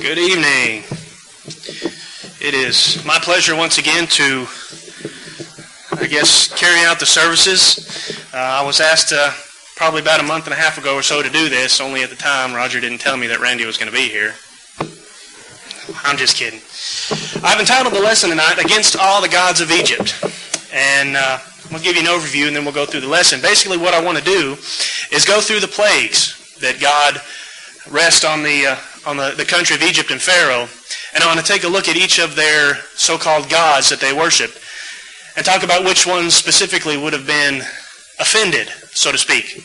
Good 0.00 0.18
evening. 0.18 0.84
It 2.40 2.54
is 2.54 3.04
my 3.04 3.18
pleasure 3.18 3.56
once 3.56 3.78
again 3.78 4.06
to, 4.06 4.46
I 6.00 6.06
guess, 6.06 6.54
carry 6.54 6.86
out 6.86 7.00
the 7.00 7.06
services. 7.06 8.16
Uh, 8.32 8.36
I 8.36 8.64
was 8.64 8.80
asked 8.80 9.12
uh, 9.12 9.32
probably 9.74 10.00
about 10.00 10.20
a 10.20 10.22
month 10.22 10.44
and 10.44 10.54
a 10.54 10.56
half 10.56 10.78
ago 10.78 10.94
or 10.94 11.02
so 11.02 11.20
to 11.20 11.28
do 11.28 11.48
this, 11.48 11.80
only 11.80 12.04
at 12.04 12.10
the 12.10 12.16
time 12.16 12.54
Roger 12.54 12.78
didn't 12.78 12.98
tell 12.98 13.16
me 13.16 13.26
that 13.26 13.40
Randy 13.40 13.66
was 13.66 13.76
going 13.76 13.90
to 13.90 13.96
be 13.96 14.08
here. 14.08 14.34
I'm 16.04 16.16
just 16.16 16.36
kidding. 16.36 16.60
I've 17.44 17.58
entitled 17.58 17.92
the 17.92 18.00
lesson 18.00 18.30
tonight, 18.30 18.58
Against 18.64 18.96
All 18.96 19.20
the 19.20 19.28
Gods 19.28 19.60
of 19.60 19.72
Egypt. 19.72 20.14
And 20.72 21.16
uh, 21.16 21.40
I'm 21.64 21.70
going 21.70 21.82
to 21.82 21.84
give 21.84 21.96
you 21.96 22.02
an 22.02 22.06
overview 22.06 22.46
and 22.46 22.54
then 22.54 22.64
we'll 22.64 22.72
go 22.72 22.86
through 22.86 23.00
the 23.00 23.08
lesson. 23.08 23.40
Basically, 23.40 23.78
what 23.78 23.94
I 23.94 24.04
want 24.04 24.16
to 24.16 24.24
do 24.24 24.52
is 25.10 25.24
go 25.26 25.40
through 25.40 25.58
the 25.58 25.66
plagues 25.66 26.56
that 26.60 26.80
God 26.80 27.20
rest 27.90 28.24
on 28.24 28.44
the, 28.44 28.66
uh, 28.66 28.76
on 29.08 29.16
the, 29.16 29.30
the 29.30 29.44
country 29.44 29.74
of 29.74 29.80
Egypt 29.80 30.10
and 30.10 30.20
Pharaoh. 30.20 30.68
And 31.14 31.24
I 31.24 31.26
want 31.26 31.40
to 31.40 31.52
take 31.52 31.64
a 31.64 31.68
look 31.68 31.88
at 31.88 31.96
each 31.96 32.18
of 32.18 32.36
their 32.36 32.74
so-called 32.94 33.48
gods 33.48 33.88
that 33.88 34.00
they 34.00 34.12
worshiped 34.12 34.60
and 35.34 35.46
talk 35.46 35.62
about 35.62 35.82
which 35.82 36.06
ones 36.06 36.34
specifically 36.34 36.98
would 36.98 37.14
have 37.14 37.26
been 37.26 37.62
offended, 38.20 38.68
so 38.90 39.10
to 39.10 39.16
speak, 39.16 39.64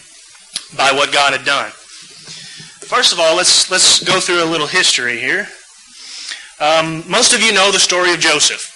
by 0.78 0.94
what 0.94 1.12
God 1.12 1.34
had 1.34 1.44
done. 1.44 1.72
First 2.88 3.12
of 3.12 3.20
all, 3.20 3.36
let's, 3.36 3.70
let's 3.70 4.02
go 4.02 4.22
through 4.22 4.46
a 4.46 4.48
little 4.48 4.68
history 4.68 5.20
here. 5.20 5.46
Um, 6.62 7.04
most 7.10 7.34
of 7.34 7.42
you 7.42 7.52
know 7.52 7.70
the 7.70 7.80
story 7.80 8.14
of 8.14 8.22
Joseph. 8.22 8.70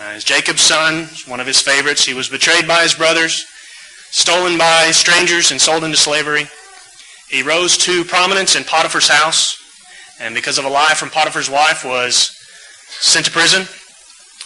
Uh, 0.00 0.18
Jacob's 0.18 0.62
son, 0.62 1.08
one 1.28 1.38
of 1.38 1.46
his 1.46 1.60
favorites. 1.60 2.04
He 2.04 2.14
was 2.14 2.28
betrayed 2.28 2.66
by 2.66 2.82
his 2.82 2.94
brothers, 2.94 3.44
stolen 4.10 4.58
by 4.58 4.90
strangers, 4.90 5.52
and 5.52 5.60
sold 5.60 5.84
into 5.84 5.96
slavery. 5.96 6.48
He 7.28 7.42
rose 7.42 7.76
to 7.78 8.04
prominence 8.04 8.56
in 8.56 8.64
Potiphar's 8.64 9.08
house, 9.08 9.60
and 10.20 10.34
because 10.34 10.58
of 10.58 10.64
a 10.64 10.68
lie 10.68 10.94
from 10.94 11.10
Potiphar's 11.10 11.50
wife, 11.50 11.84
was 11.84 12.36
sent 13.00 13.26
to 13.26 13.32
prison. 13.32 13.66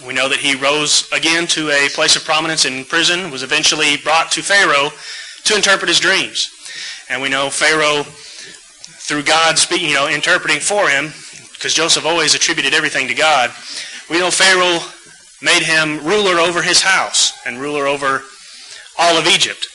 We 0.06 0.15
know 0.15 0.29
that 0.29 0.39
he 0.39 0.55
rose 0.55 1.11
again 1.12 1.47
to 1.48 1.70
a 1.70 1.89
place 1.91 2.17
of 2.17 2.25
prominence 2.25 2.65
in 2.65 2.84
prison, 2.84 3.31
was 3.31 3.43
eventually 3.43 3.97
brought 3.97 4.31
to 4.33 4.43
Pharaoh 4.43 4.91
to 5.45 5.56
interpret 5.56 5.89
his 5.89 6.01
dreams. 6.01 6.51
And 7.09 7.23
we 7.23 7.28
know 7.28 7.51
Pharaoh, 7.51 8.05
through 8.05 9.25
God 9.25 9.59
speaking, 9.59 9.89
you 9.89 9.95
know, 9.95 10.09
interpreting 10.09 10.61
for 10.61 10.89
him, 10.89 11.12
because 11.55 11.75
Joseph 11.75 12.06
always 12.06 12.34
attributed 12.34 12.75
everything 12.75 13.09
to 13.09 13.15
God, 13.15 13.50
we 14.09 14.19
know 14.19 14.31
Pharaoh 14.31 14.81
made 15.43 15.62
him 15.62 16.05
ruler 16.05 16.41
over 16.41 16.62
his 16.62 16.83
house 16.83 17.33
and 17.47 17.59
ruler 17.59 17.87
over 17.87 18.23
all 18.98 19.17
of 19.17 19.27
Egypt. 19.27 19.67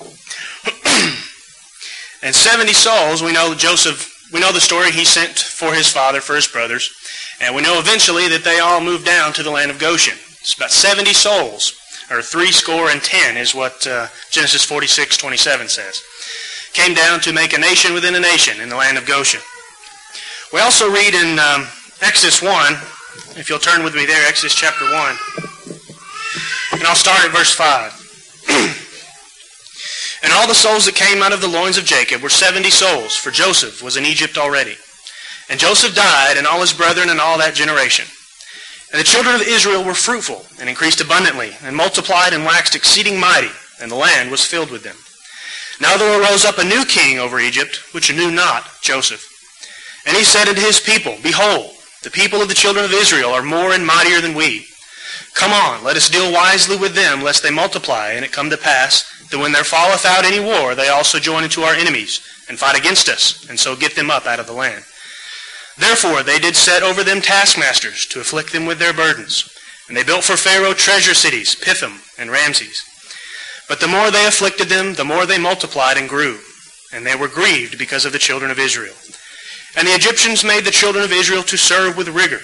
and 2.22 2.34
70 2.34 2.72
souls, 2.72 3.22
we 3.22 3.32
know 3.32 3.54
Joseph, 3.54 4.09
we 4.32 4.40
know 4.40 4.52
the 4.52 4.60
story 4.60 4.90
he 4.90 5.04
sent 5.04 5.38
for 5.38 5.74
his 5.74 5.90
father, 5.90 6.20
for 6.20 6.34
his 6.34 6.46
brothers, 6.46 6.90
and 7.40 7.54
we 7.54 7.62
know 7.62 7.78
eventually 7.78 8.28
that 8.28 8.44
they 8.44 8.60
all 8.60 8.80
moved 8.80 9.04
down 9.04 9.32
to 9.34 9.42
the 9.42 9.50
land 9.50 9.70
of 9.70 9.78
Goshen. 9.78 10.18
It's 10.40 10.54
about 10.54 10.70
70 10.70 11.12
souls, 11.12 11.78
or 12.10 12.22
three 12.22 12.52
score 12.52 12.90
and 12.90 13.02
ten 13.02 13.36
is 13.36 13.54
what 13.54 13.86
uh, 13.86 14.06
Genesis 14.30 14.64
46, 14.64 15.16
27 15.16 15.68
says. 15.68 16.02
Came 16.72 16.94
down 16.94 17.20
to 17.20 17.32
make 17.32 17.52
a 17.52 17.58
nation 17.58 17.92
within 17.92 18.14
a 18.14 18.20
nation 18.20 18.60
in 18.60 18.68
the 18.68 18.76
land 18.76 18.98
of 18.98 19.06
Goshen. 19.06 19.40
We 20.52 20.60
also 20.60 20.90
read 20.90 21.14
in 21.14 21.38
um, 21.38 21.66
Exodus 22.00 22.42
1, 22.42 22.50
if 23.38 23.48
you'll 23.48 23.58
turn 23.58 23.82
with 23.84 23.94
me 23.94 24.06
there, 24.06 24.26
Exodus 24.26 24.54
chapter 24.54 24.84
1. 24.84 25.16
And 26.72 26.82
I'll 26.84 26.94
start 26.94 27.24
at 27.24 27.30
verse 27.30 27.54
5. 27.54 28.86
and 30.22 30.32
all 30.32 30.46
the 30.46 30.54
souls 30.54 30.84
that 30.86 30.94
came 30.94 31.22
out 31.22 31.32
of 31.32 31.40
the 31.40 31.48
loins 31.48 31.78
of 31.78 31.84
Jacob 31.84 32.22
were 32.22 32.28
70 32.28 32.70
souls, 32.70 33.16
for 33.16 33.30
Joseph 33.30 33.82
was 33.82 33.96
in 33.96 34.04
Egypt 34.04 34.36
already. 34.36 34.76
And 35.48 35.58
Joseph 35.58 35.94
died, 35.94 36.36
and 36.36 36.46
all 36.46 36.60
his 36.60 36.72
brethren, 36.72 37.08
and 37.08 37.20
all 37.20 37.38
that 37.38 37.54
generation. 37.54 38.06
And 38.92 39.00
the 39.00 39.04
children 39.04 39.34
of 39.34 39.42
Israel 39.42 39.84
were 39.84 39.94
fruitful, 39.94 40.44
and 40.60 40.68
increased 40.68 41.00
abundantly, 41.00 41.52
and 41.62 41.74
multiplied, 41.74 42.34
and 42.34 42.44
waxed 42.44 42.74
exceeding 42.74 43.18
mighty, 43.18 43.50
and 43.80 43.90
the 43.90 43.96
land 43.96 44.30
was 44.30 44.44
filled 44.44 44.70
with 44.70 44.82
them. 44.82 44.96
Now 45.80 45.96
there 45.96 46.20
arose 46.20 46.44
up 46.44 46.58
a 46.58 46.64
new 46.64 46.84
king 46.84 47.18
over 47.18 47.40
Egypt, 47.40 47.94
which 47.94 48.14
knew 48.14 48.30
not 48.30 48.68
Joseph. 48.82 49.26
And 50.06 50.16
he 50.16 50.24
said 50.24 50.48
unto 50.48 50.60
his 50.60 50.80
people, 50.80 51.16
Behold, 51.22 51.72
the 52.02 52.10
people 52.10 52.42
of 52.42 52.48
the 52.48 52.54
children 52.54 52.84
of 52.84 52.92
Israel 52.92 53.30
are 53.30 53.42
more 53.42 53.72
and 53.72 53.86
mightier 53.86 54.20
than 54.20 54.34
we. 54.34 54.66
Come 55.34 55.52
on, 55.52 55.84
let 55.84 55.96
us 55.96 56.10
deal 56.10 56.32
wisely 56.32 56.76
with 56.76 56.94
them, 56.94 57.22
lest 57.22 57.42
they 57.42 57.50
multiply, 57.50 58.12
and 58.12 58.24
it 58.24 58.32
come 58.32 58.50
to 58.50 58.56
pass 58.56 59.19
that 59.30 59.38
when 59.38 59.52
there 59.52 59.64
falleth 59.64 60.04
out 60.04 60.24
any 60.24 60.40
war, 60.40 60.74
they 60.74 60.88
also 60.88 61.18
join 61.18 61.44
into 61.44 61.62
our 61.62 61.74
enemies, 61.74 62.20
and 62.48 62.58
fight 62.58 62.78
against 62.78 63.08
us, 63.08 63.48
and 63.48 63.58
so 63.58 63.76
get 63.76 63.94
them 63.94 64.10
up 64.10 64.26
out 64.26 64.40
of 64.40 64.46
the 64.46 64.52
land. 64.52 64.84
Therefore 65.78 66.22
they 66.22 66.38
did 66.38 66.56
set 66.56 66.82
over 66.82 67.02
them 67.02 67.20
taskmasters, 67.20 68.06
to 68.06 68.20
afflict 68.20 68.52
them 68.52 68.66
with 68.66 68.78
their 68.78 68.92
burdens. 68.92 69.48
And 69.88 69.96
they 69.96 70.04
built 70.04 70.22
for 70.22 70.36
Pharaoh 70.36 70.74
treasure 70.74 71.14
cities, 71.14 71.56
Pithom 71.56 72.00
and 72.18 72.30
Ramses. 72.30 72.84
But 73.68 73.80
the 73.80 73.88
more 73.88 74.10
they 74.10 74.26
afflicted 74.26 74.68
them, 74.68 74.94
the 74.94 75.04
more 75.04 75.26
they 75.26 75.38
multiplied 75.38 75.96
and 75.96 76.08
grew. 76.08 76.38
And 76.92 77.06
they 77.06 77.16
were 77.16 77.28
grieved 77.28 77.78
because 77.78 78.04
of 78.04 78.12
the 78.12 78.18
children 78.18 78.50
of 78.50 78.58
Israel. 78.58 78.94
And 79.76 79.86
the 79.86 79.94
Egyptians 79.94 80.44
made 80.44 80.64
the 80.64 80.70
children 80.70 81.04
of 81.04 81.12
Israel 81.12 81.42
to 81.44 81.56
serve 81.56 81.96
with 81.96 82.08
rigor. 82.08 82.40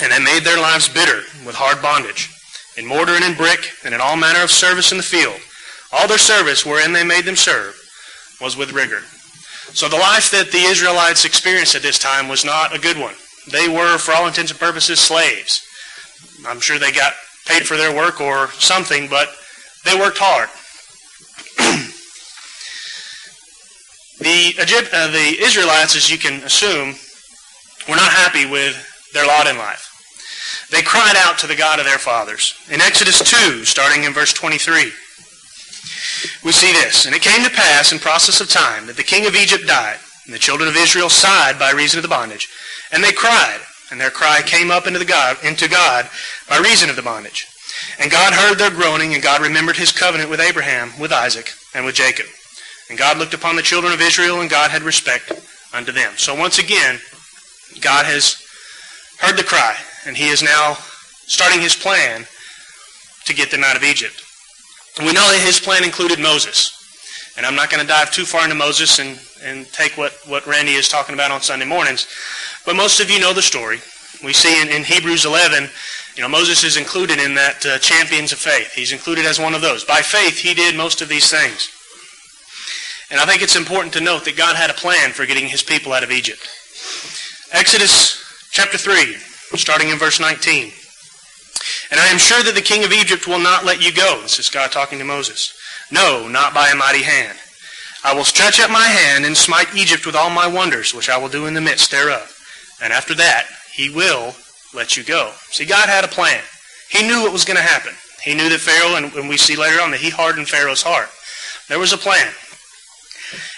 And 0.00 0.12
they 0.12 0.18
made 0.18 0.44
their 0.44 0.60
lives 0.60 0.88
bitter 0.88 1.22
with 1.46 1.54
hard 1.54 1.80
bondage, 1.80 2.30
in 2.76 2.86
mortar 2.86 3.12
and 3.12 3.24
in 3.24 3.36
brick, 3.36 3.70
and 3.84 3.94
in 3.94 4.00
all 4.00 4.16
manner 4.16 4.42
of 4.42 4.50
service 4.50 4.90
in 4.90 4.98
the 4.98 5.04
field. 5.04 5.40
All 5.92 6.08
their 6.08 6.18
service 6.18 6.64
wherein 6.64 6.92
they 6.92 7.04
made 7.04 7.24
them 7.24 7.36
serve 7.36 7.78
was 8.40 8.56
with 8.56 8.72
rigor. 8.72 9.00
So 9.74 9.88
the 9.88 9.96
life 9.96 10.30
that 10.32 10.50
the 10.50 10.62
Israelites 10.62 11.24
experienced 11.24 11.74
at 11.74 11.82
this 11.82 11.98
time 11.98 12.28
was 12.28 12.44
not 12.44 12.74
a 12.74 12.78
good 12.78 12.98
one. 12.98 13.14
They 13.50 13.68
were, 13.68 13.98
for 13.98 14.12
all 14.12 14.26
intents 14.26 14.50
and 14.50 14.60
purposes, 14.60 15.00
slaves. 15.00 15.62
I'm 16.46 16.60
sure 16.60 16.78
they 16.78 16.92
got 16.92 17.14
paid 17.46 17.66
for 17.66 17.76
their 17.76 17.94
work 17.94 18.20
or 18.20 18.50
something, 18.52 19.08
but 19.08 19.28
they 19.84 19.98
worked 19.98 20.18
hard. 20.20 20.48
The, 24.18 24.54
Egypt, 24.62 24.90
uh, 24.92 25.08
the 25.08 25.36
Israelites, 25.42 25.96
as 25.96 26.08
you 26.08 26.16
can 26.16 26.44
assume, 26.44 26.94
were 27.88 27.96
not 27.96 28.12
happy 28.12 28.46
with 28.46 28.76
their 29.12 29.26
lot 29.26 29.48
in 29.48 29.58
life. 29.58 29.88
They 30.70 30.82
cried 30.82 31.16
out 31.16 31.38
to 31.38 31.48
the 31.48 31.56
God 31.56 31.80
of 31.80 31.86
their 31.86 31.98
fathers. 31.98 32.54
In 32.70 32.80
Exodus 32.80 33.18
2, 33.18 33.64
starting 33.64 34.04
in 34.04 34.12
verse 34.12 34.32
23, 34.32 34.92
we 36.44 36.52
see 36.52 36.72
this. 36.72 37.06
And 37.06 37.14
it 37.14 37.22
came 37.22 37.44
to 37.44 37.50
pass 37.50 37.92
in 37.92 37.98
process 37.98 38.40
of 38.40 38.48
time 38.48 38.86
that 38.86 38.96
the 38.96 39.02
king 39.02 39.26
of 39.26 39.34
Egypt 39.34 39.66
died, 39.66 39.98
and 40.24 40.34
the 40.34 40.38
children 40.38 40.68
of 40.68 40.76
Israel 40.76 41.08
sighed 41.08 41.58
by 41.58 41.70
reason 41.72 41.98
of 41.98 42.02
the 42.02 42.08
bondage. 42.08 42.48
And 42.92 43.02
they 43.02 43.12
cried, 43.12 43.60
and 43.90 44.00
their 44.00 44.10
cry 44.10 44.42
came 44.42 44.70
up 44.70 44.86
into, 44.86 45.04
God, 45.04 45.36
into 45.44 45.68
God 45.68 46.08
by 46.48 46.58
reason 46.58 46.90
of 46.90 46.96
the 46.96 47.02
bondage. 47.02 47.46
And 47.98 48.10
God 48.10 48.32
heard 48.32 48.58
their 48.58 48.70
groaning, 48.70 49.14
and 49.14 49.22
God 49.22 49.40
remembered 49.40 49.76
his 49.76 49.92
covenant 49.92 50.30
with 50.30 50.40
Abraham, 50.40 50.92
with 51.00 51.12
Isaac, 51.12 51.50
and 51.74 51.84
with 51.84 51.94
Jacob. 51.94 52.26
And 52.88 52.98
God 52.98 53.18
looked 53.18 53.34
upon 53.34 53.56
the 53.56 53.62
children 53.62 53.92
of 53.92 54.00
Israel, 54.00 54.40
and 54.40 54.50
God 54.50 54.70
had 54.70 54.82
respect 54.82 55.32
unto 55.72 55.92
them. 55.92 56.12
So 56.16 56.34
once 56.34 56.58
again, 56.58 56.98
God 57.80 58.04
has 58.04 58.44
heard 59.18 59.36
the 59.36 59.44
cry, 59.44 59.76
and 60.06 60.16
he 60.16 60.28
is 60.28 60.42
now 60.42 60.74
starting 61.26 61.60
his 61.60 61.74
plan 61.74 62.26
to 63.24 63.34
get 63.34 63.50
them 63.50 63.64
out 63.64 63.76
of 63.76 63.84
Egypt. 63.84 64.22
We 64.98 65.12
know 65.12 65.26
that 65.32 65.42
his 65.44 65.58
plan 65.58 65.84
included 65.84 66.20
Moses. 66.20 66.78
And 67.36 67.46
I'm 67.46 67.54
not 67.54 67.70
going 67.70 67.80
to 67.80 67.86
dive 67.86 68.10
too 68.10 68.24
far 68.24 68.44
into 68.44 68.54
Moses 68.54 68.98
and, 68.98 69.18
and 69.42 69.66
take 69.72 69.96
what, 69.96 70.12
what 70.26 70.46
Randy 70.46 70.74
is 70.74 70.88
talking 70.88 71.14
about 71.14 71.30
on 71.30 71.40
Sunday 71.40 71.64
mornings. 71.64 72.06
But 72.66 72.76
most 72.76 73.00
of 73.00 73.10
you 73.10 73.18
know 73.18 73.32
the 73.32 73.42
story. 73.42 73.78
We 74.22 74.34
see 74.34 74.60
in, 74.60 74.68
in 74.68 74.84
Hebrews 74.84 75.24
11, 75.24 75.68
you 76.14 76.22
know, 76.22 76.28
Moses 76.28 76.62
is 76.62 76.76
included 76.76 77.18
in 77.18 77.34
that 77.34 77.64
uh, 77.64 77.78
champions 77.78 78.32
of 78.32 78.38
faith. 78.38 78.74
He's 78.74 78.92
included 78.92 79.24
as 79.24 79.40
one 79.40 79.54
of 79.54 79.62
those. 79.62 79.82
By 79.82 80.02
faith, 80.02 80.38
he 80.38 80.52
did 80.52 80.76
most 80.76 81.00
of 81.00 81.08
these 81.08 81.30
things. 81.30 81.70
And 83.10 83.18
I 83.18 83.24
think 83.24 83.42
it's 83.42 83.56
important 83.56 83.94
to 83.94 84.00
note 84.00 84.24
that 84.26 84.36
God 84.36 84.56
had 84.56 84.70
a 84.70 84.74
plan 84.74 85.12
for 85.12 85.24
getting 85.24 85.48
his 85.48 85.62
people 85.62 85.92
out 85.92 86.04
of 86.04 86.10
Egypt. 86.10 86.46
Exodus 87.52 88.50
chapter 88.50 88.76
3, 88.76 89.16
starting 89.58 89.88
in 89.88 89.98
verse 89.98 90.20
19. 90.20 90.72
And 91.92 92.00
I 92.00 92.06
am 92.06 92.18
sure 92.18 92.42
that 92.42 92.54
the 92.54 92.62
king 92.62 92.84
of 92.84 92.92
Egypt 92.92 93.28
will 93.28 93.38
not 93.38 93.66
let 93.66 93.84
you 93.84 93.92
go. 93.92 94.20
This 94.22 94.38
is 94.38 94.48
God 94.48 94.72
talking 94.72 94.98
to 94.98 95.04
Moses. 95.04 95.54
No, 95.92 96.26
not 96.26 96.54
by 96.54 96.70
a 96.70 96.74
mighty 96.74 97.02
hand. 97.02 97.36
I 98.02 98.14
will 98.14 98.24
stretch 98.24 98.58
out 98.58 98.70
my 98.70 98.86
hand 98.86 99.26
and 99.26 99.36
smite 99.36 99.76
Egypt 99.76 100.06
with 100.06 100.16
all 100.16 100.30
my 100.30 100.46
wonders, 100.46 100.94
which 100.94 101.10
I 101.10 101.18
will 101.18 101.28
do 101.28 101.46
in 101.46 101.52
the 101.52 101.60
midst 101.60 101.90
thereof. 101.90 102.34
And 102.82 102.94
after 102.94 103.14
that, 103.16 103.46
he 103.74 103.90
will 103.90 104.34
let 104.74 104.96
you 104.96 105.04
go. 105.04 105.32
See, 105.50 105.66
God 105.66 105.88
had 105.88 106.04
a 106.04 106.08
plan. 106.08 106.42
He 106.88 107.06
knew 107.06 107.22
what 107.22 107.32
was 107.32 107.44
going 107.44 107.58
to 107.58 107.62
happen. 107.62 107.92
He 108.24 108.34
knew 108.34 108.48
that 108.48 108.60
Pharaoh, 108.60 108.96
and 108.96 109.28
we 109.28 109.36
see 109.36 109.56
later 109.56 109.82
on 109.82 109.90
that 109.90 110.00
he 110.00 110.10
hardened 110.10 110.48
Pharaoh's 110.48 110.82
heart. 110.82 111.10
There 111.68 111.78
was 111.78 111.92
a 111.92 111.98
plan. 111.98 112.32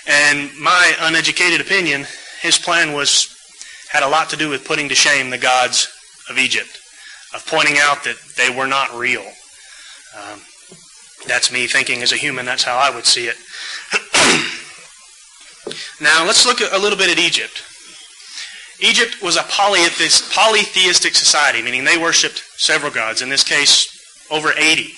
And 0.07 0.55
my 0.59 0.95
uneducated 1.01 1.61
opinion, 1.61 2.07
his 2.43 2.59
plan 2.59 2.93
was 2.93 3.31
had 3.91 4.03
a 4.03 4.09
lot 4.09 4.29
to 4.31 4.37
do 4.37 4.49
with 4.51 4.65
putting 4.65 4.89
to 4.89 4.95
shame 4.95 5.31
the 5.31 5.39
gods 5.39 5.89
of 6.29 6.37
Egypt, 6.37 6.81
of 7.35 7.47
pointing 7.47 7.79
out 7.79 8.05
that 8.05 8.17
they 8.37 8.51
were 8.51 8.67
not 8.67 8.95
real. 8.95 9.25
Um, 10.17 10.41
that's 11.27 11.51
me 11.51 11.67
thinking 11.67 12.03
as 12.03 12.13
a 12.13 12.17
human. 12.17 12.47
That's 12.47 12.63
how 12.63 12.77
I 12.77 12.95
would 12.95 13.07
see 13.07 13.27
it. 13.27 13.37
now 16.01 16.25
let's 16.25 16.47
look 16.47 16.61
a 16.61 16.79
little 16.79 16.99
bit 16.99 17.11
at 17.11 17.19
Egypt. 17.19 17.65
Egypt 18.81 19.23
was 19.23 19.37
a 19.37 19.43
polytheistic 19.43 21.15
society, 21.15 21.63
meaning 21.63 21.85
they 21.85 21.97
worshipped 21.97 22.43
several 22.57 22.91
gods, 22.91 23.23
in 23.23 23.29
this 23.29 23.45
case, 23.45 24.27
over 24.31 24.53
80. 24.57 24.93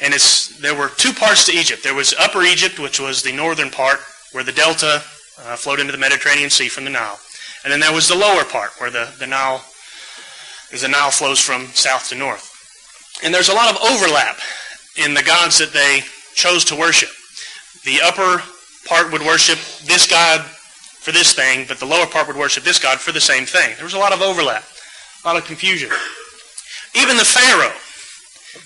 And 0.00 0.14
there 0.60 0.76
were 0.76 0.90
two 0.96 1.12
parts 1.12 1.44
to 1.46 1.52
Egypt. 1.52 1.82
There 1.82 1.94
was 1.94 2.14
Upper 2.18 2.42
Egypt, 2.42 2.78
which 2.78 3.00
was 3.00 3.22
the 3.22 3.32
northern 3.32 3.70
part, 3.70 4.00
where 4.32 4.44
the 4.44 4.52
delta 4.52 5.02
uh, 5.44 5.56
flowed 5.56 5.80
into 5.80 5.92
the 5.92 5.98
Mediterranean 5.98 6.50
Sea 6.50 6.68
from 6.68 6.84
the 6.84 6.90
Nile. 6.90 7.18
And 7.64 7.72
then 7.72 7.80
there 7.80 7.92
was 7.92 8.06
the 8.06 8.14
lower 8.14 8.44
part, 8.44 8.72
where 8.78 8.90
the, 8.90 9.12
the 9.18 9.26
Nile, 9.26 9.64
the 10.70 10.88
Nile 10.88 11.10
flows 11.10 11.40
from 11.40 11.66
south 11.68 12.08
to 12.10 12.14
north. 12.14 12.54
And 13.22 13.34
there's 13.34 13.48
a 13.48 13.54
lot 13.54 13.74
of 13.74 13.82
overlap 13.82 14.38
in 14.96 15.14
the 15.14 15.22
gods 15.22 15.58
that 15.58 15.72
they 15.72 16.00
chose 16.34 16.64
to 16.66 16.76
worship. 16.76 17.10
The 17.84 18.00
upper 18.02 18.42
part 18.86 19.12
would 19.12 19.22
worship 19.22 19.58
this 19.86 20.06
god 20.06 20.42
for 20.42 21.12
this 21.12 21.32
thing, 21.32 21.64
but 21.66 21.78
the 21.78 21.86
lower 21.86 22.06
part 22.06 22.26
would 22.28 22.36
worship 22.36 22.64
this 22.64 22.78
god 22.78 22.98
for 22.98 23.12
the 23.12 23.20
same 23.20 23.44
thing. 23.44 23.74
There 23.76 23.84
was 23.84 23.94
a 23.94 23.98
lot 23.98 24.12
of 24.12 24.22
overlap, 24.22 24.64
a 25.24 25.28
lot 25.28 25.36
of 25.36 25.44
confusion. 25.44 25.90
Even 26.94 27.16
the 27.16 27.24
Pharaoh, 27.24 27.74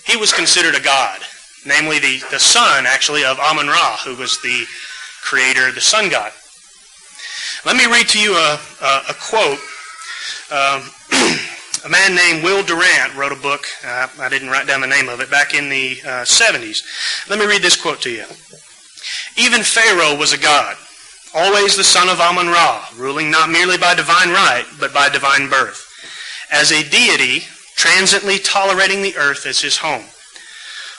he 0.07 0.17
was 0.17 0.33
considered 0.33 0.75
a 0.75 0.83
god, 0.83 1.21
namely 1.67 1.99
the, 1.99 2.23
the 2.31 2.39
son, 2.39 2.85
actually, 2.87 3.25
of 3.25 3.39
Amun-Ra, 3.39 3.99
who 4.05 4.17
was 4.17 4.41
the 4.43 4.65
creator, 5.23 5.73
the 5.73 5.81
sun 5.81 6.09
god. 6.09 6.33
Let 7.65 7.77
me 7.77 7.87
read 7.87 8.09
to 8.09 8.19
you 8.19 8.35
a, 8.35 8.59
a, 8.81 9.03
a 9.11 9.15
quote. 9.15 9.59
Um, 10.51 10.91
a 11.85 11.89
man 11.89 12.15
named 12.15 12.45
Will 12.45 12.63
Durant 12.63 13.15
wrote 13.17 13.33
a 13.33 13.37
book. 13.37 13.67
Uh, 13.85 14.09
I 14.21 14.29
didn't 14.29 14.51
write 14.51 14.67
down 14.67 14.81
the 14.81 14.87
name 14.87 15.09
of 15.09 15.21
it 15.21 15.31
back 15.31 15.55
in 15.55 15.69
the 15.69 16.01
uh, 16.05 16.23
70s. 16.23 16.83
Let 17.29 17.39
me 17.39 17.47
read 17.47 17.63
this 17.63 17.81
quote 17.81 18.01
to 18.03 18.11
you. 18.11 18.25
Even 19.37 19.63
Pharaoh 19.63 20.17
was 20.17 20.33
a 20.33 20.39
god, 20.39 20.77
always 21.35 21.77
the 21.77 21.85
son 21.85 22.09
of 22.09 22.21
Amun-Ra, 22.21 22.87
ruling 22.97 23.31
not 23.31 23.51
merely 23.51 23.79
by 23.79 23.95
divine 23.95 24.29
right, 24.29 24.65
but 24.79 24.95
by 24.95 25.09
divine 25.09 25.49
birth. 25.49 25.89
As 26.53 26.71
a 26.71 26.89
deity, 26.89 27.47
transiently 27.77 28.39
tolerating 28.39 29.03
the 29.03 29.17
earth 29.17 29.47
as 29.47 29.61
his 29.61 29.79
home. 29.79 30.05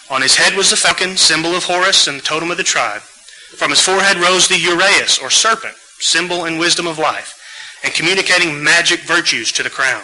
On 0.09 0.21
his 0.21 0.35
head 0.35 0.55
was 0.57 0.69
the 0.69 0.75
falcon, 0.75 1.15
symbol 1.15 1.55
of 1.55 1.63
Horus 1.63 2.07
and 2.07 2.19
the 2.19 2.23
totem 2.23 2.51
of 2.51 2.57
the 2.57 2.63
tribe. 2.63 3.01
From 3.01 3.69
his 3.69 3.81
forehead 3.81 4.17
rose 4.17 4.47
the 4.47 4.55
uraeus, 4.55 5.21
or 5.21 5.29
serpent, 5.29 5.75
symbol 5.99 6.45
and 6.45 6.59
wisdom 6.59 6.87
of 6.87 6.99
life, 6.99 7.39
and 7.83 7.93
communicating 7.93 8.63
magic 8.63 9.01
virtues 9.01 9.51
to 9.53 9.63
the 9.63 9.69
crown. 9.69 10.03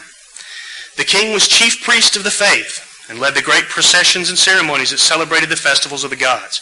The 0.97 1.03
king 1.03 1.33
was 1.33 1.47
chief 1.47 1.83
priest 1.83 2.15
of 2.15 2.24
the 2.24 2.31
faith 2.31 2.86
and 3.09 3.19
led 3.19 3.36
the 3.36 3.41
great 3.41 3.65
processions 3.65 4.30
and 4.30 4.38
ceremonies 4.38 4.91
that 4.91 5.00
celebrated 5.00 5.50
the 5.50 5.56
festivals 5.56 6.03
of 6.03 6.09
the 6.09 6.15
gods. 6.15 6.62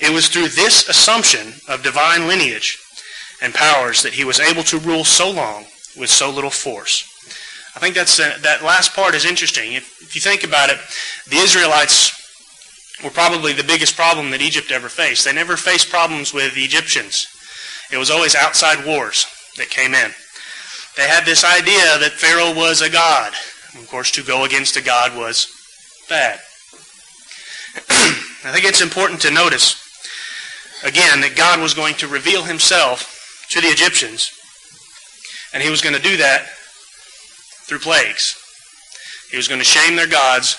It 0.00 0.12
was 0.12 0.28
through 0.28 0.48
this 0.48 0.88
assumption 0.88 1.54
of 1.68 1.82
divine 1.82 2.28
lineage 2.28 2.78
and 3.42 3.54
powers 3.54 4.02
that 4.02 4.14
he 4.14 4.24
was 4.24 4.40
able 4.40 4.62
to 4.64 4.78
rule 4.78 5.04
so 5.04 5.30
long 5.30 5.66
with 5.96 6.10
so 6.10 6.30
little 6.30 6.50
force. 6.50 7.04
I 7.76 7.80
think 7.80 7.94
that's 7.94 8.18
uh, 8.18 8.38
that 8.42 8.64
last 8.64 8.94
part 8.94 9.14
is 9.14 9.24
interesting. 9.24 9.74
If, 9.74 10.02
if 10.02 10.14
you 10.14 10.20
think 10.20 10.42
about 10.42 10.70
it, 10.70 10.78
the 11.28 11.36
Israelites 11.36 12.14
were 13.04 13.10
probably 13.10 13.52
the 13.52 13.62
biggest 13.62 13.94
problem 13.94 14.30
that 14.30 14.42
Egypt 14.42 14.72
ever 14.72 14.88
faced. 14.88 15.24
They 15.24 15.32
never 15.32 15.56
faced 15.56 15.90
problems 15.90 16.34
with 16.34 16.54
the 16.54 16.64
Egyptians. 16.64 17.28
It 17.92 17.98
was 17.98 18.10
always 18.10 18.34
outside 18.34 18.84
wars 18.84 19.26
that 19.56 19.70
came 19.70 19.94
in. 19.94 20.10
They 20.98 21.06
had 21.06 21.24
this 21.24 21.44
idea 21.44 21.96
that 22.00 22.18
Pharaoh 22.18 22.52
was 22.52 22.82
a 22.82 22.90
god. 22.90 23.32
Of 23.78 23.86
course, 23.88 24.10
to 24.10 24.22
go 24.24 24.44
against 24.44 24.76
a 24.76 24.82
god 24.82 25.16
was 25.16 25.46
bad. 26.08 26.40
I 27.88 28.50
think 28.50 28.64
it's 28.64 28.80
important 28.80 29.20
to 29.20 29.30
notice, 29.30 29.80
again, 30.82 31.20
that 31.20 31.36
God 31.36 31.60
was 31.60 31.72
going 31.72 31.94
to 31.96 32.08
reveal 32.08 32.42
himself 32.42 33.46
to 33.50 33.60
the 33.60 33.68
Egyptians, 33.68 34.32
and 35.54 35.62
he 35.62 35.70
was 35.70 35.82
going 35.82 35.94
to 35.94 36.02
do 36.02 36.16
that 36.16 36.48
through 37.68 37.78
plagues. 37.78 38.34
He 39.30 39.36
was 39.36 39.46
going 39.46 39.60
to 39.60 39.64
shame 39.64 39.94
their 39.94 40.08
gods 40.08 40.58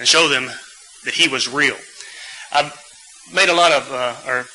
and 0.00 0.08
show 0.08 0.26
them 0.26 0.50
that 1.04 1.14
he 1.14 1.28
was 1.28 1.46
real. 1.46 1.76
I've 2.50 2.74
made 3.32 3.50
a 3.50 3.54
lot 3.54 3.70
of, 3.70 3.92
uh, 3.92 4.16
or 4.26 4.46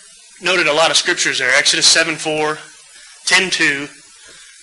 noted 0.42 0.68
a 0.68 0.74
lot 0.74 0.92
of 0.92 0.98
scriptures 0.98 1.40
there. 1.40 1.58
Exodus 1.58 1.88
7 1.88 2.18
4, 2.18 2.58
10 3.28 3.50
2, 3.50 3.88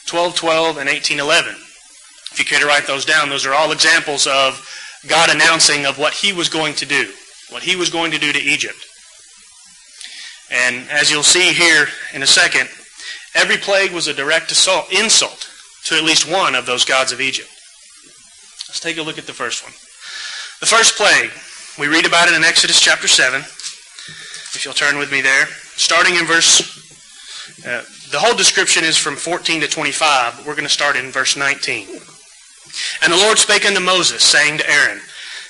12 0.08 0.34
12, 0.34 0.78
and 0.78 0.88
18 0.88 1.20
11. 1.20 1.55
If 2.32 2.38
you 2.38 2.44
care 2.44 2.60
to 2.60 2.66
write 2.66 2.87
those 2.87 3.05
down, 3.05 3.28
those 3.28 3.46
are 3.46 3.55
all 3.55 3.72
examples 3.72 4.26
of 4.26 4.64
God 5.06 5.31
announcing 5.31 5.87
of 5.87 5.99
what 5.99 6.14
he 6.14 6.32
was 6.32 6.49
going 6.49 6.75
to 6.76 6.87
do, 6.87 7.12
what 7.50 7.62
he 7.62 7.76
was 7.76 7.90
going 7.90 8.10
to 8.12 8.19
do 8.19 8.32
to 8.32 8.38
Egypt. 8.38 8.78
And 10.50 10.88
as 10.90 11.10
you'll 11.10 11.22
see 11.22 11.52
here 11.52 11.88
in 12.14 12.22
a 12.22 12.26
second, 12.26 12.69
every 13.34 13.58
plague 13.58 13.93
was 13.93 14.08
a 14.08 14.14
direct 14.14 14.50
assault, 14.50 14.93
insult 14.93 15.49
to 15.84 15.96
at 15.96 16.05
least 16.05 16.31
one 16.31 16.54
of 16.54 16.66
those 16.66 16.84
gods 16.84 17.12
of 17.12 17.20
Egypt. 17.20 17.50
Let's 18.69 18.81
take 18.81 18.99
a 18.99 19.02
look 19.02 19.19
at 19.19 19.26
the 19.26 19.32
first 19.32 19.62
one. 19.62 19.72
The 20.61 20.66
first 20.66 20.96
plague, 20.96 21.31
we 21.78 21.87
read 21.87 22.06
about 22.06 22.28
it 22.28 22.34
in 22.34 22.44
Exodus 22.44 22.81
chapter 22.81 23.08
7. 23.08 23.40
If 23.40 24.64
you'll 24.64 24.75
turn 24.75 24.99
with 24.99 25.12
me 25.12 25.20
there. 25.20 25.46
Starting 25.76 26.16
in 26.16 26.25
verse, 26.26 26.61
uh, 27.66 27.84
the 28.10 28.19
whole 28.19 28.37
description 28.37 28.84
is 28.84 28.96
from 28.96 29.16
14 29.16 29.60
to 29.62 29.69
25, 29.69 30.37
but 30.37 30.46
we're 30.46 30.55
going 30.55 30.64
to 30.64 30.72
start 30.72 30.96
in 30.96 31.10
verse 31.10 31.37
19. 31.37 31.88
And 33.02 33.12
the 33.12 33.16
Lord 33.16 33.38
spake 33.38 33.66
unto 33.66 33.81
Moses, 33.81 34.22
saying 34.22 34.58
to 34.58 34.70
Aaron, 34.70 35.00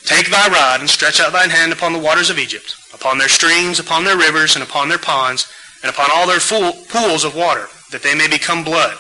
Take 0.05 0.31
thy 0.31 0.49
rod, 0.49 0.81
and 0.81 0.89
stretch 0.89 1.21
out 1.21 1.33
thine 1.33 1.51
hand 1.51 1.73
upon 1.73 1.93
the 1.93 1.99
waters 1.99 2.31
of 2.31 2.39
Egypt, 2.39 2.75
upon 2.95 3.19
their 3.19 3.29
streams, 3.29 3.79
upon 3.79 4.05
their 4.05 4.17
rivers, 4.17 4.55
and 4.55 4.63
upon 4.63 4.89
their 4.89 4.99
ponds, 4.99 5.53
and 5.83 5.91
upon 5.91 6.11
all 6.13 6.27
their 6.27 6.41
pools 6.41 7.25
of 7.25 7.35
water, 7.35 7.69
that 7.91 8.03
they 8.03 8.15
may 8.15 8.29
become 8.29 8.65
blood 8.65 8.97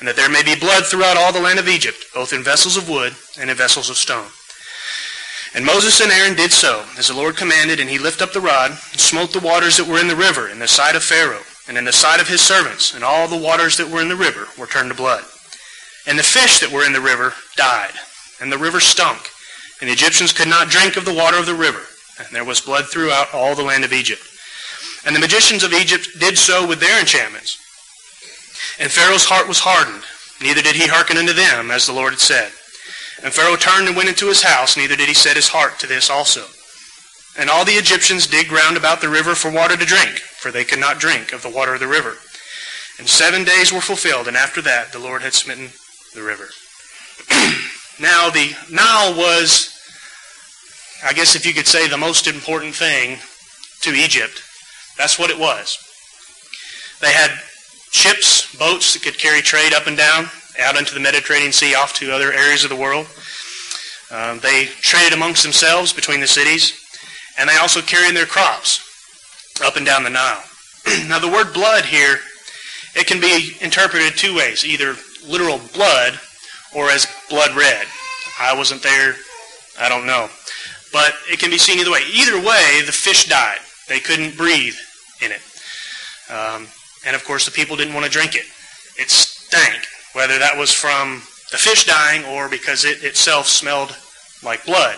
and 0.00 0.08
that 0.08 0.16
there 0.16 0.30
may 0.30 0.42
be 0.42 0.58
blood 0.58 0.86
throughout 0.86 1.16
all 1.16 1.32
the 1.32 1.40
land 1.40 1.58
of 1.58 1.68
Egypt, 1.68 2.06
both 2.14 2.32
in 2.32 2.42
vessels 2.42 2.76
of 2.76 2.88
wood 2.88 3.14
and 3.38 3.50
in 3.50 3.56
vessels 3.56 3.90
of 3.90 3.96
stone. 3.96 4.26
And 5.54 5.64
Moses 5.64 6.00
and 6.00 6.10
Aaron 6.10 6.34
did 6.34 6.52
so, 6.52 6.86
as 6.96 7.08
the 7.08 7.14
Lord 7.14 7.36
commanded, 7.36 7.80
and 7.80 7.90
he 7.90 7.98
lifted 7.98 8.24
up 8.24 8.32
the 8.32 8.40
rod, 8.40 8.70
and 8.70 9.00
smote 9.00 9.32
the 9.32 9.40
waters 9.40 9.76
that 9.76 9.86
were 9.86 10.00
in 10.00 10.08
the 10.08 10.16
river 10.16 10.48
in 10.48 10.58
the 10.58 10.68
sight 10.68 10.96
of 10.96 11.04
Pharaoh, 11.04 11.42
and 11.70 11.78
in 11.78 11.84
the 11.84 11.92
sight 11.92 12.20
of 12.20 12.26
his 12.26 12.40
servants, 12.40 12.96
and 12.96 13.04
all 13.04 13.28
the 13.28 13.36
waters 13.36 13.76
that 13.76 13.88
were 13.88 14.02
in 14.02 14.08
the 14.08 14.16
river 14.16 14.48
were 14.58 14.66
turned 14.66 14.90
to 14.90 14.96
blood. 14.96 15.22
And 16.04 16.18
the 16.18 16.24
fish 16.24 16.58
that 16.58 16.72
were 16.72 16.84
in 16.84 16.92
the 16.92 17.00
river 17.00 17.32
died, 17.54 17.92
and 18.40 18.50
the 18.50 18.58
river 18.58 18.80
stunk, 18.80 19.30
and 19.80 19.88
the 19.88 19.92
Egyptians 19.92 20.32
could 20.32 20.48
not 20.48 20.68
drink 20.68 20.96
of 20.96 21.04
the 21.04 21.14
water 21.14 21.38
of 21.38 21.46
the 21.46 21.54
river, 21.54 21.82
and 22.18 22.26
there 22.32 22.44
was 22.44 22.60
blood 22.60 22.86
throughout 22.86 23.32
all 23.32 23.54
the 23.54 23.62
land 23.62 23.84
of 23.84 23.92
Egypt. 23.92 24.20
And 25.06 25.14
the 25.14 25.20
magicians 25.20 25.62
of 25.62 25.72
Egypt 25.72 26.08
did 26.18 26.36
so 26.36 26.66
with 26.66 26.80
their 26.80 26.98
enchantments, 26.98 27.56
and 28.80 28.90
Pharaoh's 28.90 29.26
heart 29.26 29.46
was 29.46 29.60
hardened, 29.60 30.02
neither 30.42 30.62
did 30.62 30.74
he 30.74 30.88
hearken 30.88 31.18
unto 31.18 31.32
them, 31.32 31.70
as 31.70 31.86
the 31.86 31.92
Lord 31.92 32.14
had 32.14 32.18
said. 32.18 32.50
And 33.22 33.32
Pharaoh 33.32 33.54
turned 33.54 33.86
and 33.86 33.96
went 33.96 34.08
into 34.08 34.26
his 34.26 34.42
house, 34.42 34.76
neither 34.76 34.96
did 34.96 35.06
he 35.06 35.14
set 35.14 35.36
his 35.36 35.46
heart 35.46 35.78
to 35.78 35.86
this 35.86 36.10
also. 36.10 36.46
And 37.38 37.48
all 37.48 37.64
the 37.64 37.72
Egyptians 37.72 38.26
digged 38.26 38.52
round 38.52 38.76
about 38.76 39.00
the 39.00 39.08
river 39.08 39.34
for 39.34 39.50
water 39.50 39.76
to 39.76 39.84
drink, 39.84 40.18
for 40.18 40.50
they 40.50 40.64
could 40.64 40.80
not 40.80 40.98
drink 40.98 41.32
of 41.32 41.42
the 41.42 41.50
water 41.50 41.74
of 41.74 41.80
the 41.80 41.86
river. 41.86 42.16
And 42.98 43.08
seven 43.08 43.44
days 43.44 43.72
were 43.72 43.80
fulfilled, 43.80 44.28
and 44.28 44.36
after 44.36 44.60
that 44.62 44.92
the 44.92 44.98
Lord 44.98 45.22
had 45.22 45.32
smitten 45.32 45.70
the 46.14 46.22
river. 46.22 46.48
now 48.00 48.30
the 48.30 48.54
Nile 48.70 49.16
was, 49.16 49.72
I 51.04 51.12
guess 51.12 51.34
if 51.34 51.46
you 51.46 51.54
could 51.54 51.66
say, 51.66 51.88
the 51.88 51.96
most 51.96 52.26
important 52.26 52.74
thing 52.74 53.18
to 53.82 53.94
Egypt. 53.94 54.42
That's 54.98 55.18
what 55.18 55.30
it 55.30 55.38
was. 55.38 55.78
They 57.00 57.12
had 57.12 57.30
ships, 57.90 58.54
boats 58.56 58.92
that 58.92 59.02
could 59.02 59.18
carry 59.18 59.40
trade 59.40 59.72
up 59.72 59.86
and 59.86 59.96
down, 59.96 60.26
out 60.58 60.76
into 60.76 60.92
the 60.92 61.00
Mediterranean 61.00 61.52
Sea, 61.52 61.74
off 61.74 61.94
to 61.94 62.12
other 62.12 62.32
areas 62.32 62.64
of 62.64 62.70
the 62.70 62.76
world. 62.76 63.06
Um, 64.10 64.40
they 64.40 64.66
traded 64.82 65.12
amongst 65.12 65.42
themselves 65.42 65.92
between 65.92 66.20
the 66.20 66.26
cities, 66.26 66.72
and 67.40 67.48
they 67.48 67.56
also 67.56 67.80
carried 67.80 68.14
their 68.14 68.26
crops 68.26 68.86
up 69.64 69.76
and 69.76 69.86
down 69.86 70.04
the 70.04 70.10
Nile. 70.10 70.42
now, 71.08 71.18
the 71.18 71.28
word 71.28 71.54
blood 71.54 71.86
here, 71.86 72.18
it 72.94 73.06
can 73.06 73.18
be 73.18 73.56
interpreted 73.62 74.16
two 74.16 74.36
ways 74.36 74.64
either 74.64 74.94
literal 75.26 75.58
blood 75.74 76.20
or 76.76 76.90
as 76.90 77.06
blood 77.30 77.56
red. 77.56 77.86
I 78.38 78.54
wasn't 78.54 78.82
there, 78.82 79.14
I 79.78 79.88
don't 79.88 80.06
know. 80.06 80.28
But 80.92 81.14
it 81.30 81.38
can 81.38 81.50
be 81.50 81.58
seen 81.58 81.78
either 81.78 81.90
way. 81.90 82.02
Either 82.12 82.36
way, 82.36 82.82
the 82.84 82.92
fish 82.92 83.26
died. 83.26 83.58
They 83.88 84.00
couldn't 84.00 84.36
breathe 84.36 84.76
in 85.22 85.32
it. 85.32 85.40
Um, 86.30 86.66
and 87.06 87.16
of 87.16 87.24
course, 87.24 87.46
the 87.46 87.52
people 87.52 87.76
didn't 87.76 87.94
want 87.94 88.04
to 88.04 88.12
drink 88.12 88.34
it. 88.34 88.44
It 88.98 89.08
stank, 89.08 89.86
whether 90.12 90.38
that 90.38 90.58
was 90.58 90.72
from 90.72 91.22
the 91.50 91.58
fish 91.58 91.86
dying 91.86 92.24
or 92.24 92.48
because 92.48 92.84
it 92.84 93.02
itself 93.02 93.46
smelled 93.46 93.96
like 94.42 94.66
blood. 94.66 94.96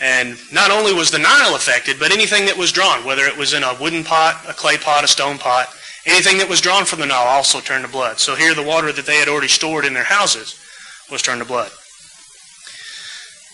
And 0.00 0.36
not 0.52 0.70
only 0.70 0.92
was 0.92 1.10
the 1.10 1.18
Nile 1.18 1.54
affected, 1.54 1.98
but 1.98 2.12
anything 2.12 2.44
that 2.46 2.56
was 2.56 2.72
drawn, 2.72 3.04
whether 3.04 3.24
it 3.24 3.36
was 3.36 3.54
in 3.54 3.62
a 3.62 3.76
wooden 3.80 4.04
pot, 4.04 4.44
a 4.46 4.52
clay 4.52 4.76
pot, 4.76 5.04
a 5.04 5.08
stone 5.08 5.38
pot, 5.38 5.68
anything 6.04 6.38
that 6.38 6.48
was 6.48 6.60
drawn 6.60 6.84
from 6.84 7.00
the 7.00 7.06
Nile 7.06 7.26
also 7.26 7.60
turned 7.60 7.84
to 7.84 7.90
blood. 7.90 8.18
So 8.18 8.34
here 8.34 8.54
the 8.54 8.62
water 8.62 8.92
that 8.92 9.06
they 9.06 9.16
had 9.16 9.28
already 9.28 9.48
stored 9.48 9.86
in 9.86 9.94
their 9.94 10.04
houses 10.04 10.60
was 11.10 11.22
turned 11.22 11.40
to 11.40 11.48
blood. 11.48 11.70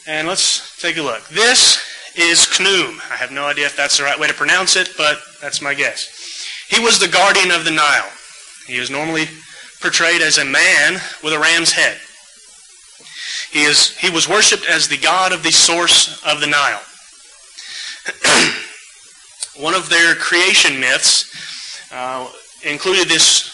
And 0.07 0.27
let's 0.27 0.81
take 0.81 0.97
a 0.97 1.03
look. 1.03 1.29
This 1.29 1.81
is 2.17 2.41
Khnum. 2.41 2.99
I 3.11 3.17
have 3.17 3.31
no 3.31 3.47
idea 3.47 3.67
if 3.67 3.77
that's 3.77 3.99
the 3.99 4.05
right 4.05 4.19
way 4.19 4.27
to 4.27 4.35
pronounce 4.35 4.75
it, 4.75 4.91
but 4.97 5.19
that's 5.41 5.63
my 5.63 5.75
guess. 5.75 6.09
He 6.69 6.81
was 6.81 6.99
the 6.99 7.09
guardian 7.09 7.53
of 7.53 7.65
the 7.65 7.71
Nile. 7.71 8.11
He 8.67 8.81
was 8.81 8.91
normally 8.91 9.27
portrayed 9.81 10.23
as 10.23 10.39
a 10.39 10.45
man 10.45 10.95
with 11.23 11.33
a 11.33 11.39
ram's 11.39 11.73
head. 11.73 11.99
He, 13.53 13.65
is, 13.65 13.95
he 13.99 14.09
was 14.09 14.29
worshipped 14.29 14.67
as 14.67 14.89
the 14.89 14.97
god 14.97 15.33
of 15.33 15.43
the 15.43 15.53
source 15.53 16.25
of 16.25 16.41
the 16.41 16.47
Nile. 16.47 16.81
One 19.63 19.75
of 19.75 19.91
their 19.91 20.15
creation 20.15 20.81
myths 20.81 21.93
uh, 21.93 22.31
included 22.65 23.09
this 23.09 23.51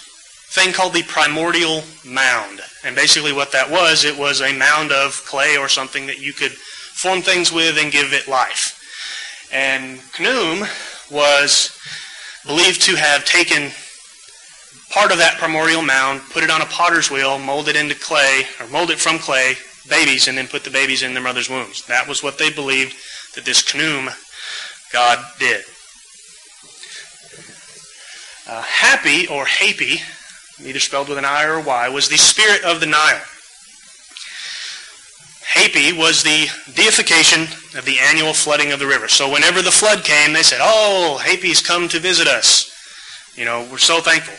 thing 0.50 0.72
called 0.72 0.94
the 0.94 1.02
primordial 1.02 1.82
mound. 2.06 2.60
And 2.84 2.94
basically 2.94 3.32
what 3.32 3.50
that 3.50 3.68
was, 3.68 4.04
it 4.04 4.16
was 4.16 4.40
a 4.40 4.56
mound 4.56 4.92
of 4.92 5.20
clay 5.26 5.56
or 5.56 5.68
something 5.68 6.06
that 6.06 6.20
you 6.20 6.32
could 6.32 6.52
form 6.52 7.20
things 7.20 7.50
with 7.52 7.76
and 7.76 7.90
give 7.90 8.12
it 8.12 8.28
life. 8.28 8.78
And 9.52 9.98
Khnum 9.98 10.60
was 11.10 11.76
believed 12.46 12.82
to 12.82 12.94
have 12.94 13.24
taken 13.24 13.72
part 14.90 15.10
of 15.10 15.18
that 15.18 15.38
primordial 15.38 15.82
mound, 15.82 16.20
put 16.30 16.44
it 16.44 16.50
on 16.50 16.62
a 16.62 16.66
potter's 16.66 17.10
wheel, 17.10 17.38
molded 17.38 17.74
it 17.74 17.80
into 17.80 17.96
clay, 17.96 18.44
or 18.60 18.68
molded 18.68 18.96
it 18.96 19.00
from 19.00 19.18
clay, 19.18 19.56
babies, 19.88 20.28
and 20.28 20.36
then 20.36 20.48
put 20.48 20.64
the 20.64 20.70
babies 20.70 21.02
in 21.02 21.14
their 21.14 21.22
mother's 21.22 21.50
wombs. 21.50 21.84
That 21.86 22.08
was 22.08 22.22
what 22.22 22.38
they 22.38 22.50
believed 22.50 22.94
that 23.34 23.44
this 23.44 23.62
Khnum 23.62 24.14
God 24.92 25.24
did. 25.38 25.64
Uh, 28.48 28.62
happy, 28.62 29.26
or 29.28 29.44
Hapi, 29.44 30.00
either 30.66 30.80
spelled 30.80 31.08
with 31.08 31.18
an 31.18 31.24
I 31.24 31.44
or 31.44 31.54
a 31.54 31.62
Y, 31.62 31.88
was 31.90 32.08
the 32.08 32.16
spirit 32.16 32.64
of 32.64 32.80
the 32.80 32.86
Nile. 32.86 33.20
Hapi 35.52 35.96
was 35.96 36.22
the 36.22 36.46
deification 36.74 37.42
of 37.76 37.84
the 37.84 37.98
annual 38.00 38.32
flooding 38.32 38.72
of 38.72 38.78
the 38.78 38.86
river. 38.86 39.08
So 39.08 39.30
whenever 39.32 39.62
the 39.62 39.70
flood 39.70 40.04
came, 40.04 40.32
they 40.32 40.42
said, 40.42 40.60
Oh, 40.60 41.20
Hapi's 41.22 41.62
come 41.62 41.88
to 41.88 41.98
visit 41.98 42.26
us. 42.26 42.70
You 43.34 43.44
know, 43.44 43.66
we're 43.70 43.78
so 43.78 44.00
thankful. 44.00 44.34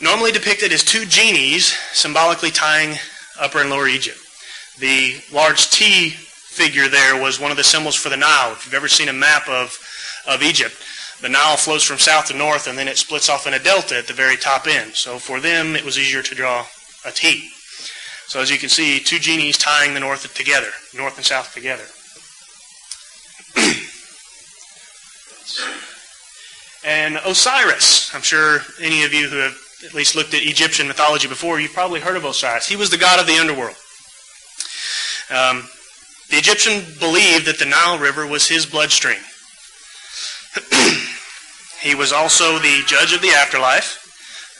Normally 0.00 0.30
depicted 0.30 0.72
as 0.72 0.84
two 0.84 1.04
genies 1.06 1.76
symbolically 1.92 2.50
tying 2.50 2.96
Upper 3.38 3.60
and 3.60 3.70
Lower 3.70 3.88
Egypt. 3.88 4.18
The 4.78 5.20
large 5.32 5.70
T 5.70 6.10
figure 6.10 6.88
there 6.88 7.20
was 7.20 7.40
one 7.40 7.50
of 7.50 7.56
the 7.56 7.64
symbols 7.64 7.96
for 7.96 8.08
the 8.08 8.16
Nile. 8.16 8.52
If 8.52 8.64
you've 8.64 8.74
ever 8.74 8.88
seen 8.88 9.08
a 9.08 9.12
map 9.12 9.48
of, 9.48 9.78
of 10.26 10.42
Egypt, 10.42 10.74
the 11.20 11.28
Nile 11.28 11.56
flows 11.56 11.82
from 11.82 11.98
south 11.98 12.26
to 12.26 12.36
north 12.36 12.68
and 12.68 12.78
then 12.78 12.88
it 12.88 12.96
splits 12.96 13.28
off 13.28 13.46
in 13.46 13.54
a 13.54 13.58
delta 13.58 13.96
at 13.96 14.06
the 14.06 14.12
very 14.12 14.36
top 14.36 14.66
end. 14.66 14.94
So 14.94 15.18
for 15.18 15.40
them, 15.40 15.76
it 15.76 15.84
was 15.84 15.98
easier 15.98 16.22
to 16.22 16.34
draw 16.34 16.66
a 17.04 17.10
T. 17.10 17.50
So 18.26 18.40
as 18.40 18.50
you 18.50 18.58
can 18.58 18.68
see, 18.68 19.00
two 19.00 19.18
genies 19.18 19.56
tying 19.56 19.94
the 19.94 20.00
north 20.00 20.32
together, 20.34 20.68
north 20.94 21.16
and 21.16 21.24
south 21.24 21.54
together. 21.54 21.84
and 26.84 27.18
Osiris, 27.24 28.14
I'm 28.14 28.22
sure 28.22 28.60
any 28.80 29.04
of 29.04 29.14
you 29.14 29.28
who 29.28 29.38
have 29.38 29.56
at 29.84 29.94
least 29.94 30.16
looked 30.16 30.34
at 30.34 30.42
Egyptian 30.42 30.88
mythology 30.88 31.28
before, 31.28 31.60
you've 31.60 31.72
probably 31.72 32.00
heard 32.00 32.16
of 32.16 32.24
Osiris. 32.24 32.66
He 32.66 32.76
was 32.76 32.90
the 32.90 32.98
god 32.98 33.20
of 33.20 33.26
the 33.26 33.38
underworld. 33.38 33.76
Um, 35.30 35.68
the 36.30 36.36
Egyptian 36.36 36.84
believed 36.98 37.46
that 37.46 37.58
the 37.58 37.64
Nile 37.64 37.98
River 37.98 38.26
was 38.26 38.48
his 38.48 38.66
bloodstream. 38.66 39.20
he 41.80 41.94
was 41.94 42.12
also 42.12 42.58
the 42.58 42.82
judge 42.86 43.14
of 43.14 43.22
the 43.22 43.30
afterlife. 43.30 44.04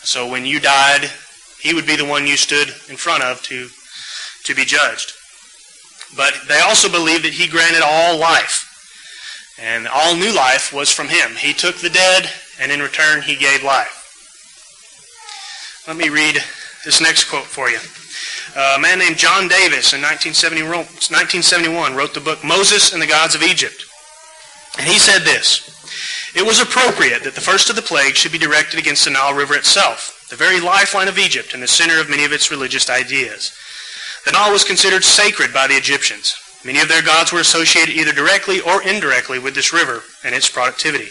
So 0.03 0.29
when 0.29 0.47
you 0.47 0.61
died, 0.61 1.11
he 1.61 1.75
would 1.75 1.87
be 1.87 1.97
the 1.97 2.05
one 2.05 2.27
you 2.27 2.37
stood 2.37 2.69
in 2.89 2.97
front 2.97 3.23
of 3.23 3.43
to, 3.43 3.69
to 4.45 4.55
be 4.55 4.65
judged. 4.65 5.13
But 6.17 6.35
they 6.49 6.61
also 6.61 6.89
believed 6.89 7.25
that 7.25 7.35
he 7.35 7.49
granted 7.49 7.83
all 7.85 8.17
life. 8.19 8.65
And 9.61 9.89
all 9.89 10.15
new 10.15 10.33
life 10.33 10.73
was 10.73 10.93
from 10.93 11.09
him. 11.09 11.35
He 11.37 11.53
took 11.53 11.77
the 11.77 11.91
dead, 11.91 12.31
and 12.61 12.71
in 12.71 12.81
return, 12.81 13.23
he 13.23 13.35
gave 13.35 13.65
life. 13.65 13.98
Let 15.89 15.97
me 15.97 16.11
read 16.11 16.37
this 16.85 17.01
next 17.01 17.31
quote 17.31 17.47
for 17.47 17.71
you. 17.71 17.79
Uh, 18.55 18.75
a 18.77 18.79
man 18.79 18.99
named 18.99 19.17
John 19.17 19.49
Davis 19.49 19.95
in 19.95 20.03
1971 20.03 21.97
wrote 21.97 22.13
the 22.13 22.21
book 22.21 22.45
Moses 22.45 22.93
and 22.93 23.01
the 23.01 23.07
Gods 23.07 23.35
of 23.35 23.43
Egypt. 23.43 23.87
And 24.77 24.87
he 24.87 24.99
said 24.99 25.23
this 25.23 25.65
It 26.37 26.45
was 26.45 26.61
appropriate 26.61 27.25
that 27.25 27.35
the 27.35 27.41
first 27.41 27.71
of 27.71 27.77
the 27.77 27.81
plagues 27.81 28.19
should 28.19 28.33
be 28.33 28.39
directed 28.39 28.79
against 28.79 29.07
the 29.07 29.13
Nile 29.13 29.33
River 29.33 29.55
itself 29.55 30.27
the 30.29 30.37
very 30.37 30.61
lifeline 30.61 31.09
of 31.09 31.19
Egypt 31.19 31.55
and 31.55 31.63
the 31.63 31.67
center 31.67 31.99
of 31.99 32.11
many 32.11 32.27
of 32.27 32.33
its 32.33 32.51
religious 32.51 32.91
ideas. 32.91 33.57
The 34.27 34.33
Nile 34.33 34.53
was 34.53 34.65
considered 34.65 35.05
sacred 35.05 35.55
by 35.55 35.69
the 35.69 35.77
Egyptians. 35.77 36.35
Many 36.67 36.81
of 36.81 36.89
their 36.89 37.01
gods 37.01 37.33
were 37.33 37.41
associated 37.41 37.95
either 37.95 38.13
directly 38.13 38.61
or 38.61 38.83
indirectly 38.83 39.39
with 39.39 39.55
this 39.55 39.73
river 39.73 40.03
and 40.23 40.35
its 40.35 40.51
productivity. 40.51 41.09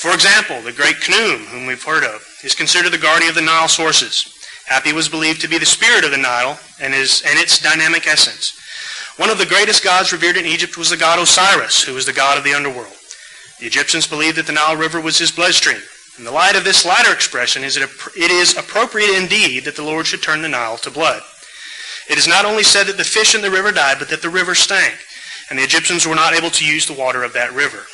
For 0.00 0.14
example, 0.14 0.62
the 0.62 0.72
great 0.72 0.96
Khnum, 0.96 1.44
whom 1.48 1.66
we've 1.66 1.84
heard 1.84 2.04
of, 2.04 2.26
is 2.42 2.54
considered 2.54 2.92
the 2.92 2.98
guardian 2.98 3.30
of 3.30 3.34
the 3.34 3.42
Nile 3.42 3.68
sources. 3.68 4.34
Hapi 4.68 4.92
was 4.92 5.08
believed 5.08 5.40
to 5.40 5.48
be 5.48 5.58
the 5.58 5.66
spirit 5.66 6.04
of 6.04 6.10
the 6.10 6.16
Nile 6.16 6.58
and, 6.80 6.94
his, 6.94 7.22
and 7.26 7.38
its 7.38 7.60
dynamic 7.60 8.06
essence. 8.06 8.58
One 9.16 9.30
of 9.30 9.38
the 9.38 9.46
greatest 9.46 9.84
gods 9.84 10.12
revered 10.12 10.36
in 10.36 10.46
Egypt 10.46 10.78
was 10.78 10.90
the 10.90 10.96
god 10.96 11.18
Osiris, 11.18 11.82
who 11.82 11.94
was 11.94 12.06
the 12.06 12.12
god 12.12 12.38
of 12.38 12.44
the 12.44 12.54
underworld. 12.54 12.96
The 13.60 13.66
Egyptians 13.66 14.06
believed 14.06 14.38
that 14.38 14.46
the 14.46 14.52
Nile 14.52 14.76
River 14.76 15.00
was 15.00 15.18
his 15.18 15.30
bloodstream, 15.30 15.82
in 16.18 16.24
the 16.24 16.30
light 16.30 16.56
of 16.56 16.64
this 16.64 16.84
latter 16.84 17.12
expression, 17.12 17.64
is 17.64 17.78
it, 17.78 17.88
it 18.16 18.30
is 18.30 18.56
appropriate 18.56 19.16
indeed 19.18 19.64
that 19.64 19.76
the 19.76 19.82
Lord 19.82 20.06
should 20.06 20.22
turn 20.22 20.42
the 20.42 20.48
Nile 20.48 20.76
to 20.78 20.90
blood. 20.90 21.22
It 22.10 22.18
is 22.18 22.28
not 22.28 22.44
only 22.44 22.62
said 22.62 22.86
that 22.86 22.98
the 22.98 23.04
fish 23.04 23.34
in 23.34 23.40
the 23.40 23.50
river 23.50 23.72
died, 23.72 23.98
but 23.98 24.10
that 24.10 24.20
the 24.20 24.28
river 24.28 24.54
stank, 24.54 24.94
and 25.48 25.58
the 25.58 25.62
Egyptians 25.62 26.06
were 26.06 26.14
not 26.14 26.34
able 26.34 26.50
to 26.50 26.66
use 26.66 26.84
the 26.84 26.92
water 26.92 27.24
of 27.24 27.32
that 27.32 27.52
river. 27.54 27.86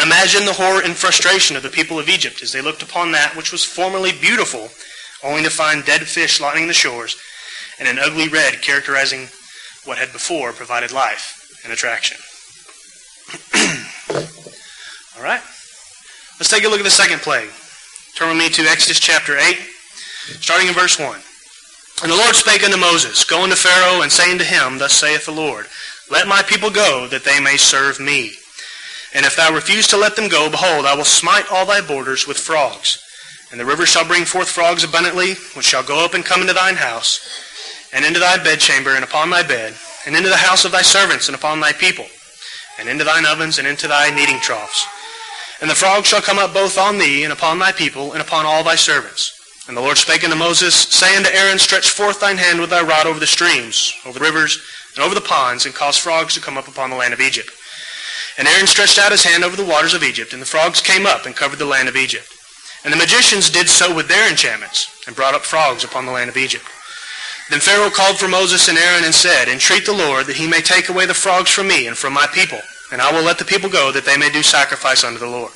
Imagine 0.00 0.44
the 0.46 0.52
horror 0.52 0.82
and 0.82 0.96
frustration 0.96 1.56
of 1.56 1.62
the 1.62 1.68
people 1.68 1.98
of 1.98 2.08
Egypt 2.08 2.42
as 2.42 2.52
they 2.52 2.62
looked 2.62 2.82
upon 2.82 3.12
that 3.12 3.36
which 3.36 3.52
was 3.52 3.64
formerly 3.64 4.12
beautiful, 4.12 4.70
only 5.22 5.42
to 5.42 5.50
find 5.50 5.84
dead 5.84 6.02
fish 6.02 6.40
lining 6.40 6.66
the 6.66 6.72
shores, 6.72 7.16
and 7.78 7.88
an 7.88 7.98
ugly 7.98 8.28
red 8.28 8.62
characterizing 8.62 9.28
what 9.84 9.98
had 9.98 10.12
before 10.12 10.52
provided 10.52 10.92
life 10.92 11.60
and 11.64 11.72
attraction. 11.72 12.16
All 15.16 15.22
right. 15.22 15.42
Let's 16.38 16.50
take 16.50 16.64
a 16.64 16.68
look 16.68 16.80
at 16.80 16.84
the 16.84 16.90
second 16.90 17.20
plague. 17.20 17.50
Turn 18.16 18.28
with 18.28 18.38
me 18.38 18.48
to 18.50 18.62
Exodus 18.62 18.98
chapter 18.98 19.36
8, 19.36 19.56
starting 20.40 20.68
in 20.68 20.74
verse 20.74 20.98
1. 20.98 21.20
And 22.02 22.10
the 22.10 22.16
Lord 22.16 22.34
spake 22.34 22.64
unto 22.64 22.76
Moses, 22.76 23.24
Go 23.24 23.44
unto 23.44 23.54
Pharaoh, 23.54 24.02
and 24.02 24.10
say 24.10 24.32
unto 24.32 24.44
him, 24.44 24.78
Thus 24.78 24.92
saith 24.92 25.26
the 25.26 25.32
Lord, 25.32 25.66
Let 26.10 26.26
my 26.26 26.42
people 26.42 26.70
go, 26.70 27.06
that 27.08 27.24
they 27.24 27.40
may 27.40 27.56
serve 27.56 28.00
me. 28.00 28.32
And 29.14 29.26
if 29.26 29.36
thou 29.36 29.52
refuse 29.52 29.86
to 29.88 29.96
let 29.96 30.16
them 30.16 30.28
go, 30.28 30.50
behold, 30.50 30.86
I 30.86 30.96
will 30.96 31.04
smite 31.04 31.50
all 31.50 31.66
thy 31.66 31.80
borders 31.80 32.26
with 32.26 32.38
frogs. 32.38 32.98
And 33.50 33.60
the 33.60 33.66
river 33.66 33.84
shall 33.84 34.06
bring 34.06 34.24
forth 34.24 34.48
frogs 34.48 34.84
abundantly, 34.84 35.34
which 35.54 35.66
shall 35.66 35.82
go 35.82 36.04
up 36.04 36.14
and 36.14 36.24
come 36.24 36.40
into 36.40 36.54
thine 36.54 36.76
house, 36.76 37.20
and 37.92 38.04
into 38.04 38.18
thy 38.18 38.42
bedchamber, 38.42 38.94
and 38.94 39.04
upon 39.04 39.28
thy 39.28 39.42
bed, 39.42 39.74
and 40.06 40.16
into 40.16 40.30
the 40.30 40.36
house 40.36 40.64
of 40.64 40.72
thy 40.72 40.80
servants, 40.80 41.28
and 41.28 41.36
upon 41.36 41.60
thy 41.60 41.72
people, 41.72 42.06
and 42.78 42.88
into 42.88 43.04
thine 43.04 43.26
ovens, 43.26 43.58
and 43.58 43.68
into 43.68 43.86
thy 43.86 44.08
kneading 44.08 44.40
troughs. 44.40 44.86
And 45.60 45.70
the 45.70 45.74
frogs 45.74 46.08
shall 46.08 46.22
come 46.22 46.38
up 46.38 46.54
both 46.54 46.78
on 46.78 46.96
thee, 46.96 47.24
and 47.24 47.32
upon 47.32 47.58
thy 47.58 47.72
people, 47.72 48.12
and 48.12 48.22
upon 48.22 48.46
all 48.46 48.64
thy 48.64 48.76
servants. 48.76 49.38
And 49.68 49.76
the 49.76 49.82
Lord 49.82 49.98
spake 49.98 50.24
unto 50.24 50.34
Moses, 50.34 50.74
saying 50.74 51.18
unto 51.18 51.30
Aaron, 51.30 51.58
Stretch 51.58 51.90
forth 51.90 52.20
thine 52.20 52.38
hand 52.38 52.60
with 52.60 52.70
thy 52.70 52.82
rod 52.82 53.06
over 53.06 53.20
the 53.20 53.26
streams, 53.26 53.92
over 54.06 54.18
the 54.18 54.24
rivers, 54.24 54.60
and 54.96 55.04
over 55.04 55.14
the 55.14 55.20
ponds, 55.20 55.66
and 55.66 55.74
cause 55.74 55.98
frogs 55.98 56.34
to 56.34 56.40
come 56.40 56.56
up 56.56 56.66
upon 56.66 56.88
the 56.88 56.96
land 56.96 57.12
of 57.12 57.20
Egypt. 57.20 57.50
And 58.38 58.48
Aaron 58.48 58.66
stretched 58.66 58.98
out 58.98 59.12
his 59.12 59.24
hand 59.24 59.44
over 59.44 59.56
the 59.56 59.64
waters 59.64 59.94
of 59.94 60.02
Egypt, 60.02 60.32
and 60.32 60.40
the 60.40 60.46
frogs 60.46 60.80
came 60.80 61.06
up 61.06 61.26
and 61.26 61.36
covered 61.36 61.58
the 61.58 61.66
land 61.66 61.88
of 61.88 61.96
Egypt. 61.96 62.28
And 62.84 62.92
the 62.92 62.98
magicians 62.98 63.50
did 63.50 63.68
so 63.68 63.94
with 63.94 64.08
their 64.08 64.28
enchantments, 64.28 65.04
and 65.06 65.14
brought 65.14 65.34
up 65.34 65.42
frogs 65.42 65.84
upon 65.84 66.06
the 66.06 66.12
land 66.12 66.30
of 66.30 66.36
Egypt. 66.36 66.64
Then 67.50 67.60
Pharaoh 67.60 67.90
called 67.90 68.18
for 68.18 68.28
Moses 68.28 68.68
and 68.68 68.78
Aaron 68.78 69.04
and 69.04 69.14
said, 69.14 69.48
Entreat 69.48 69.84
the 69.84 69.92
Lord 69.92 70.26
that 70.26 70.36
he 70.36 70.48
may 70.48 70.60
take 70.60 70.88
away 70.88 71.06
the 71.06 71.14
frogs 71.14 71.50
from 71.50 71.68
me 71.68 71.86
and 71.86 71.96
from 71.96 72.12
my 72.12 72.26
people, 72.26 72.60
and 72.90 73.02
I 73.02 73.12
will 73.12 73.22
let 73.22 73.38
the 73.38 73.44
people 73.44 73.68
go, 73.68 73.92
that 73.92 74.04
they 74.04 74.16
may 74.16 74.30
do 74.30 74.42
sacrifice 74.42 75.04
unto 75.04 75.18
the 75.18 75.26
Lord. 75.26 75.52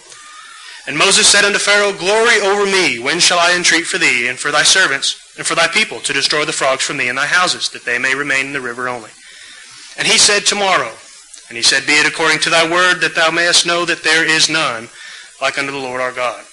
And 0.87 0.97
Moses 0.97 1.27
said 1.27 1.45
unto 1.45 1.59
Pharaoh, 1.59 1.93
Glory 1.93 2.41
over 2.41 2.65
me, 2.65 2.99
when 2.99 3.19
shall 3.19 3.39
I 3.39 3.57
entreat 3.57 3.87
for 3.87 3.99
thee, 3.99 4.29
and 4.29 4.39
for 4.39 4.53
thy 4.53 4.63
servants, 4.63 5.35
and 5.37 5.47
for 5.47 5.55
thy 5.55 5.67
people, 5.69 6.01
to 6.01 6.13
destroy 6.13 6.45
the 6.45 6.53
frogs 6.53 6.85
from 6.85 6.97
thee 6.97 7.09
and 7.09 7.19
thy 7.19 7.27
houses, 7.27 7.71
that 7.71 7.85
they 7.85 7.99
may 7.99 8.15
remain 8.15 8.47
in 8.47 8.53
the 8.53 8.61
river 8.61 8.89
only? 8.89 9.11
And 9.99 10.07
he 10.07 10.19
said, 10.19 10.45
Tomorrow. 10.45 10.93
And 11.49 11.57
he 11.57 11.63
said, 11.63 11.87
Be 11.87 11.93
it 11.93 12.07
according 12.07 12.41
to 12.41 12.51
thy 12.51 12.71
word, 12.71 13.01
that 13.01 13.15
thou 13.15 13.31
mayest 13.31 13.67
know 13.67 13.85
that 13.85 14.03
there 14.03 14.29
is 14.29 14.51
none 14.51 14.89
like 15.41 15.59
unto 15.59 15.73
the 15.73 15.79
Lord 15.79 16.01
our 16.01 16.13
God. 16.13 16.45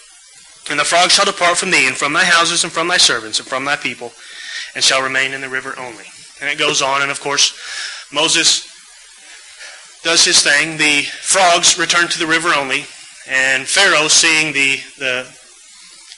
And 0.69 0.79
the 0.79 0.85
frogs 0.85 1.13
shall 1.13 1.25
depart 1.25 1.57
from 1.57 1.71
thee, 1.71 1.87
and 1.87 1.95
from 1.95 2.13
thy 2.13 2.23
houses, 2.25 2.63
and 2.63 2.71
from 2.71 2.87
thy 2.87 2.97
servants, 2.97 3.39
and 3.39 3.47
from 3.47 3.65
thy 3.65 3.75
people, 3.75 4.13
and 4.75 4.83
shall 4.83 5.01
remain 5.01 5.33
in 5.33 5.41
the 5.41 5.49
river 5.49 5.73
only. 5.77 6.05
And 6.41 6.49
it 6.49 6.57
goes 6.57 6.81
on, 6.81 7.01
and 7.01 7.11
of 7.11 7.19
course, 7.19 7.57
Moses 8.11 8.69
does 10.03 10.23
his 10.23 10.41
thing. 10.41 10.77
The 10.77 11.03
frogs 11.03 11.77
return 11.77 12.07
to 12.07 12.19
the 12.19 12.27
river 12.27 12.49
only, 12.49 12.85
and 13.27 13.67
Pharaoh, 13.67 14.07
seeing 14.07 14.53
the, 14.53 14.77
the 14.97 15.27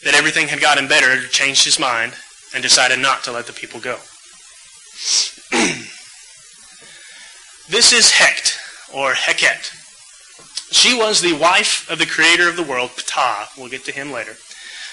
that 0.06 0.14
everything 0.14 0.48
had 0.48 0.62
gotten 0.62 0.88
better, 0.88 1.28
changed 1.28 1.66
his 1.66 1.80
mind 1.80 2.14
and 2.54 2.62
decided 2.62 3.00
not 3.00 3.24
to 3.24 3.32
let 3.32 3.48
the 3.48 3.54
people 3.54 3.80
go. 3.80 3.96
this 7.70 7.92
is 7.92 8.12
Hecht, 8.12 8.60
or 8.96 9.12
Heket. 9.12 9.74
She 10.72 10.98
was 10.98 11.22
the 11.22 11.34
wife 11.34 11.90
of 11.92 12.00
the 12.00 12.06
creator 12.06 12.48
of 12.48 12.56
the 12.56 12.64
world, 12.64 12.92
Ptah. 12.92 13.48
We'll 13.58 13.70
get 13.70 13.84
to 13.86 13.92
him 13.92 14.12
later. 14.12 14.36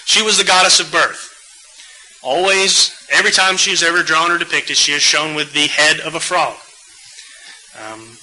She 0.05 0.21
was 0.21 0.37
the 0.37 0.43
goddess 0.43 0.79
of 0.79 0.91
birth. 0.91 1.29
Always, 2.21 2.93
every 3.11 3.31
time 3.31 3.57
she 3.57 3.71
she's 3.71 3.83
ever 3.83 4.03
drawn 4.03 4.31
or 4.31 4.37
depicted, 4.37 4.77
she 4.77 4.91
is 4.91 5.01
shown 5.01 5.35
with 5.35 5.53
the 5.53 5.67
head 5.67 5.99
of 6.01 6.15
a 6.15 6.19
frog. 6.19 6.55
Um, 7.79 8.17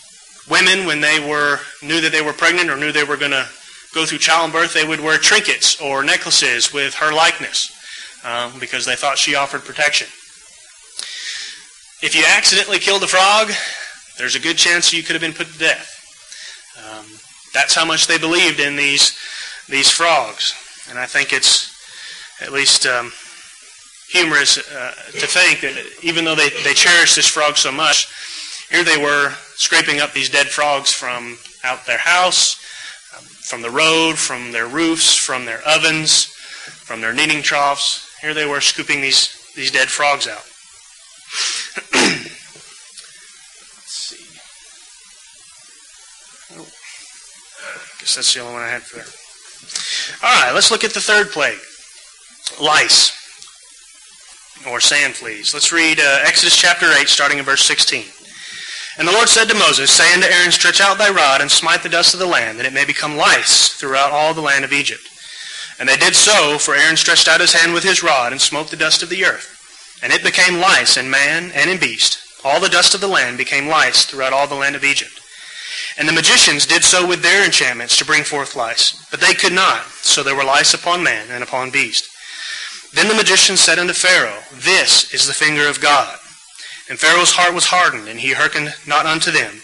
women, 0.49 0.87
when 0.87 1.01
they 1.01 1.19
were 1.19 1.59
knew 1.83 2.01
that 2.01 2.13
they 2.13 2.23
were 2.23 2.33
pregnant 2.33 2.71
or 2.71 2.77
knew 2.77 2.93
they 2.93 3.05
were 3.05 3.17
going 3.17 3.33
to 3.33 3.47
go 3.95 4.07
through 4.07 4.19
childbirth, 4.19 4.73
they 4.73 4.87
would 4.87 5.01
wear 5.01 5.19
trinkets 5.19 5.81
or 5.81 6.05
necklaces 6.05 6.73
with 6.73 6.95
her 6.95 7.13
likeness 7.13 7.73
um, 8.25 8.53
because 8.61 8.87
they 8.87 8.97
thought 8.97 9.19
she 9.19 9.35
offered 9.35 9.65
protection. 9.65 10.07
If 12.03 12.15
you 12.15 12.25
accidentally 12.27 12.79
killed 12.79 13.03
a 13.03 13.07
frog, 13.07 13.51
there's 14.21 14.37
a 14.37 14.41
good 14.41 14.59
chance 14.59 14.93
you 14.93 15.03
could 15.03 15.15
have 15.15 15.23
been 15.23 15.33
put 15.33 15.47
to 15.47 15.59
death. 15.59 15.97
Um, 16.77 17.07
that's 17.55 17.75
how 17.75 17.87
much 17.87 18.07
they 18.07 18.19
believed 18.19 18.61
in 18.61 18.77
these 18.77 19.19
these 19.67 19.91
frogs, 19.91 20.55
and 20.91 20.99
I 20.99 21.07
think 21.07 21.33
it's 21.33 21.73
at 22.43 22.53
least 22.53 22.85
um, 22.85 23.13
humorous 24.11 24.59
uh, 24.59 24.95
to 25.13 25.27
think 25.27 25.61
that 25.61 25.83
even 26.03 26.25
though 26.25 26.35
they, 26.35 26.51
they 26.65 26.75
cherished 26.75 27.17
this 27.17 27.29
frog 27.29 27.57
so 27.57 27.73
much, 27.73 28.09
here 28.69 28.85
they 28.85 28.99
were 28.99 29.31
scraping 29.55 30.01
up 30.01 30.13
these 30.13 30.29
dead 30.29 30.49
frogs 30.49 30.93
from 30.93 31.39
out 31.65 31.87
their 31.87 31.99
house, 31.99 32.61
um, 33.17 33.25
from 33.25 33.63
the 33.63 33.71
road, 33.71 34.19
from 34.19 34.53
their 34.53 34.67
roofs, 34.67 35.17
from 35.17 35.47
their 35.47 35.63
ovens, 35.67 36.25
from 36.25 37.01
their 37.01 37.15
kneading 37.15 37.43
troughs. 37.43 38.07
Here 38.21 38.35
they 38.35 38.47
were 38.47 38.61
scooping 38.61 39.01
these, 39.01 39.51
these 39.55 39.71
dead 39.71 39.89
frogs 39.89 40.29
out. 40.29 40.45
guess 48.11 48.17
that's 48.17 48.35
the 48.35 48.41
only 48.41 48.55
one 48.55 48.63
I 48.63 48.69
had 48.69 48.83
for 48.83 48.97
there. 48.97 50.29
All 50.29 50.43
right, 50.43 50.53
let's 50.53 50.73
look 50.73 50.83
at 50.83 50.95
the 50.95 51.01
third 51.01 51.31
plague 51.31 51.61
lice 52.61 53.15
or 54.67 54.81
sand 54.81 55.15
fleas. 55.15 55.55
Let's 55.55 55.73
read 55.73 56.01
uh, 56.01 56.19
Exodus 56.25 56.57
chapter 56.57 56.87
8, 56.91 57.07
starting 57.07 57.39
in 57.39 57.45
verse 57.45 57.63
16. 57.65 58.05
And 58.99 59.07
the 59.07 59.13
Lord 59.13 59.29
said 59.29 59.49
to 59.49 59.55
Moses, 59.55 59.93
Say 59.93 60.13
unto 60.13 60.27
Aaron, 60.27 60.51
Stretch 60.51 60.81
out 60.81 60.99
thy 60.99 61.11
rod, 61.11 61.41
and 61.41 61.51
smite 61.51 61.85
the 61.85 61.89
dust 61.89 62.13
of 62.13 62.21
the 62.21 62.27
land, 62.27 62.59
that 62.59 62.67
it 62.67 62.73
may 62.73 62.85
become 62.85 63.17
lice 63.17 63.75
throughout 63.75 64.11
all 64.11 64.35
the 64.35 64.41
land 64.41 64.65
of 64.65 64.73
Egypt. 64.73 65.07
And 65.79 65.89
they 65.89 65.97
did 65.97 66.17
so, 66.17 66.59
for 66.59 66.75
Aaron 66.75 66.97
stretched 66.97 67.29
out 67.29 67.41
his 67.41 67.55
hand 67.55 67.73
with 67.73 67.85
his 67.85 68.03
rod, 68.03 68.33
and 68.33 68.41
smote 68.41 68.69
the 68.69 68.77
dust 68.77 69.05
of 69.05 69.09
the 69.09 69.25
earth. 69.25 70.01
And 70.03 70.13
it 70.13 70.25
became 70.25 70.61
lice 70.61 70.97
in 70.97 71.09
man 71.09 71.53
and 71.55 71.71
in 71.71 71.79
beast. 71.79 72.19
All 72.45 72.61
the 72.61 72.69
dust 72.69 72.95
of 72.95 73.01
the 73.01 73.09
land 73.09 73.39
became 73.39 73.69
lice 73.69 74.05
throughout 74.05 74.33
all 74.33 74.49
the 74.49 74.57
land 74.57 74.75
of 74.75 74.83
Egypt. 74.83 75.20
And 76.01 76.09
the 76.09 76.15
magicians 76.15 76.65
did 76.65 76.83
so 76.83 77.07
with 77.07 77.21
their 77.23 77.45
enchantments 77.45 77.99
to 77.99 78.07
bring 78.07 78.25
forth 78.25 78.57
lice. 78.57 79.07
But 79.11 79.21
they 79.21 79.35
could 79.35 79.53
not, 79.53 79.85
so 80.01 80.23
there 80.23 80.35
were 80.35 80.45
lice 80.45 80.73
upon 80.73 81.03
man 81.03 81.27
and 81.31 81.43
upon 81.43 81.71
beast. 81.71 82.09
Then 82.95 83.07
the 83.07 83.15
magician 83.15 83.59
said 83.59 83.79
unto 83.79 83.93
Pharaoh, 83.93 84.41
This 84.51 85.13
is 85.13 85.27
the 85.27 85.35
finger 85.35 85.69
of 85.69 85.83
God. 85.83 86.19
And 86.89 86.99
Pharaoh's 86.99 87.33
heart 87.33 87.53
was 87.53 87.67
hardened, 87.67 88.09
and 88.09 88.19
he 88.19 88.33
hearkened 88.33 88.73
not 88.87 89.05
unto 89.05 89.31
them, 89.31 89.61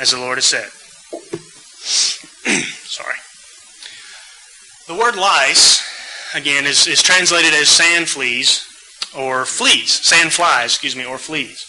as 0.00 0.10
the 0.10 0.18
Lord 0.18 0.38
had 0.38 0.42
said. 0.42 0.68
Sorry. 2.84 3.14
The 4.88 5.00
word 5.00 5.14
lice, 5.14 5.80
again, 6.34 6.66
is, 6.66 6.88
is 6.88 7.04
translated 7.04 7.54
as 7.54 7.68
sand 7.68 8.08
fleas, 8.08 8.66
or 9.16 9.44
fleas, 9.44 9.92
sand 9.92 10.32
flies, 10.32 10.72
excuse 10.72 10.96
me, 10.96 11.04
or 11.04 11.18
fleas. 11.18 11.67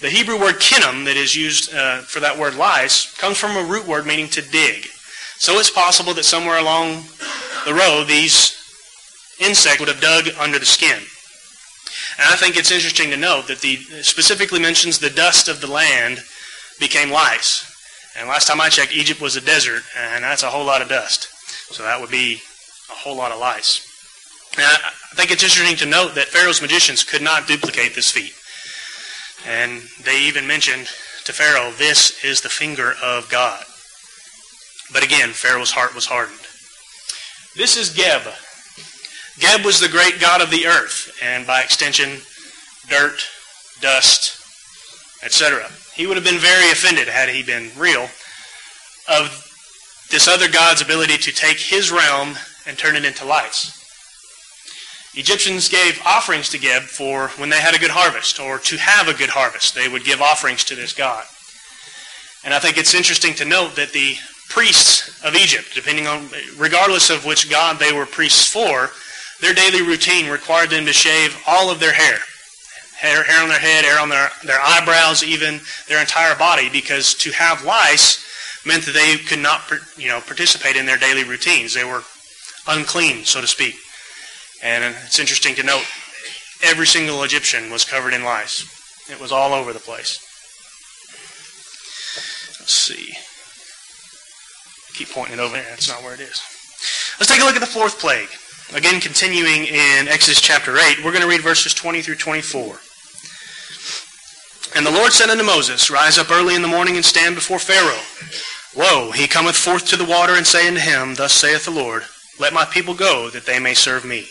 The 0.00 0.08
Hebrew 0.08 0.40
word 0.40 0.56
kinnim 0.56 1.04
that 1.04 1.16
is 1.16 1.36
used 1.36 1.74
uh, 1.74 1.98
for 1.98 2.20
that 2.20 2.38
word 2.38 2.54
lice 2.54 3.14
comes 3.18 3.36
from 3.36 3.56
a 3.56 3.68
root 3.68 3.86
word 3.86 4.06
meaning 4.06 4.28
to 4.28 4.42
dig. 4.42 4.86
So 5.36 5.58
it's 5.58 5.70
possible 5.70 6.14
that 6.14 6.24
somewhere 6.24 6.58
along 6.58 7.04
the 7.66 7.74
road 7.74 8.04
these 8.04 8.56
insect 9.40 9.78
would 9.78 9.88
have 9.88 10.00
dug 10.00 10.28
under 10.38 10.58
the 10.58 10.66
skin. 10.66 10.98
And 12.18 12.28
I 12.28 12.36
think 12.36 12.56
it's 12.56 12.70
interesting 12.70 13.10
to 13.10 13.16
note 13.16 13.46
that 13.48 13.60
the 13.60 13.76
specifically 14.02 14.58
mentions 14.58 14.98
the 14.98 15.10
dust 15.10 15.48
of 15.48 15.60
the 15.60 15.70
land 15.70 16.20
became 16.78 17.10
lice. 17.10 17.66
And 18.18 18.28
last 18.28 18.48
time 18.48 18.60
I 18.60 18.68
checked, 18.68 18.94
Egypt 18.94 19.20
was 19.20 19.36
a 19.36 19.40
desert, 19.40 19.82
and 19.96 20.24
that's 20.24 20.42
a 20.42 20.50
whole 20.50 20.64
lot 20.64 20.82
of 20.82 20.88
dust. 20.88 21.28
So 21.72 21.82
that 21.82 22.00
would 22.00 22.10
be 22.10 22.40
a 22.90 22.94
whole 22.94 23.16
lot 23.16 23.32
of 23.32 23.38
lice. 23.38 23.86
And 24.56 24.66
I 24.66 25.14
think 25.14 25.30
it's 25.30 25.42
interesting 25.42 25.76
to 25.76 25.86
note 25.86 26.14
that 26.14 26.28
Pharaoh's 26.28 26.62
magicians 26.62 27.04
could 27.04 27.22
not 27.22 27.46
duplicate 27.46 27.94
this 27.94 28.10
feat. 28.10 28.34
And 29.46 29.82
they 30.04 30.22
even 30.22 30.46
mentioned 30.46 30.86
to 31.24 31.32
Pharaoh, 31.32 31.72
this 31.72 32.24
is 32.24 32.40
the 32.40 32.48
finger 32.48 32.94
of 33.02 33.30
God. 33.30 33.64
But 34.92 35.04
again, 35.04 35.30
Pharaoh's 35.30 35.70
heart 35.70 35.94
was 35.94 36.06
hardened. 36.06 36.40
This 37.56 37.76
is 37.76 37.90
Geb, 37.90 38.22
Geb 39.40 39.64
was 39.64 39.80
the 39.80 39.88
great 39.88 40.20
god 40.20 40.42
of 40.42 40.50
the 40.50 40.66
earth, 40.66 41.16
and 41.22 41.46
by 41.46 41.62
extension, 41.62 42.20
dirt, 42.90 43.24
dust, 43.80 44.38
etc. 45.24 45.70
He 45.94 46.06
would 46.06 46.16
have 46.16 46.24
been 46.24 46.38
very 46.38 46.70
offended 46.70 47.08
had 47.08 47.30
he 47.30 47.42
been 47.42 47.70
real 47.74 48.10
of 49.08 49.46
this 50.10 50.28
other 50.28 50.48
god's 50.48 50.82
ability 50.82 51.16
to 51.16 51.32
take 51.32 51.56
his 51.58 51.90
realm 51.90 52.34
and 52.66 52.76
turn 52.76 52.96
it 52.96 53.06
into 53.06 53.24
lights. 53.24 53.79
Egyptians 55.14 55.68
gave 55.68 56.00
offerings 56.04 56.48
to 56.50 56.58
Geb 56.58 56.82
for 56.82 57.28
when 57.36 57.50
they 57.50 57.60
had 57.60 57.74
a 57.74 57.80
good 57.80 57.90
harvest 57.90 58.38
or 58.38 58.58
to 58.60 58.76
have 58.76 59.08
a 59.08 59.14
good 59.14 59.30
harvest. 59.30 59.74
They 59.74 59.88
would 59.88 60.04
give 60.04 60.22
offerings 60.22 60.64
to 60.64 60.76
this 60.76 60.92
god. 60.92 61.24
And 62.44 62.54
I 62.54 62.60
think 62.60 62.78
it's 62.78 62.94
interesting 62.94 63.34
to 63.34 63.44
note 63.44 63.74
that 63.74 63.92
the 63.92 64.14
priests 64.48 65.22
of 65.24 65.34
Egypt, 65.34 65.74
depending 65.74 66.06
on, 66.06 66.28
regardless 66.56 67.10
of 67.10 67.24
which 67.24 67.50
god 67.50 67.78
they 67.78 67.92
were 67.92 68.06
priests 68.06 68.46
for, 68.50 68.90
their 69.40 69.54
daily 69.54 69.82
routine 69.82 70.30
required 70.30 70.70
them 70.70 70.86
to 70.86 70.92
shave 70.92 71.36
all 71.46 71.70
of 71.70 71.80
their 71.80 71.92
hair. 71.92 72.18
Hair, 72.98 73.24
hair 73.24 73.42
on 73.42 73.48
their 73.48 73.58
head, 73.58 73.84
hair 73.84 73.98
on 73.98 74.10
their, 74.10 74.30
their 74.44 74.60
eyebrows, 74.60 75.24
even 75.24 75.60
their 75.88 76.00
entire 76.00 76.36
body, 76.36 76.68
because 76.68 77.14
to 77.14 77.32
have 77.32 77.64
lice 77.64 78.24
meant 78.66 78.84
that 78.84 78.92
they 78.92 79.16
could 79.16 79.38
not 79.38 79.62
you 79.96 80.08
know, 80.08 80.20
participate 80.20 80.76
in 80.76 80.86
their 80.86 80.98
daily 80.98 81.24
routines. 81.24 81.74
They 81.74 81.84
were 81.84 82.02
unclean, 82.68 83.24
so 83.24 83.40
to 83.40 83.46
speak. 83.46 83.74
And 84.62 84.94
it's 85.06 85.18
interesting 85.18 85.54
to 85.56 85.62
note, 85.62 85.84
every 86.62 86.86
single 86.86 87.22
Egyptian 87.22 87.70
was 87.70 87.84
covered 87.84 88.12
in 88.12 88.24
lice. 88.24 88.64
It 89.10 89.20
was 89.20 89.32
all 89.32 89.52
over 89.52 89.72
the 89.72 89.78
place. 89.80 90.18
Let's 92.60 92.72
see. 92.72 93.12
I 93.12 94.96
keep 94.96 95.10
pointing 95.10 95.38
it 95.38 95.40
over 95.40 95.54
there. 95.54 95.66
That's 95.70 95.88
not 95.88 96.02
where 96.02 96.14
it 96.14 96.20
is. 96.20 96.40
Let's 97.18 97.30
take 97.30 97.40
a 97.40 97.44
look 97.44 97.54
at 97.54 97.60
the 97.60 97.66
fourth 97.66 97.98
plague. 97.98 98.28
Again, 98.74 99.00
continuing 99.00 99.64
in 99.64 100.08
Exodus 100.08 100.40
chapter 100.40 100.76
8, 100.78 101.04
we're 101.04 101.10
going 101.10 101.22
to 101.22 101.28
read 101.28 101.40
verses 101.40 101.74
20 101.74 102.02
through 102.02 102.16
24. 102.16 102.78
And 104.76 104.86
the 104.86 104.92
Lord 104.92 105.12
said 105.12 105.30
unto 105.30 105.42
Moses, 105.42 105.90
Rise 105.90 106.18
up 106.18 106.30
early 106.30 106.54
in 106.54 106.62
the 106.62 106.68
morning 106.68 106.94
and 106.94 107.04
stand 107.04 107.34
before 107.34 107.58
Pharaoh. 107.58 107.98
Lo, 108.76 109.10
he 109.10 109.26
cometh 109.26 109.56
forth 109.56 109.88
to 109.88 109.96
the 109.96 110.04
water, 110.04 110.34
and 110.36 110.46
say 110.46 110.68
unto 110.68 110.78
him, 110.80 111.16
Thus 111.16 111.32
saith 111.32 111.64
the 111.64 111.72
Lord, 111.72 112.04
Let 112.38 112.52
my 112.52 112.64
people 112.64 112.94
go, 112.94 113.28
that 113.30 113.46
they 113.46 113.58
may 113.58 113.74
serve 113.74 114.04
me. 114.04 114.28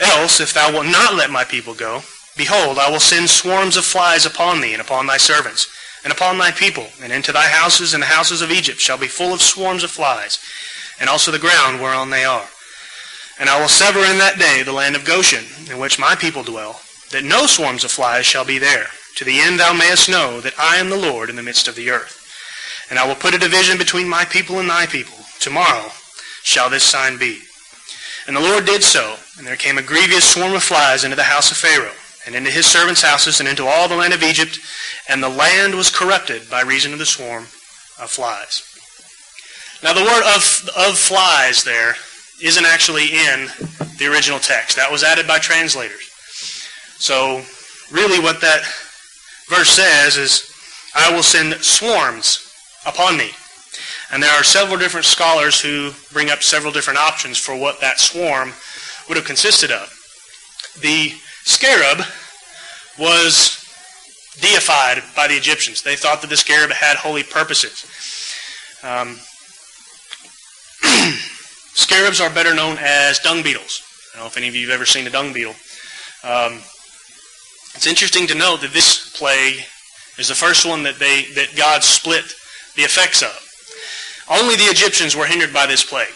Else, 0.00 0.40
if 0.40 0.52
thou 0.52 0.72
wilt 0.72 0.86
not 0.86 1.14
let 1.14 1.30
my 1.30 1.44
people 1.44 1.74
go, 1.74 2.02
behold, 2.36 2.78
I 2.78 2.90
will 2.90 3.00
send 3.00 3.30
swarms 3.30 3.76
of 3.76 3.84
flies 3.84 4.26
upon 4.26 4.60
thee, 4.60 4.72
and 4.72 4.82
upon 4.82 5.06
thy 5.06 5.16
servants, 5.16 5.68
and 6.04 6.12
upon 6.12 6.38
thy 6.38 6.50
people, 6.50 6.88
and 7.02 7.12
into 7.12 7.32
thy 7.32 7.48
houses 7.48 7.94
and 7.94 8.02
the 8.02 8.06
houses 8.06 8.42
of 8.42 8.50
Egypt 8.50 8.78
shall 8.78 8.98
be 8.98 9.08
full 9.08 9.32
of 9.32 9.40
swarms 9.42 9.82
of 9.82 9.90
flies, 9.90 10.38
and 11.00 11.08
also 11.08 11.30
the 11.30 11.38
ground 11.38 11.80
whereon 11.80 12.10
they 12.10 12.24
are. 12.24 12.46
And 13.38 13.48
I 13.50 13.60
will 13.60 13.68
sever 13.68 14.00
in 14.00 14.18
that 14.18 14.38
day 14.38 14.62
the 14.62 14.72
land 14.72 14.96
of 14.96 15.04
Goshen, 15.04 15.44
in 15.70 15.78
which 15.78 15.98
my 15.98 16.14
people 16.14 16.42
dwell, 16.42 16.80
that 17.10 17.24
no 17.24 17.46
swarms 17.46 17.84
of 17.84 17.90
flies 17.90 18.26
shall 18.26 18.44
be 18.44 18.58
there, 18.58 18.86
to 19.16 19.24
the 19.24 19.40
end 19.40 19.58
thou 19.58 19.72
mayest 19.72 20.08
know 20.08 20.40
that 20.40 20.58
I 20.58 20.76
am 20.76 20.90
the 20.90 20.96
Lord 20.96 21.30
in 21.30 21.36
the 21.36 21.42
midst 21.42 21.68
of 21.68 21.74
the 21.74 21.90
earth. 21.90 22.22
And 22.88 22.98
I 22.98 23.06
will 23.06 23.14
put 23.14 23.34
a 23.34 23.38
division 23.38 23.78
between 23.78 24.08
my 24.08 24.24
people 24.24 24.58
and 24.58 24.68
thy 24.68 24.86
people. 24.86 25.16
Tomorrow 25.40 25.90
shall 26.42 26.70
this 26.70 26.84
sign 26.84 27.18
be. 27.18 27.42
And 28.26 28.36
the 28.36 28.40
Lord 28.40 28.64
did 28.64 28.82
so, 28.82 29.16
and 29.38 29.46
there 29.46 29.56
came 29.56 29.78
a 29.78 29.82
grievous 29.82 30.24
swarm 30.24 30.54
of 30.54 30.62
flies 30.62 31.04
into 31.04 31.16
the 31.16 31.22
house 31.22 31.50
of 31.50 31.56
Pharaoh, 31.56 31.94
and 32.26 32.34
into 32.34 32.50
his 32.50 32.66
servants' 32.66 33.02
houses, 33.02 33.38
and 33.38 33.48
into 33.48 33.66
all 33.66 33.88
the 33.88 33.96
land 33.96 34.12
of 34.12 34.22
Egypt, 34.22 34.58
and 35.08 35.22
the 35.22 35.28
land 35.28 35.74
was 35.74 35.90
corrupted 35.90 36.50
by 36.50 36.62
reason 36.62 36.92
of 36.92 36.98
the 36.98 37.06
swarm 37.06 37.44
of 38.00 38.10
flies. 38.10 38.62
Now 39.82 39.92
the 39.92 40.02
word 40.02 40.24
of, 40.34 40.68
of 40.76 40.98
flies 40.98 41.62
there 41.62 41.94
isn't 42.42 42.64
actually 42.64 43.04
in 43.04 43.48
the 43.98 44.10
original 44.10 44.38
text. 44.38 44.76
That 44.76 44.90
was 44.90 45.04
added 45.04 45.26
by 45.26 45.38
translators. 45.38 46.10
So 46.98 47.42
really 47.90 48.18
what 48.18 48.40
that 48.40 48.62
verse 49.48 49.70
says 49.70 50.16
is, 50.16 50.52
I 50.94 51.14
will 51.14 51.22
send 51.22 51.54
swarms 51.62 52.52
upon 52.86 53.18
thee. 53.18 53.32
And 54.12 54.22
there 54.22 54.32
are 54.32 54.44
several 54.44 54.78
different 54.78 55.06
scholars 55.06 55.60
who 55.60 55.92
bring 56.12 56.30
up 56.30 56.42
several 56.42 56.72
different 56.72 56.98
options 56.98 57.38
for 57.38 57.56
what 57.56 57.80
that 57.80 57.98
swarm 58.00 58.52
would 59.08 59.16
have 59.16 59.26
consisted 59.26 59.70
of. 59.70 59.92
The 60.80 61.12
scarab 61.44 62.04
was 62.98 63.62
deified 64.40 65.02
by 65.14 65.28
the 65.28 65.34
Egyptians. 65.34 65.82
They 65.82 65.96
thought 65.96 66.20
that 66.20 66.30
the 66.30 66.36
scarab 66.36 66.70
had 66.70 66.96
holy 66.96 67.22
purposes. 67.22 67.84
Um, 68.82 69.18
Scarabs 71.76 72.22
are 72.22 72.30
better 72.30 72.54
known 72.54 72.78
as 72.80 73.18
dung 73.18 73.42
beetles. 73.42 73.82
I 74.14 74.16
don't 74.16 74.24
know 74.24 74.28
if 74.28 74.36
any 74.38 74.48
of 74.48 74.54
you 74.54 74.66
have 74.68 74.74
ever 74.74 74.86
seen 74.86 75.06
a 75.06 75.10
dung 75.10 75.34
beetle. 75.34 75.54
Um, 76.24 76.54
it's 77.74 77.86
interesting 77.86 78.26
to 78.28 78.34
note 78.34 78.62
that 78.62 78.72
this 78.72 79.14
plague 79.14 79.60
is 80.18 80.28
the 80.28 80.34
first 80.34 80.64
one 80.64 80.84
that 80.84 80.98
they 80.98 81.24
that 81.34 81.54
God 81.54 81.84
split 81.84 82.24
the 82.76 82.82
effects 82.82 83.22
of. 83.22 83.45
Only 84.28 84.56
the 84.56 84.64
Egyptians 84.64 85.14
were 85.14 85.26
hindered 85.26 85.52
by 85.52 85.66
this 85.66 85.84
plague. 85.84 86.14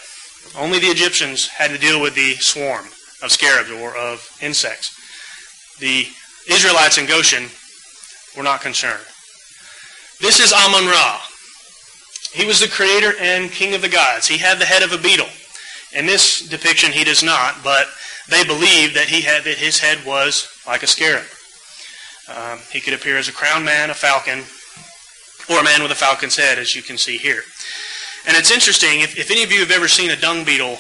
Only 0.59 0.79
the 0.79 0.89
Egyptians 0.89 1.47
had 1.47 1.71
to 1.71 1.79
deal 1.79 2.01
with 2.01 2.15
the 2.15 2.35
swarm 2.37 2.87
of 3.23 3.31
scarabs 3.31 3.71
or 3.71 3.97
of 3.97 4.29
insects. 4.41 4.97
The 5.79 6.07
Israelites 6.49 6.99
in 6.99 7.07
Goshen 7.07 7.49
were 8.37 8.43
not 8.43 8.61
concerned. 8.61 9.05
This 10.21 10.41
is 10.41 10.53
Amun 10.53 10.87
Ra. 10.87 11.21
He 12.33 12.45
was 12.45 12.61
the 12.61 12.69
creator 12.69 13.13
and 13.21 13.51
king 13.51 13.75
of 13.75 13.83
the 13.83 13.89
gods. 13.89 14.27
He 14.27 14.39
had 14.39 14.59
the 14.59 14.65
head 14.65 14.83
of 14.83 14.93
a 14.93 14.99
beetle. 14.99 15.29
In 15.93 16.07
this 16.07 16.47
depiction, 16.49 16.93
he 16.93 17.05
does 17.05 17.23
not, 17.23 17.57
but 17.65 17.89
they 18.29 18.45
believe 18.45 18.95
that 18.95 19.09
he 19.09 19.23
had 19.23 19.45
that 19.45 19.59
his 19.59 19.79
head 19.79 20.05
was 20.05 20.49
like 20.67 20.83
a 20.83 20.87
scarab. 20.87 21.27
Um, 22.29 22.61
he 22.71 22.81
could 22.81 22.95
appear 22.95 23.19
as 23.19 23.29
a 23.29 23.33
crowned 23.33 23.65
man, 23.65 23.91
a 23.91 23.95
falcon, 23.95 24.45
or 25.49 25.61
a 25.61 25.65
man 25.65 25.83
with 25.83 25.91
a 25.91 25.97
falcon's 25.97 26.37
head, 26.37 26.59
as 26.59 26.77
you 26.77 26.83
can 26.83 26.97
see 26.97 27.17
here. 27.17 27.43
And 28.27 28.37
it's 28.37 28.51
interesting, 28.51 29.01
if, 29.01 29.19
if 29.19 29.31
any 29.31 29.43
of 29.43 29.53
you 29.53 29.61
have 29.61 29.71
ever 29.71 29.89
seen 29.89 30.11
a 30.11 30.17
dung 30.17 30.45
beetle 30.45 30.79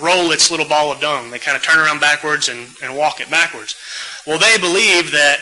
roll 0.00 0.30
its 0.32 0.50
little 0.50 0.66
ball 0.66 0.92
of 0.92 1.00
dung, 1.00 1.30
they 1.30 1.38
kind 1.38 1.56
of 1.56 1.62
turn 1.62 1.78
around 1.78 2.00
backwards 2.00 2.48
and, 2.48 2.68
and 2.82 2.96
walk 2.96 3.20
it 3.20 3.30
backwards. 3.30 3.74
Well, 4.26 4.38
they 4.38 4.58
believe 4.58 5.10
that 5.12 5.38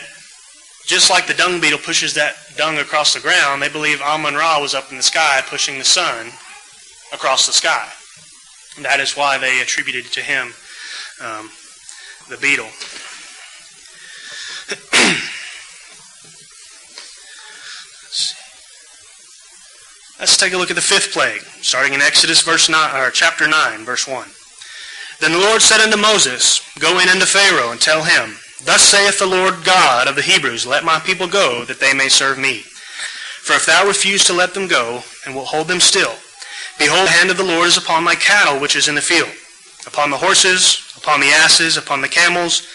just 0.85 1.09
like 1.09 1.27
the 1.27 1.33
dung 1.33 1.59
beetle 1.59 1.79
pushes 1.79 2.13
that 2.13 2.35
dung 2.55 2.77
across 2.77 3.13
the 3.13 3.19
ground, 3.19 3.61
they 3.61 3.69
believe 3.69 4.01
Amun 4.01 4.35
Ra 4.35 4.61
was 4.61 4.73
up 4.73 4.91
in 4.91 4.97
the 4.97 5.03
sky 5.03 5.41
pushing 5.47 5.77
the 5.77 5.83
sun 5.83 6.27
across 7.11 7.47
the 7.47 7.53
sky. 7.53 7.89
And 8.75 8.85
that 8.85 8.99
is 8.99 9.15
why 9.15 9.37
they 9.37 9.61
attributed 9.61 10.05
to 10.13 10.21
him 10.21 10.53
um, 11.21 11.49
the 12.29 12.37
beetle. 12.37 12.69
Let's 20.25 20.37
take 20.37 20.53
a 20.53 20.57
look 20.57 20.71
at 20.71 20.75
the 20.75 20.81
fifth 20.81 21.13
plague, 21.13 21.41
starting 21.61 21.93
in 21.93 22.01
Exodus 22.01 22.41
verse 22.41 22.67
9, 22.67 22.99
or 22.99 23.11
chapter 23.11 23.47
9, 23.47 23.85
verse 23.85 24.07
1. 24.07 24.27
Then 25.19 25.33
the 25.33 25.45
Lord 25.45 25.61
said 25.61 25.81
unto 25.81 25.97
Moses, 25.97 26.67
Go 26.79 26.97
in 26.97 27.09
unto 27.09 27.27
Pharaoh, 27.27 27.69
and 27.69 27.79
tell 27.79 28.03
him, 28.03 28.35
Thus 28.63 28.81
saith 28.81 29.19
the 29.19 29.27
Lord 29.27 29.63
God 29.63 30.07
of 30.07 30.15
the 30.15 30.23
Hebrews, 30.23 30.65
Let 30.65 30.83
my 30.83 30.97
people 30.97 31.27
go, 31.27 31.63
that 31.65 31.79
they 31.79 31.93
may 31.93 32.09
serve 32.09 32.39
me. 32.39 32.61
For 33.41 33.53
if 33.53 33.67
thou 33.67 33.85
refuse 33.85 34.23
to 34.23 34.33
let 34.33 34.55
them 34.55 34.67
go, 34.67 35.03
and 35.27 35.35
wilt 35.35 35.49
hold 35.49 35.67
them 35.67 35.79
still, 35.79 36.15
behold, 36.79 37.05
the 37.05 37.11
hand 37.11 37.29
of 37.29 37.37
the 37.37 37.43
Lord 37.43 37.67
is 37.67 37.77
upon 37.77 38.03
my 38.03 38.15
cattle 38.15 38.59
which 38.59 38.75
is 38.75 38.87
in 38.87 38.95
the 38.95 39.01
field, 39.01 39.29
upon 39.85 40.09
the 40.09 40.17
horses, 40.17 40.91
upon 40.97 41.19
the 41.19 41.29
asses, 41.29 41.77
upon 41.77 42.01
the 42.01 42.09
camels, 42.09 42.65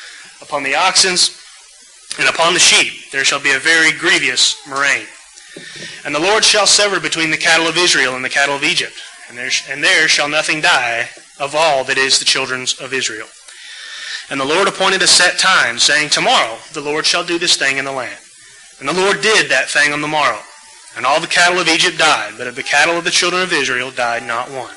upon 0.40 0.62
the 0.62 0.76
oxen, 0.76 1.16
and 2.16 2.32
upon 2.32 2.54
the 2.54 2.60
sheep 2.60 3.10
there 3.10 3.24
shall 3.24 3.40
be 3.40 3.50
a 3.50 3.58
very 3.58 3.90
grievous 3.90 4.54
murrain. 4.68 5.04
And 6.04 6.14
the 6.14 6.20
Lord 6.20 6.44
shall 6.44 6.66
sever 6.66 7.00
between 7.00 7.30
the 7.30 7.36
cattle 7.36 7.66
of 7.66 7.76
Israel 7.76 8.16
and 8.16 8.24
the 8.24 8.30
cattle 8.30 8.56
of 8.56 8.64
Egypt, 8.64 8.94
and 9.28 9.36
there, 9.36 9.50
and 9.68 9.82
there 9.82 10.08
shall 10.08 10.28
nothing 10.28 10.60
die 10.60 11.08
of 11.38 11.54
all 11.54 11.84
that 11.84 11.98
is 11.98 12.18
the 12.18 12.24
children 12.24 12.66
of 12.80 12.92
Israel. 12.92 13.28
And 14.30 14.40
the 14.40 14.44
Lord 14.44 14.68
appointed 14.68 15.02
a 15.02 15.08
set 15.08 15.38
time, 15.38 15.78
saying, 15.78 16.10
Tomorrow 16.10 16.58
the 16.72 16.80
Lord 16.80 17.04
shall 17.04 17.24
do 17.24 17.38
this 17.38 17.56
thing 17.56 17.78
in 17.78 17.84
the 17.84 17.92
land. 17.92 18.18
And 18.78 18.88
the 18.88 18.94
Lord 18.94 19.20
did 19.20 19.50
that 19.50 19.68
thing 19.68 19.92
on 19.92 20.00
the 20.00 20.08
morrow. 20.08 20.38
And 20.96 21.04
all 21.04 21.20
the 21.20 21.26
cattle 21.26 21.58
of 21.58 21.68
Egypt 21.68 21.98
died, 21.98 22.34
but 22.38 22.46
of 22.46 22.56
the 22.56 22.62
cattle 22.62 22.96
of 22.96 23.04
the 23.04 23.10
children 23.10 23.42
of 23.42 23.52
Israel 23.52 23.90
died 23.90 24.22
not 24.22 24.50
one. 24.50 24.74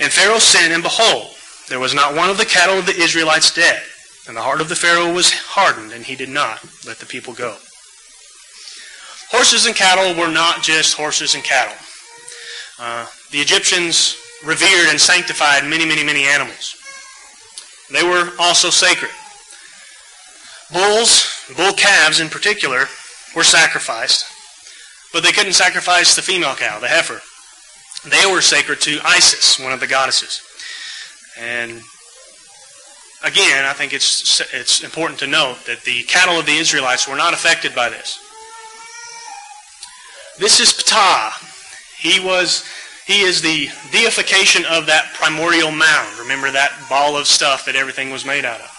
And 0.00 0.12
Pharaoh 0.12 0.38
sent, 0.38 0.72
and 0.72 0.82
behold, 0.82 1.34
there 1.68 1.80
was 1.80 1.94
not 1.94 2.14
one 2.14 2.30
of 2.30 2.38
the 2.38 2.44
cattle 2.44 2.78
of 2.78 2.86
the 2.86 3.00
Israelites 3.00 3.52
dead. 3.54 3.82
And 4.26 4.36
the 4.36 4.42
heart 4.42 4.60
of 4.60 4.68
the 4.68 4.76
Pharaoh 4.76 5.12
was 5.12 5.32
hardened, 5.32 5.92
and 5.92 6.04
he 6.04 6.16
did 6.16 6.28
not 6.28 6.60
let 6.86 6.98
the 6.98 7.06
people 7.06 7.34
go. 7.34 7.56
Horses 9.32 9.64
and 9.64 9.74
cattle 9.74 10.14
were 10.20 10.30
not 10.30 10.62
just 10.62 10.94
horses 10.94 11.34
and 11.34 11.42
cattle. 11.42 11.74
Uh, 12.78 13.06
the 13.30 13.38
Egyptians 13.38 14.16
revered 14.44 14.90
and 14.90 15.00
sanctified 15.00 15.64
many, 15.64 15.86
many, 15.86 16.04
many 16.04 16.24
animals. 16.24 16.76
They 17.90 18.02
were 18.02 18.30
also 18.38 18.68
sacred. 18.68 19.10
Bulls, 20.70 21.30
bull 21.56 21.72
calves 21.72 22.20
in 22.20 22.28
particular, 22.28 22.84
were 23.34 23.42
sacrificed, 23.42 24.26
but 25.14 25.22
they 25.22 25.32
couldn't 25.32 25.54
sacrifice 25.54 26.14
the 26.14 26.22
female 26.22 26.54
cow, 26.54 26.78
the 26.78 26.88
heifer. 26.88 27.20
They 28.06 28.30
were 28.30 28.42
sacred 28.42 28.80
to 28.82 29.00
Isis, 29.02 29.58
one 29.58 29.72
of 29.72 29.80
the 29.80 29.86
goddesses. 29.86 30.42
And 31.38 31.80
again, 33.24 33.64
I 33.64 33.72
think 33.72 33.94
it's, 33.94 34.40
it's 34.52 34.82
important 34.82 35.20
to 35.20 35.26
note 35.26 35.64
that 35.66 35.84
the 35.84 36.02
cattle 36.02 36.38
of 36.38 36.44
the 36.44 36.56
Israelites 36.56 37.08
were 37.08 37.16
not 37.16 37.32
affected 37.32 37.74
by 37.74 37.88
this. 37.88 38.18
This 40.38 40.60
is 40.60 40.72
Ptah. 40.72 41.30
He 41.98 42.18
was 42.18 42.64
he 43.06 43.22
is 43.22 43.42
the 43.42 43.68
deification 43.90 44.64
of 44.64 44.86
that 44.86 45.12
primordial 45.14 45.70
mound. 45.70 46.18
Remember 46.18 46.50
that 46.50 46.72
ball 46.88 47.16
of 47.16 47.26
stuff 47.26 47.66
that 47.66 47.76
everything 47.76 48.10
was 48.10 48.24
made 48.24 48.44
out 48.44 48.60
of. 48.60 48.70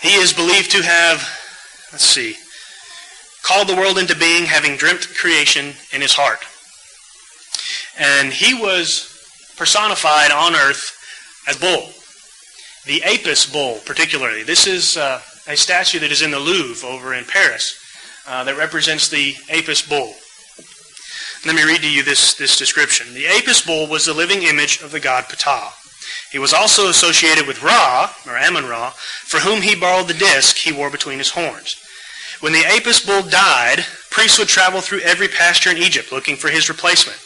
He 0.00 0.14
is 0.14 0.32
believed 0.32 0.70
to 0.72 0.82
have, 0.82 1.18
let's 1.90 2.04
see, 2.04 2.36
called 3.42 3.68
the 3.68 3.74
world 3.74 3.98
into 3.98 4.14
being, 4.14 4.44
having 4.44 4.76
dreamt 4.76 5.08
creation 5.16 5.72
in 5.92 6.02
his 6.02 6.12
heart. 6.12 6.44
And 7.98 8.32
he 8.32 8.54
was 8.54 9.10
personified 9.56 10.30
on 10.30 10.54
earth 10.54 10.96
as 11.48 11.56
bull. 11.56 11.90
The 12.84 13.02
Apis 13.04 13.46
bull, 13.46 13.80
particularly. 13.86 14.42
This 14.42 14.66
is 14.66 14.98
uh, 14.98 15.20
a 15.48 15.56
statue 15.56 15.98
that 16.00 16.12
is 16.12 16.22
in 16.22 16.30
the 16.30 16.38
Louvre 16.38 16.86
over 16.86 17.14
in 17.14 17.24
Paris 17.24 17.82
uh, 18.26 18.44
that 18.44 18.58
represents 18.58 19.08
the 19.08 19.34
Apis 19.50 19.82
bull. 19.82 20.14
Let 21.44 21.54
me 21.54 21.64
read 21.64 21.82
to 21.82 21.90
you 21.90 22.02
this, 22.02 22.34
this 22.34 22.56
description. 22.56 23.14
The 23.14 23.26
Apis 23.26 23.64
bull 23.64 23.86
was 23.86 24.06
the 24.06 24.14
living 24.14 24.42
image 24.42 24.82
of 24.82 24.90
the 24.90 25.00
god 25.00 25.24
Ptah. 25.24 25.70
He 26.32 26.38
was 26.38 26.52
also 26.52 26.88
associated 26.88 27.46
with 27.46 27.62
Ra, 27.62 28.12
or 28.26 28.36
Amun-Ra, 28.36 28.90
for 28.90 29.38
whom 29.38 29.62
he 29.62 29.76
borrowed 29.76 30.08
the 30.08 30.14
disc 30.14 30.56
he 30.56 30.72
wore 30.72 30.90
between 30.90 31.18
his 31.18 31.30
horns. 31.30 31.76
When 32.40 32.52
the 32.52 32.64
Apis 32.66 33.04
bull 33.04 33.22
died, 33.22 33.84
priests 34.10 34.38
would 34.38 34.48
travel 34.48 34.80
through 34.80 35.00
every 35.00 35.28
pasture 35.28 35.70
in 35.70 35.78
Egypt 35.78 36.12
looking 36.12 36.36
for 36.36 36.48
his 36.48 36.68
replacement. 36.68 37.18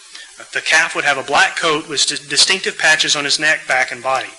The 0.53 0.61
calf 0.61 0.95
would 0.95 1.05
have 1.05 1.19
a 1.19 1.23
black 1.23 1.57
coat 1.57 1.89
with 1.89 2.07
distinctive 2.07 2.79
patches 2.79 3.17
on 3.17 3.25
his 3.25 3.39
neck, 3.39 3.67
back, 3.67 3.93
and 3.93 4.03
body. 4.03 4.31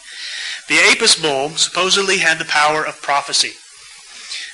The 0.68 0.80
Apis 0.80 1.16
bull 1.16 1.50
supposedly 1.50 2.20
had 2.20 2.38
the 2.38 2.46
power 2.46 2.86
of 2.86 3.02
prophecy. 3.02 3.54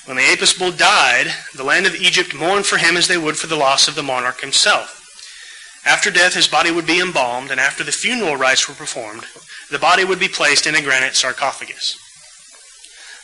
When 0.07 0.15
the 0.15 0.23
Apis 0.23 0.53
bull 0.53 0.71
died, 0.71 1.27
the 1.53 1.65
land 1.65 1.85
of 1.85 1.93
Egypt 1.93 2.33
mourned 2.33 2.65
for 2.65 2.77
him 2.77 2.95
as 2.95 3.09
they 3.09 3.17
would 3.17 3.35
for 3.35 3.47
the 3.47 3.57
loss 3.57 3.89
of 3.89 3.95
the 3.95 4.03
monarch 4.03 4.39
himself. 4.39 4.93
After 5.85 6.09
death, 6.09 6.33
his 6.33 6.47
body 6.47 6.71
would 6.71 6.87
be 6.87 7.01
embalmed, 7.01 7.51
and 7.51 7.59
after 7.59 7.83
the 7.83 7.91
funeral 7.91 8.37
rites 8.37 8.69
were 8.69 8.73
performed, 8.73 9.25
the 9.69 9.77
body 9.77 10.05
would 10.05 10.17
be 10.17 10.29
placed 10.29 10.65
in 10.65 10.75
a 10.75 10.81
granite 10.81 11.17
sarcophagus. 11.17 11.97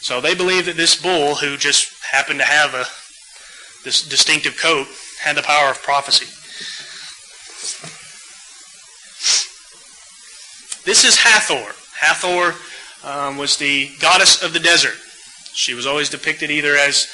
So 0.02 0.20
they 0.20 0.36
believe 0.36 0.66
that 0.66 0.76
this 0.76 1.02
bull, 1.02 1.36
who 1.36 1.56
just 1.56 2.04
happened 2.04 2.40
to 2.40 2.46
have 2.46 2.74
a, 2.74 2.86
this 3.86 4.06
distinctive 4.06 4.58
coat, 4.58 4.88
had 5.22 5.38
the 5.38 5.42
power 5.42 5.72
of 5.72 5.82
prophecy. 5.82 6.26
This 10.84 11.06
is 11.06 11.18
Hathor. 11.18 11.72
Hathor 11.98 12.56
um, 13.08 13.38
was 13.38 13.56
the 13.56 13.90
goddess 14.02 14.44
of 14.44 14.52
the 14.52 14.60
desert. 14.60 14.96
She 15.54 15.74
was 15.74 15.86
always 15.86 16.10
depicted 16.10 16.50
either 16.50 16.76
as 16.76 17.08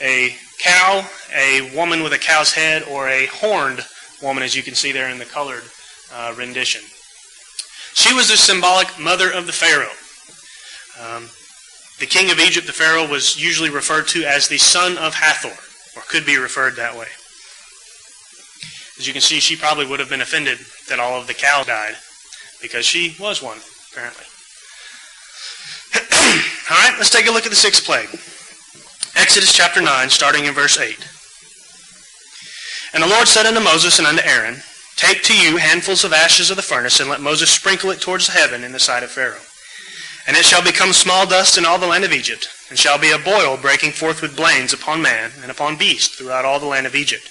a 0.00 0.34
cow, 0.62 1.08
a 1.34 1.74
woman 1.76 2.02
with 2.02 2.12
a 2.12 2.18
cow's 2.18 2.52
head, 2.52 2.82
or 2.84 3.08
a 3.08 3.26
horned 3.26 3.84
woman, 4.22 4.42
as 4.42 4.54
you 4.54 4.62
can 4.62 4.74
see 4.74 4.92
there 4.92 5.10
in 5.10 5.18
the 5.18 5.24
colored 5.24 5.64
uh, 6.12 6.34
rendition. 6.36 6.82
She 7.94 8.14
was 8.14 8.28
the 8.28 8.36
symbolic 8.36 8.98
mother 8.98 9.30
of 9.30 9.46
the 9.46 9.52
Pharaoh. 9.52 9.92
Um, 11.00 11.28
the 12.00 12.06
king 12.06 12.30
of 12.30 12.40
Egypt, 12.40 12.66
the 12.66 12.72
Pharaoh, 12.72 13.06
was 13.06 13.40
usually 13.42 13.70
referred 13.70 14.08
to 14.08 14.24
as 14.24 14.48
the 14.48 14.58
son 14.58 14.96
of 14.98 15.14
Hathor, 15.14 15.56
or 15.96 16.02
could 16.08 16.24
be 16.24 16.38
referred 16.38 16.76
that 16.76 16.96
way. 16.96 17.06
As 18.98 19.06
you 19.06 19.12
can 19.12 19.22
see, 19.22 19.40
she 19.40 19.56
probably 19.56 19.86
would 19.86 20.00
have 20.00 20.10
been 20.10 20.20
offended 20.20 20.58
that 20.88 21.00
all 21.00 21.20
of 21.20 21.26
the 21.26 21.34
cows 21.34 21.66
died, 21.66 21.94
because 22.60 22.86
she 22.86 23.14
was 23.20 23.42
one, 23.42 23.58
apparently. 23.92 24.24
all 26.72 26.78
right, 26.78 26.94
let's 26.96 27.10
take 27.10 27.26
a 27.26 27.30
look 27.30 27.44
at 27.44 27.50
the 27.50 27.56
sixth 27.56 27.84
plague. 27.84 28.08
Exodus 29.14 29.52
chapter 29.52 29.82
9, 29.82 30.08
starting 30.08 30.46
in 30.46 30.54
verse 30.54 30.78
8. 30.78 30.96
And 32.94 33.02
the 33.02 33.14
Lord 33.14 33.28
said 33.28 33.44
unto 33.44 33.60
Moses 33.60 33.98
and 33.98 34.08
unto 34.08 34.22
Aaron, 34.24 34.56
Take 34.96 35.22
to 35.24 35.36
you 35.36 35.58
handfuls 35.58 36.04
of 36.04 36.12
ashes 36.14 36.50
of 36.50 36.56
the 36.56 36.62
furnace, 36.62 36.98
and 37.00 37.10
let 37.10 37.20
Moses 37.20 37.50
sprinkle 37.50 37.90
it 37.90 38.00
towards 38.00 38.28
heaven 38.28 38.64
in 38.64 38.72
the 38.72 38.78
sight 38.78 39.02
of 39.02 39.10
Pharaoh. 39.10 39.44
And 40.26 40.36
it 40.36 40.46
shall 40.46 40.62
become 40.62 40.92
small 40.92 41.26
dust 41.26 41.58
in 41.58 41.66
all 41.66 41.78
the 41.78 41.86
land 41.86 42.04
of 42.04 42.12
Egypt, 42.12 42.48
and 42.70 42.78
shall 42.78 42.98
be 42.98 43.10
a 43.10 43.18
boil 43.18 43.58
breaking 43.58 43.92
forth 43.92 44.22
with 44.22 44.36
blains 44.36 44.72
upon 44.72 45.02
man 45.02 45.32
and 45.42 45.50
upon 45.50 45.76
beast 45.76 46.14
throughout 46.14 46.44
all 46.44 46.60
the 46.60 46.66
land 46.66 46.86
of 46.86 46.94
Egypt. 46.94 47.28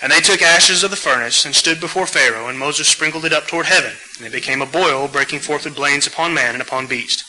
And 0.00 0.12
they 0.12 0.20
took 0.20 0.40
ashes 0.40 0.84
of 0.84 0.90
the 0.90 0.96
furnace, 0.96 1.44
and 1.44 1.54
stood 1.54 1.80
before 1.80 2.06
Pharaoh, 2.06 2.48
and 2.48 2.58
Moses 2.58 2.88
sprinkled 2.88 3.24
it 3.26 3.32
up 3.32 3.46
toward 3.46 3.66
heaven, 3.66 3.92
and 4.16 4.26
it 4.26 4.32
became 4.32 4.62
a 4.62 4.66
boil 4.66 5.08
breaking 5.08 5.40
forth 5.40 5.64
with 5.64 5.76
blains 5.76 6.06
upon 6.06 6.32
man 6.32 6.54
and 6.54 6.62
upon 6.62 6.86
beast. 6.86 7.24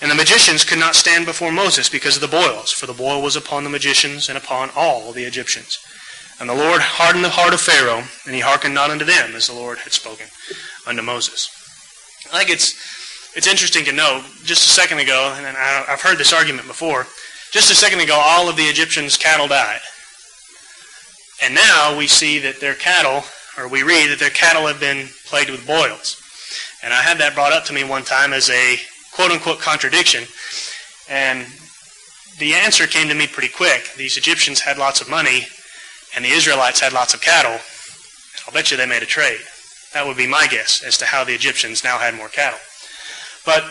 And 0.00 0.10
the 0.10 0.14
magicians 0.14 0.64
could 0.64 0.78
not 0.78 0.94
stand 0.94 1.26
before 1.26 1.50
Moses 1.50 1.88
because 1.88 2.14
of 2.14 2.22
the 2.22 2.28
boils, 2.28 2.72
for 2.72 2.86
the 2.86 2.92
boil 2.92 3.20
was 3.20 3.34
upon 3.34 3.64
the 3.64 3.70
magicians 3.70 4.28
and 4.28 4.38
upon 4.38 4.70
all 4.76 5.12
the 5.12 5.24
Egyptians. 5.24 5.78
And 6.38 6.48
the 6.48 6.54
Lord 6.54 6.80
hardened 6.80 7.24
the 7.24 7.30
heart 7.30 7.52
of 7.52 7.60
Pharaoh, 7.60 8.04
and 8.24 8.34
he 8.34 8.40
hearkened 8.40 8.74
not 8.74 8.90
unto 8.90 9.04
them, 9.04 9.34
as 9.34 9.48
the 9.48 9.54
Lord 9.54 9.78
had 9.78 9.92
spoken 9.92 10.26
unto 10.86 11.02
Moses. 11.02 11.50
I 12.32 12.38
think 12.38 12.50
it's, 12.50 12.74
it's 13.34 13.48
interesting 13.48 13.84
to 13.86 13.92
know, 13.92 14.22
just 14.44 14.66
a 14.66 14.70
second 14.70 15.00
ago, 15.00 15.34
and 15.36 15.56
I've 15.56 16.00
heard 16.02 16.18
this 16.18 16.32
argument 16.32 16.68
before, 16.68 17.06
just 17.50 17.72
a 17.72 17.74
second 17.74 18.00
ago, 18.00 18.14
all 18.14 18.48
of 18.48 18.56
the 18.56 18.64
Egyptians' 18.64 19.16
cattle 19.16 19.48
died. 19.48 19.80
And 21.42 21.54
now 21.54 21.96
we 21.96 22.06
see 22.06 22.38
that 22.40 22.60
their 22.60 22.74
cattle, 22.74 23.24
or 23.56 23.66
we 23.66 23.82
read 23.82 24.10
that 24.10 24.20
their 24.20 24.30
cattle 24.30 24.66
have 24.66 24.78
been 24.78 25.08
plagued 25.26 25.50
with 25.50 25.66
boils. 25.66 26.22
And 26.82 26.92
I 26.92 27.02
had 27.02 27.18
that 27.18 27.34
brought 27.34 27.52
up 27.52 27.64
to 27.64 27.72
me 27.72 27.82
one 27.82 28.04
time 28.04 28.32
as 28.32 28.48
a 28.50 28.78
quote-unquote 29.18 29.58
contradiction. 29.58 30.22
And 31.10 31.44
the 32.38 32.54
answer 32.54 32.86
came 32.86 33.08
to 33.08 33.16
me 33.16 33.26
pretty 33.26 33.48
quick. 33.48 33.92
These 33.96 34.16
Egyptians 34.16 34.60
had 34.60 34.78
lots 34.78 35.00
of 35.00 35.10
money, 35.10 35.48
and 36.14 36.24
the 36.24 36.28
Israelites 36.28 36.78
had 36.78 36.92
lots 36.92 37.14
of 37.14 37.20
cattle. 37.20 37.58
I'll 38.46 38.52
bet 38.52 38.70
you 38.70 38.76
they 38.76 38.86
made 38.86 39.02
a 39.02 39.06
trade. 39.06 39.40
That 39.92 40.06
would 40.06 40.16
be 40.16 40.28
my 40.28 40.46
guess 40.48 40.84
as 40.84 40.96
to 40.98 41.04
how 41.04 41.24
the 41.24 41.32
Egyptians 41.32 41.82
now 41.82 41.98
had 41.98 42.14
more 42.14 42.28
cattle. 42.28 42.60
But 43.44 43.64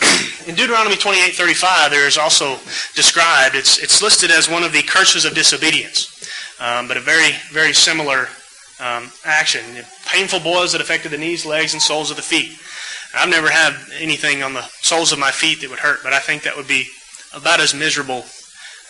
in 0.46 0.54
Deuteronomy 0.54 0.96
28:35, 0.96 1.90
there 1.90 2.06
is 2.06 2.16
also 2.16 2.56
described, 2.94 3.56
it's, 3.56 3.78
it's 3.78 4.00
listed 4.00 4.30
as 4.30 4.48
one 4.48 4.64
of 4.64 4.72
the 4.72 4.82
curses 4.82 5.26
of 5.26 5.34
disobedience, 5.34 6.30
um, 6.60 6.88
but 6.88 6.96
a 6.96 7.00
very, 7.00 7.32
very 7.52 7.74
similar 7.74 8.28
um, 8.80 9.12
action. 9.26 9.60
Painful 10.06 10.40
boils 10.40 10.72
that 10.72 10.80
affected 10.80 11.12
the 11.12 11.18
knees, 11.18 11.44
legs, 11.44 11.74
and 11.74 11.82
soles 11.82 12.10
of 12.10 12.16
the 12.16 12.22
feet. 12.22 12.58
I've 13.16 13.28
never 13.28 13.50
had 13.50 13.74
anything 13.98 14.42
on 14.42 14.52
the 14.52 14.62
soles 14.82 15.12
of 15.12 15.18
my 15.18 15.30
feet 15.30 15.60
that 15.60 15.70
would 15.70 15.78
hurt, 15.78 16.00
but 16.02 16.12
I 16.12 16.18
think 16.18 16.42
that 16.42 16.56
would 16.56 16.68
be 16.68 16.86
about 17.34 17.60
as 17.60 17.74
miserable 17.74 18.24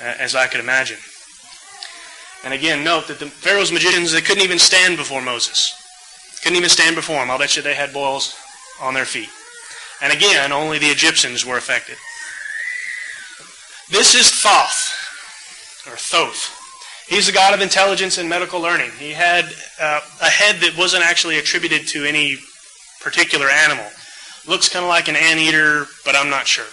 uh, 0.01 0.15
as 0.19 0.35
I 0.35 0.47
could 0.47 0.61
imagine. 0.61 0.99
And 2.45 2.53
again, 2.55 2.85
note 2.85 3.09
that 3.09 3.19
the 3.19 3.27
Pharaoh's 3.27 3.73
magicians, 3.73 4.13
they 4.13 4.21
couldn't 4.21 4.45
even 4.45 4.59
stand 4.59 4.97
before 4.97 5.23
Moses. 5.23 5.73
Couldn't 6.43 6.59
even 6.59 6.71
stand 6.71 6.95
before 6.95 7.23
him. 7.23 7.31
I'll 7.31 7.39
bet 7.39 7.57
you 7.57 7.63
they 7.63 7.75
had 7.75 7.93
boils 7.93 8.37
on 8.81 8.95
their 8.95 9.05
feet. 9.05 9.31
And 10.01 10.13
again, 10.13 10.53
only 10.53 10.79
the 10.79 10.87
Egyptians 10.87 11.45
were 11.45 11.57
affected. 11.57 11.97
This 13.91 14.15
is 14.15 14.31
Thoth, 14.31 14.93
or 15.87 15.97
Thoth. 15.97 16.53
He's 17.09 17.27
the 17.27 17.33
god 17.33 17.55
of 17.55 17.61
intelligence 17.61 18.19
and 18.19 18.29
medical 18.29 18.61
learning. 18.61 18.91
He 18.99 19.13
had 19.13 19.47
uh, 19.81 20.01
a 20.21 20.29
head 20.29 20.57
that 20.61 20.77
wasn't 20.77 21.05
actually 21.05 21.39
attributed 21.39 21.87
to 21.89 22.05
any 22.05 22.37
particular 23.01 23.49
animal. 23.49 23.87
Looks 24.47 24.69
kind 24.69 24.85
of 24.85 24.89
like 24.89 25.09
an 25.09 25.17
anteater, 25.17 25.87
but 26.05 26.15
I'm 26.15 26.31
not 26.31 26.47
sure. 26.47 26.67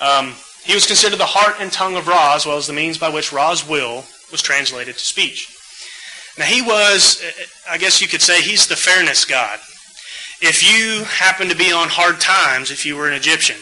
Um, 0.00 0.34
he 0.62 0.74
was 0.74 0.86
considered 0.86 1.18
the 1.18 1.26
heart 1.26 1.56
and 1.60 1.70
tongue 1.70 1.96
of 1.96 2.08
Ra, 2.08 2.34
as 2.34 2.46
well 2.46 2.56
as 2.56 2.66
the 2.66 2.72
means 2.72 2.98
by 2.98 3.08
which 3.08 3.32
Ra's 3.32 3.66
will 3.68 4.04
was 4.30 4.40
translated 4.40 4.94
to 4.94 5.00
speech. 5.00 5.50
Now, 6.38 6.46
he 6.46 6.62
was, 6.62 7.22
I 7.68 7.78
guess 7.78 8.00
you 8.00 8.08
could 8.08 8.22
say, 8.22 8.40
he's 8.40 8.66
the 8.66 8.76
fairness 8.76 9.24
god. 9.24 9.58
If 10.40 10.62
you 10.62 11.04
happened 11.04 11.50
to 11.50 11.56
be 11.56 11.72
on 11.72 11.88
hard 11.88 12.20
times, 12.20 12.70
if 12.70 12.84
you 12.84 12.96
were 12.96 13.08
an 13.08 13.14
Egyptian, 13.14 13.56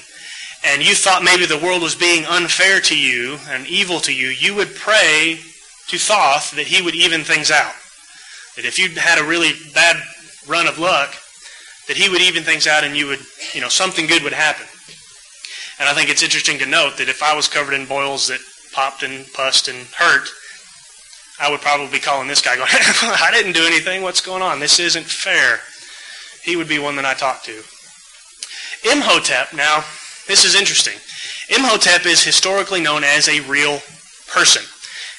and 0.64 0.86
you 0.86 0.94
thought 0.94 1.24
maybe 1.24 1.44
the 1.44 1.58
world 1.58 1.82
was 1.82 1.94
being 1.94 2.24
unfair 2.24 2.80
to 2.80 2.96
you 2.96 3.38
and 3.48 3.66
evil 3.66 4.00
to 4.00 4.14
you, 4.14 4.28
you 4.28 4.54
would 4.54 4.74
pray 4.76 5.38
to 5.88 5.98
Thoth 5.98 6.52
that 6.52 6.68
he 6.68 6.80
would 6.82 6.94
even 6.94 7.22
things 7.24 7.50
out. 7.50 7.74
That 8.56 8.64
if 8.64 8.78
you 8.78 8.88
had 8.90 9.18
a 9.18 9.24
really 9.26 9.52
bad 9.74 9.96
run 10.46 10.66
of 10.66 10.78
luck, 10.78 11.14
that 11.88 11.96
he 11.96 12.08
would 12.08 12.22
even 12.22 12.42
things 12.42 12.66
out 12.66 12.84
and 12.84 12.96
you 12.96 13.06
would, 13.06 13.20
you 13.54 13.60
know, 13.60 13.68
something 13.68 14.06
good 14.06 14.22
would 14.22 14.32
happen. 14.32 14.66
And 15.78 15.88
I 15.88 15.94
think 15.94 16.10
it's 16.10 16.22
interesting 16.22 16.58
to 16.58 16.66
note 16.66 16.96
that 16.98 17.08
if 17.08 17.22
I 17.22 17.34
was 17.34 17.48
covered 17.48 17.74
in 17.74 17.86
boils 17.86 18.28
that 18.28 18.40
popped 18.72 19.02
and 19.02 19.26
pussed 19.32 19.68
and 19.68 19.86
hurt, 19.96 20.28
I 21.40 21.50
would 21.50 21.60
probably 21.60 21.88
be 21.88 21.98
calling 21.98 22.28
this 22.28 22.42
guy 22.42 22.56
going, 22.56 22.68
I 22.72 23.30
didn't 23.32 23.54
do 23.54 23.66
anything. 23.66 24.02
What's 24.02 24.20
going 24.20 24.42
on? 24.42 24.60
This 24.60 24.78
isn't 24.78 25.04
fair. 25.04 25.60
He 26.44 26.56
would 26.56 26.68
be 26.68 26.78
one 26.78 26.96
that 26.96 27.04
I 27.04 27.14
talked 27.14 27.46
to. 27.46 27.62
Imhotep, 28.90 29.52
now, 29.52 29.84
this 30.28 30.44
is 30.44 30.54
interesting. 30.54 30.98
Imhotep 31.48 32.06
is 32.06 32.22
historically 32.22 32.80
known 32.80 33.04
as 33.04 33.28
a 33.28 33.40
real 33.40 33.80
person. 34.28 34.62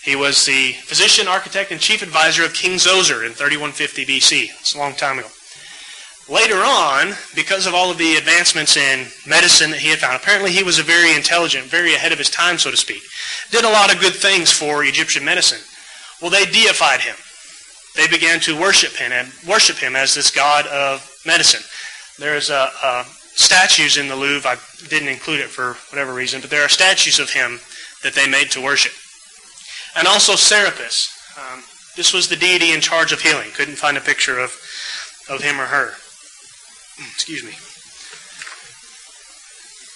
He 0.03 0.15
was 0.15 0.45
the 0.45 0.73
physician, 0.83 1.27
architect, 1.27 1.71
and 1.71 1.79
chief 1.79 2.01
advisor 2.01 2.43
of 2.43 2.53
King 2.53 2.73
Zoser 2.73 3.25
in 3.25 3.33
3150 3.33 4.05
BC. 4.05 4.49
It's 4.59 4.75
a 4.75 4.77
long 4.77 4.93
time 4.93 5.19
ago. 5.19 5.29
Later 6.29 6.55
on, 6.55 7.13
because 7.35 7.67
of 7.67 7.73
all 7.73 7.91
of 7.91 7.97
the 7.97 8.15
advancements 8.15 8.77
in 8.77 9.07
medicine 9.27 9.71
that 9.71 9.81
he 9.81 9.89
had 9.89 9.99
found, 9.99 10.15
apparently 10.15 10.51
he 10.51 10.63
was 10.63 10.79
a 10.79 10.83
very 10.83 11.13
intelligent, 11.15 11.65
very 11.65 11.95
ahead 11.95 12.13
of 12.13 12.17
his 12.17 12.29
time, 12.29 12.57
so 12.57 12.71
to 12.71 12.77
speak. 12.77 13.01
Did 13.51 13.65
a 13.65 13.69
lot 13.69 13.93
of 13.93 13.99
good 13.99 14.15
things 14.15 14.49
for 14.49 14.85
Egyptian 14.85 15.25
medicine. 15.25 15.59
Well, 16.21 16.31
they 16.31 16.45
deified 16.45 17.01
him. 17.01 17.15
They 17.95 18.07
began 18.07 18.39
to 18.41 18.59
worship 18.59 18.93
him 18.93 19.11
and 19.11 19.31
worship 19.47 19.75
him 19.75 19.95
as 19.95 20.15
this 20.15 20.31
god 20.31 20.65
of 20.67 21.05
medicine. 21.25 21.61
There's 22.17 22.49
a, 22.49 22.71
a 22.81 23.05
statues 23.35 23.97
in 23.97 24.07
the 24.07 24.15
Louvre. 24.15 24.49
I 24.49 24.57
didn't 24.87 25.09
include 25.09 25.41
it 25.41 25.49
for 25.49 25.73
whatever 25.89 26.13
reason, 26.13 26.39
but 26.39 26.49
there 26.49 26.63
are 26.63 26.69
statues 26.69 27.19
of 27.19 27.31
him 27.31 27.59
that 28.01 28.13
they 28.13 28.27
made 28.27 28.49
to 28.51 28.63
worship. 28.63 28.93
And 29.95 30.07
also 30.07 30.35
Serapis. 30.35 31.09
Um, 31.37 31.63
this 31.95 32.13
was 32.13 32.29
the 32.29 32.35
deity 32.35 32.71
in 32.71 32.81
charge 32.81 33.11
of 33.11 33.21
healing. 33.21 33.49
Couldn't 33.53 33.75
find 33.75 33.97
a 33.97 34.01
picture 34.01 34.39
of, 34.39 34.55
of 35.29 35.41
him 35.41 35.59
or 35.59 35.65
her. 35.65 35.93
Excuse 36.99 37.43
me. 37.43 37.53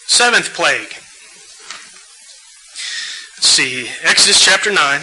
Seventh 0.07 0.53
plague. 0.53 0.93
Let's 3.37 3.47
see. 3.47 3.87
Exodus 4.03 4.43
chapter 4.43 4.71
9. 4.71 5.01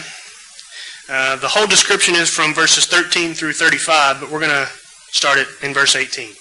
Uh, 1.09 1.37
the 1.37 1.49
whole 1.49 1.67
description 1.67 2.15
is 2.15 2.31
from 2.31 2.55
verses 2.55 2.87
13 2.87 3.35
through 3.35 3.53
35, 3.53 4.21
but 4.21 4.31
we're 4.31 4.41
going 4.41 4.51
to 4.51 4.69
start 5.09 5.39
it 5.39 5.47
in 5.63 5.75
verse 5.75 5.95
18. 5.95 6.35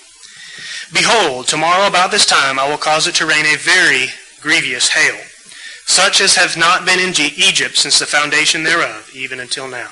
Behold, 0.93 1.47
tomorrow 1.47 1.87
about 1.87 2.11
this 2.11 2.25
time 2.25 2.57
I 2.57 2.69
will 2.69 2.77
cause 2.77 3.07
it 3.07 3.15
to 3.15 3.25
rain 3.25 3.45
a 3.45 3.57
very 3.57 4.07
grievous 4.41 4.89
hail, 4.89 5.19
such 5.85 6.21
as 6.21 6.35
have 6.35 6.57
not 6.57 6.85
been 6.85 6.99
in 6.99 7.13
Egypt 7.37 7.75
since 7.77 7.99
the 7.99 8.05
foundation 8.05 8.63
thereof, 8.63 9.09
even 9.13 9.39
until 9.39 9.67
now. 9.67 9.89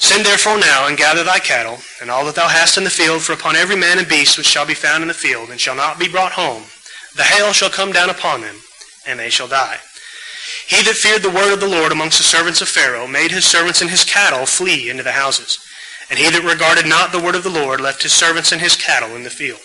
Send 0.00 0.26
therefore 0.26 0.58
now 0.58 0.88
and 0.88 0.96
gather 0.96 1.22
thy 1.22 1.38
cattle, 1.38 1.78
and 2.00 2.10
all 2.10 2.24
that 2.24 2.34
thou 2.34 2.48
hast 2.48 2.76
in 2.76 2.84
the 2.84 2.90
field, 2.90 3.22
for 3.22 3.32
upon 3.32 3.54
every 3.54 3.76
man 3.76 3.98
and 3.98 4.08
beast 4.08 4.36
which 4.36 4.46
shall 4.46 4.66
be 4.66 4.74
found 4.74 5.02
in 5.02 5.08
the 5.08 5.14
field, 5.14 5.50
and 5.50 5.60
shall 5.60 5.76
not 5.76 5.98
be 5.98 6.08
brought 6.08 6.32
home, 6.32 6.64
the 7.16 7.22
hail 7.22 7.52
shall 7.52 7.70
come 7.70 7.92
down 7.92 8.10
upon 8.10 8.40
them, 8.40 8.56
and 9.06 9.18
they 9.18 9.30
shall 9.30 9.46
die. 9.46 9.78
He 10.66 10.82
that 10.82 10.94
feared 10.94 11.22
the 11.22 11.30
word 11.30 11.52
of 11.52 11.60
the 11.60 11.68
Lord 11.68 11.92
amongst 11.92 12.18
the 12.18 12.24
servants 12.24 12.60
of 12.60 12.68
Pharaoh 12.68 13.06
made 13.06 13.30
his 13.30 13.44
servants 13.44 13.80
and 13.82 13.90
his 13.90 14.04
cattle 14.04 14.46
flee 14.46 14.88
into 14.88 15.02
the 15.02 15.12
houses. 15.12 15.58
And 16.08 16.18
he 16.18 16.30
that 16.30 16.42
regarded 16.42 16.86
not 16.86 17.12
the 17.12 17.20
word 17.20 17.34
of 17.34 17.44
the 17.44 17.50
Lord 17.50 17.80
left 17.80 18.02
his 18.02 18.12
servants 18.12 18.52
and 18.52 18.60
his 18.60 18.76
cattle 18.76 19.14
in 19.14 19.22
the 19.22 19.30
field. 19.30 19.60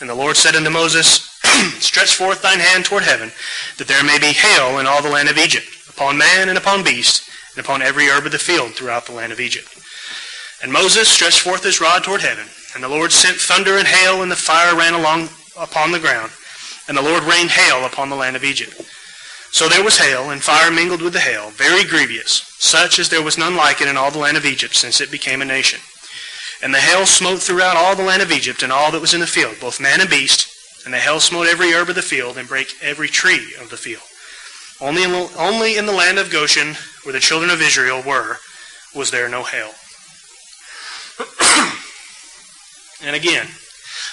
And 0.00 0.08
the 0.08 0.14
Lord 0.14 0.36
said 0.36 0.54
unto 0.54 0.70
Moses, 0.70 1.28
Stretch 1.80 2.14
forth 2.14 2.42
thine 2.42 2.60
hand 2.60 2.84
toward 2.84 3.02
heaven, 3.02 3.32
that 3.76 3.88
there 3.88 4.04
may 4.04 4.18
be 4.18 4.32
hail 4.32 4.78
in 4.78 4.86
all 4.86 5.02
the 5.02 5.10
land 5.10 5.28
of 5.28 5.36
Egypt, 5.36 5.66
upon 5.88 6.16
man 6.16 6.48
and 6.48 6.56
upon 6.56 6.84
beast, 6.84 7.27
and 7.58 7.64
upon 7.66 7.82
every 7.82 8.06
herb 8.06 8.24
of 8.24 8.30
the 8.30 8.38
field 8.38 8.70
throughout 8.70 9.04
the 9.06 9.12
land 9.12 9.32
of 9.32 9.40
Egypt. 9.40 9.66
And 10.62 10.72
Moses 10.72 11.08
stretched 11.08 11.40
forth 11.40 11.64
his 11.64 11.80
rod 11.80 12.04
toward 12.04 12.20
heaven, 12.20 12.46
and 12.74 12.84
the 12.84 12.88
Lord 12.88 13.10
sent 13.10 13.36
thunder 13.36 13.78
and 13.78 13.86
hail, 13.86 14.22
and 14.22 14.30
the 14.30 14.36
fire 14.36 14.76
ran 14.76 14.94
along 14.94 15.28
upon 15.58 15.90
the 15.90 15.98
ground, 15.98 16.30
and 16.86 16.96
the 16.96 17.02
Lord 17.02 17.24
rained 17.24 17.50
hail 17.50 17.84
upon 17.84 18.10
the 18.10 18.16
land 18.16 18.36
of 18.36 18.44
Egypt. 18.44 18.80
So 19.50 19.68
there 19.68 19.82
was 19.82 19.98
hail, 19.98 20.30
and 20.30 20.40
fire 20.40 20.70
mingled 20.70 21.02
with 21.02 21.14
the 21.14 21.18
hail, 21.18 21.50
very 21.50 21.82
grievous, 21.82 22.44
such 22.60 23.00
as 23.00 23.08
there 23.08 23.22
was 23.22 23.36
none 23.36 23.56
like 23.56 23.80
it 23.80 23.88
in 23.88 23.96
all 23.96 24.12
the 24.12 24.18
land 24.18 24.36
of 24.36 24.46
Egypt 24.46 24.76
since 24.76 25.00
it 25.00 25.10
became 25.10 25.42
a 25.42 25.44
nation. 25.44 25.80
And 26.62 26.72
the 26.72 26.78
hail 26.78 27.06
smote 27.06 27.40
throughout 27.40 27.76
all 27.76 27.96
the 27.96 28.04
land 28.04 28.22
of 28.22 28.30
Egypt 28.30 28.62
and 28.62 28.70
all 28.70 28.92
that 28.92 29.00
was 29.00 29.14
in 29.14 29.20
the 29.20 29.26
field, 29.26 29.56
both 29.60 29.80
man 29.80 30.00
and 30.00 30.08
beast, 30.08 30.46
and 30.84 30.94
the 30.94 30.98
hail 30.98 31.18
smote 31.18 31.48
every 31.48 31.72
herb 31.72 31.88
of 31.88 31.96
the 31.96 32.02
field 32.02 32.38
and 32.38 32.46
brake 32.46 32.72
every 32.80 33.08
tree 33.08 33.54
of 33.60 33.70
the 33.70 33.76
field. 33.76 34.02
Only 34.80 35.02
in, 35.02 35.10
the, 35.10 35.30
only 35.38 35.76
in 35.76 35.86
the 35.86 35.92
land 35.92 36.18
of 36.18 36.30
Goshen, 36.30 36.74
where 37.02 37.12
the 37.12 37.20
children 37.20 37.50
of 37.50 37.60
Israel 37.60 38.02
were, 38.06 38.36
was 38.94 39.10
there 39.10 39.28
no 39.28 39.42
hail. 39.42 39.70
and 43.02 43.16
again, 43.16 43.46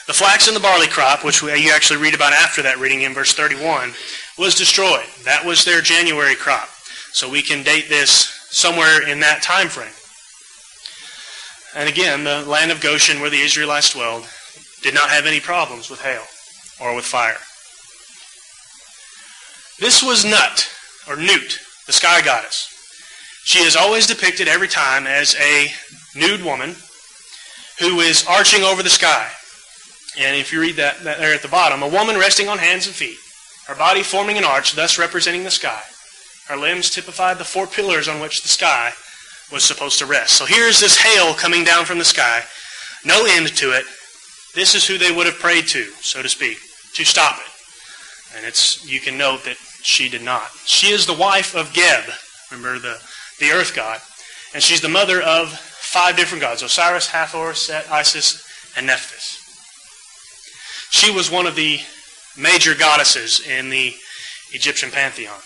the 0.08 0.14
flax 0.14 0.48
and 0.48 0.56
the 0.56 0.62
barley 0.62 0.88
crop, 0.88 1.24
which 1.24 1.42
you 1.42 1.72
actually 1.72 2.02
read 2.02 2.16
about 2.16 2.34
after 2.34 2.62
that 2.64 2.80
reading 2.80 3.02
in 3.02 3.14
verse 3.14 3.34
31, 3.34 3.94
was 4.38 4.56
destroyed. 4.56 5.06
That 5.24 5.46
was 5.46 5.66
their 5.66 5.82
January 5.82 6.36
crop. 6.36 6.70
So 7.12 7.30
we 7.30 7.42
can 7.42 7.64
date 7.64 7.90
this 7.90 8.30
somewhere 8.50 9.08
in 9.08 9.20
that 9.22 9.42
time 9.42 9.68
frame. 9.68 9.90
And 11.76 11.90
again, 11.90 12.24
the 12.24 12.44
land 12.50 12.72
of 12.72 12.82
Goshen 12.82 13.20
where 13.20 13.30
the 13.30 13.42
Israelites 13.42 13.94
dwelled 13.94 14.28
did 14.82 14.94
not 14.94 15.10
have 15.10 15.26
any 15.26 15.40
problems 15.40 15.90
with 15.90 16.02
hail 16.02 16.24
or 16.80 16.96
with 16.96 17.06
fire. 17.06 17.38
This 19.80 20.02
was 20.02 20.24
Nut, 20.24 20.70
or 21.08 21.18
Nut, 21.18 21.60
the 21.86 21.94
sky 21.94 22.22
goddess. 22.22 22.72
She 23.44 23.60
is 23.60 23.76
always 23.76 24.08
depicted 24.08 24.48
every 24.48 24.68
time 24.68 25.06
as 25.06 25.36
a 25.36 25.68
nude 26.16 26.44
woman 26.44 26.76
who 27.80 28.00
is 28.00 28.26
arching 28.28 28.64
over 28.64 28.82
the 28.82 28.90
sky. 28.90 29.30
And 30.18 30.38
if 30.38 30.54
you 30.54 30.62
read 30.62 30.78
that, 30.78 31.04
that 31.04 31.20
there 31.20 31.34
at 31.34 31.42
the 31.42 31.50
bottom, 31.50 31.84
a 31.84 31.90
woman 31.90 32.18
resting 32.18 32.48
on 32.48 32.58
hands 32.58 32.88
and 32.88 32.96
feet, 32.96 33.18
her 33.68 33.76
body 33.76 34.02
forming 34.02 34.38
an 34.38 34.46
arch, 34.46 34.74
thus 34.74 34.98
representing 34.98 35.44
the 35.44 35.52
sky. 35.52 35.82
Her 36.48 36.56
limbs 36.56 36.90
typified 36.90 37.38
the 37.38 37.44
four 37.44 37.68
pillars 37.68 38.08
on 38.08 38.20
which 38.20 38.44
the 38.44 38.48
sky 38.48 38.94
was 39.52 39.64
supposed 39.64 40.00
to 40.00 40.06
rest. 40.06 40.38
So 40.38 40.46
here's 40.46 40.80
this 40.80 40.98
hail 40.98 41.34
coming 41.34 41.64
down 41.64 41.86
from 41.86 41.98
the 41.98 42.06
sky, 42.06 42.44
no 43.04 43.26
end 43.28 43.48
to 43.58 43.72
it. 43.72 43.86
This 44.54 44.74
is 44.74 44.88
who 44.88 44.98
they 44.98 45.12
would 45.12 45.26
have 45.26 45.40
prayed 45.40 45.68
to, 45.70 45.84
so 46.02 46.22
to 46.22 46.30
speak, 46.30 46.58
to 46.96 47.04
stop 47.04 47.38
it. 47.40 47.55
And 48.36 48.46
it's 48.46 48.86
you 48.86 49.00
can 49.00 49.18
note 49.18 49.44
that 49.46 49.58
she 49.82 50.10
did 50.10 50.22
not. 50.22 50.50
She 50.66 50.92
is 50.92 51.06
the 51.06 51.14
wife 51.14 51.56
of 51.56 51.74
Geb, 51.74 52.04
remember 52.52 52.80
the, 52.80 52.98
the 53.40 53.52
earth 53.52 53.76
god, 53.76 54.00
and 54.54 54.62
she's 54.62 54.82
the 54.82 54.90
mother 54.90 55.22
of 55.22 55.50
five 55.50 56.18
different 56.18 56.42
gods, 56.42 56.62
Osiris, 56.62 57.08
Hathor, 57.08 57.54
Set, 57.54 57.90
Isis, 57.92 58.44
and 58.76 58.88
Nephthys. 58.88 59.42
She 60.92 61.12
was 61.12 61.32
one 61.32 61.46
of 61.46 61.56
the 61.56 61.80
major 62.38 62.76
goddesses 62.76 63.46
in 63.48 63.70
the 63.70 63.94
Egyptian 64.52 64.92
pantheon. 64.92 65.40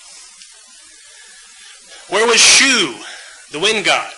Where 2.10 2.26
was 2.26 2.40
Shu, 2.40 2.96
the 3.52 3.60
wind 3.60 3.86
god? 3.86 4.12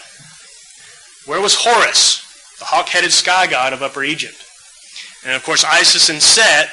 Where 1.26 1.42
was 1.42 1.56
Horus, 1.56 2.22
the 2.60 2.66
hawk-headed 2.66 3.12
sky 3.12 3.48
god 3.48 3.74
of 3.74 3.84
Upper 3.84 4.04
Egypt? 4.04 4.38
And 5.26 5.36
of 5.36 5.44
course, 5.44 5.64
Isis 5.64 6.10
and 6.10 6.22
Set, 6.22 6.70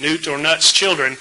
Nut 0.00 0.26
or 0.26 0.38
Nut's 0.38 0.72
children, 0.72 1.16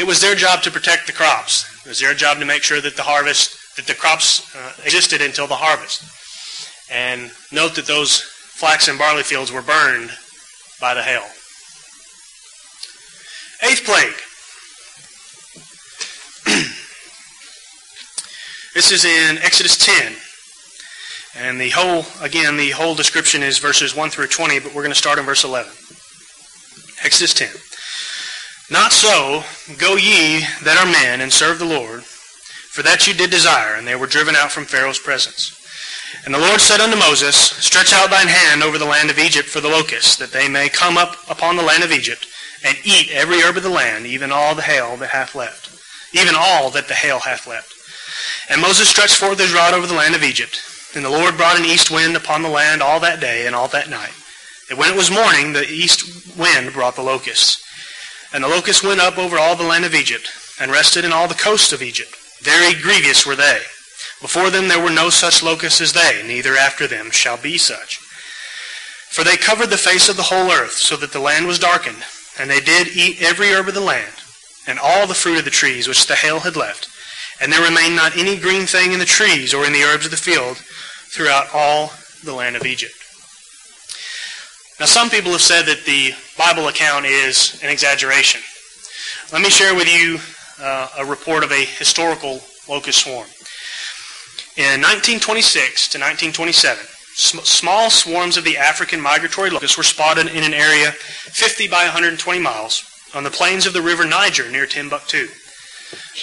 it 0.00 0.06
was 0.06 0.18
their 0.22 0.34
job 0.34 0.62
to 0.62 0.70
protect 0.70 1.06
the 1.06 1.12
crops. 1.12 1.66
It 1.84 1.88
was 1.90 2.00
their 2.00 2.14
job 2.14 2.38
to 2.38 2.46
make 2.46 2.62
sure 2.62 2.80
that 2.80 2.96
the 2.96 3.02
harvest, 3.02 3.76
that 3.76 3.86
the 3.86 3.92
crops 3.94 4.56
uh, 4.56 4.72
existed 4.82 5.20
until 5.20 5.46
the 5.46 5.56
harvest. 5.56 6.02
And 6.90 7.30
note 7.52 7.74
that 7.74 7.84
those 7.84 8.22
flax 8.22 8.88
and 8.88 8.98
barley 8.98 9.22
fields 9.22 9.52
were 9.52 9.60
burned 9.60 10.10
by 10.80 10.94
the 10.94 11.02
hail. 11.02 11.22
Eighth 13.62 13.84
plague. 13.84 14.16
this 18.74 18.90
is 18.90 19.04
in 19.04 19.36
Exodus 19.42 19.76
10. 19.76 20.14
And 21.36 21.60
the 21.60 21.68
whole, 21.70 22.06
again, 22.22 22.56
the 22.56 22.70
whole 22.70 22.94
description 22.94 23.42
is 23.42 23.58
verses 23.58 23.94
1 23.94 24.08
through 24.08 24.28
20, 24.28 24.60
but 24.60 24.74
we're 24.74 24.82
going 24.82 24.92
to 24.92 24.98
start 24.98 25.18
in 25.18 25.26
verse 25.26 25.44
11. 25.44 25.70
Exodus 27.04 27.34
10. 27.34 27.69
Not 28.70 28.92
so, 28.92 29.42
go 29.78 29.96
ye 29.96 30.40
that 30.62 30.78
are 30.78 30.86
men, 30.86 31.20
and 31.20 31.32
serve 31.32 31.58
the 31.58 31.64
Lord, 31.64 32.04
for 32.04 32.82
that 32.82 33.06
you 33.06 33.14
did 33.14 33.30
desire, 33.30 33.74
and 33.74 33.86
they 33.86 33.96
were 33.96 34.06
driven 34.06 34.36
out 34.36 34.52
from 34.52 34.64
Pharaoh's 34.64 34.98
presence. 34.98 35.56
And 36.24 36.32
the 36.32 36.38
Lord 36.38 36.60
said 36.60 36.80
unto 36.80 36.96
Moses, 36.96 37.34
Stretch 37.34 37.92
out 37.92 38.10
thine 38.10 38.28
hand 38.28 38.62
over 38.62 38.78
the 38.78 38.84
land 38.84 39.10
of 39.10 39.18
Egypt 39.18 39.48
for 39.48 39.60
the 39.60 39.68
locusts, 39.68 40.16
that 40.16 40.30
they 40.32 40.48
may 40.48 40.68
come 40.68 40.96
up 40.96 41.16
upon 41.28 41.56
the 41.56 41.64
land 41.64 41.82
of 41.82 41.90
Egypt, 41.90 42.26
and 42.64 42.76
eat 42.84 43.10
every 43.10 43.40
herb 43.40 43.56
of 43.56 43.62
the 43.64 43.70
land, 43.70 44.06
even 44.06 44.30
all 44.30 44.54
the 44.54 44.62
hail 44.62 44.96
that 44.98 45.10
hath 45.10 45.34
left, 45.34 45.70
even 46.14 46.34
all 46.36 46.70
that 46.70 46.88
the 46.88 46.94
hail 46.94 47.20
hath 47.20 47.46
left. 47.46 47.74
And 48.50 48.60
Moses 48.60 48.88
stretched 48.88 49.16
forth 49.16 49.38
his 49.38 49.52
rod 49.52 49.74
over 49.74 49.86
the 49.86 49.94
land 49.94 50.14
of 50.14 50.22
Egypt, 50.22 50.60
and 50.94 51.04
the 51.04 51.10
Lord 51.10 51.36
brought 51.36 51.58
an 51.58 51.64
east 51.64 51.90
wind 51.90 52.16
upon 52.16 52.42
the 52.42 52.48
land 52.48 52.82
all 52.82 53.00
that 53.00 53.20
day 53.20 53.46
and 53.46 53.54
all 53.54 53.68
that 53.68 53.90
night. 53.90 54.12
And 54.68 54.78
when 54.78 54.90
it 54.90 54.96
was 54.96 55.10
morning, 55.10 55.52
the 55.52 55.68
east 55.68 56.36
wind 56.36 56.72
brought 56.72 56.94
the 56.94 57.02
locusts. 57.02 57.64
And 58.32 58.44
the 58.44 58.48
locusts 58.48 58.82
went 58.82 59.00
up 59.00 59.18
over 59.18 59.38
all 59.38 59.56
the 59.56 59.64
land 59.64 59.84
of 59.84 59.94
Egypt, 59.94 60.30
and 60.60 60.70
rested 60.70 61.04
in 61.04 61.12
all 61.12 61.26
the 61.26 61.34
coasts 61.34 61.72
of 61.72 61.82
Egypt. 61.82 62.14
Very 62.40 62.80
grievous 62.80 63.26
were 63.26 63.36
they. 63.36 63.60
Before 64.20 64.50
them 64.50 64.68
there 64.68 64.82
were 64.82 64.90
no 64.90 65.10
such 65.10 65.42
locusts 65.42 65.80
as 65.80 65.92
they, 65.92 66.22
neither 66.26 66.56
after 66.56 66.86
them 66.86 67.10
shall 67.10 67.36
be 67.36 67.58
such. 67.58 67.98
For 69.10 69.24
they 69.24 69.36
covered 69.36 69.70
the 69.70 69.76
face 69.76 70.08
of 70.08 70.16
the 70.16 70.24
whole 70.24 70.50
earth, 70.50 70.72
so 70.72 70.96
that 70.96 71.12
the 71.12 71.18
land 71.18 71.46
was 71.46 71.58
darkened, 71.58 72.04
and 72.38 72.48
they 72.48 72.60
did 72.60 72.88
eat 72.88 73.20
every 73.20 73.48
herb 73.48 73.68
of 73.68 73.74
the 73.74 73.80
land, 73.80 74.12
and 74.66 74.78
all 74.78 75.06
the 75.06 75.14
fruit 75.14 75.38
of 75.38 75.44
the 75.44 75.50
trees 75.50 75.88
which 75.88 76.06
the 76.06 76.14
hail 76.14 76.40
had 76.40 76.56
left. 76.56 76.88
And 77.40 77.52
there 77.52 77.66
remained 77.66 77.96
not 77.96 78.16
any 78.16 78.36
green 78.36 78.66
thing 78.66 78.92
in 78.92 78.98
the 78.98 79.06
trees 79.06 79.54
or 79.54 79.64
in 79.64 79.72
the 79.72 79.82
herbs 79.82 80.04
of 80.04 80.10
the 80.10 80.16
field 80.16 80.58
throughout 81.08 81.52
all 81.52 81.92
the 82.22 82.34
land 82.34 82.54
of 82.54 82.66
Egypt. 82.66 82.94
Now, 84.80 84.86
some 84.86 85.10
people 85.10 85.32
have 85.32 85.42
said 85.42 85.66
that 85.66 85.84
the 85.84 86.14
Bible 86.38 86.68
account 86.68 87.04
is 87.04 87.60
an 87.62 87.68
exaggeration. 87.68 88.40
Let 89.30 89.42
me 89.42 89.50
share 89.50 89.74
with 89.74 89.86
you 89.86 90.18
uh, 90.58 90.88
a 91.00 91.04
report 91.04 91.44
of 91.44 91.52
a 91.52 91.66
historical 91.66 92.40
locust 92.66 93.04
swarm. 93.04 93.28
In 94.56 94.80
1926 94.80 95.90
to 95.90 95.98
1927, 95.98 96.82
small 97.12 97.90
swarms 97.90 98.38
of 98.38 98.44
the 98.44 98.56
African 98.56 99.02
migratory 99.02 99.50
locusts 99.50 99.76
were 99.76 99.82
spotted 99.82 100.28
in 100.28 100.44
an 100.44 100.54
area 100.54 100.92
50 100.92 101.68
by 101.68 101.84
120 101.84 102.40
miles 102.40 102.82
on 103.14 103.22
the 103.22 103.30
plains 103.30 103.66
of 103.66 103.74
the 103.74 103.82
river 103.82 104.06
Niger 104.06 104.50
near 104.50 104.64
Timbuktu. 104.64 105.28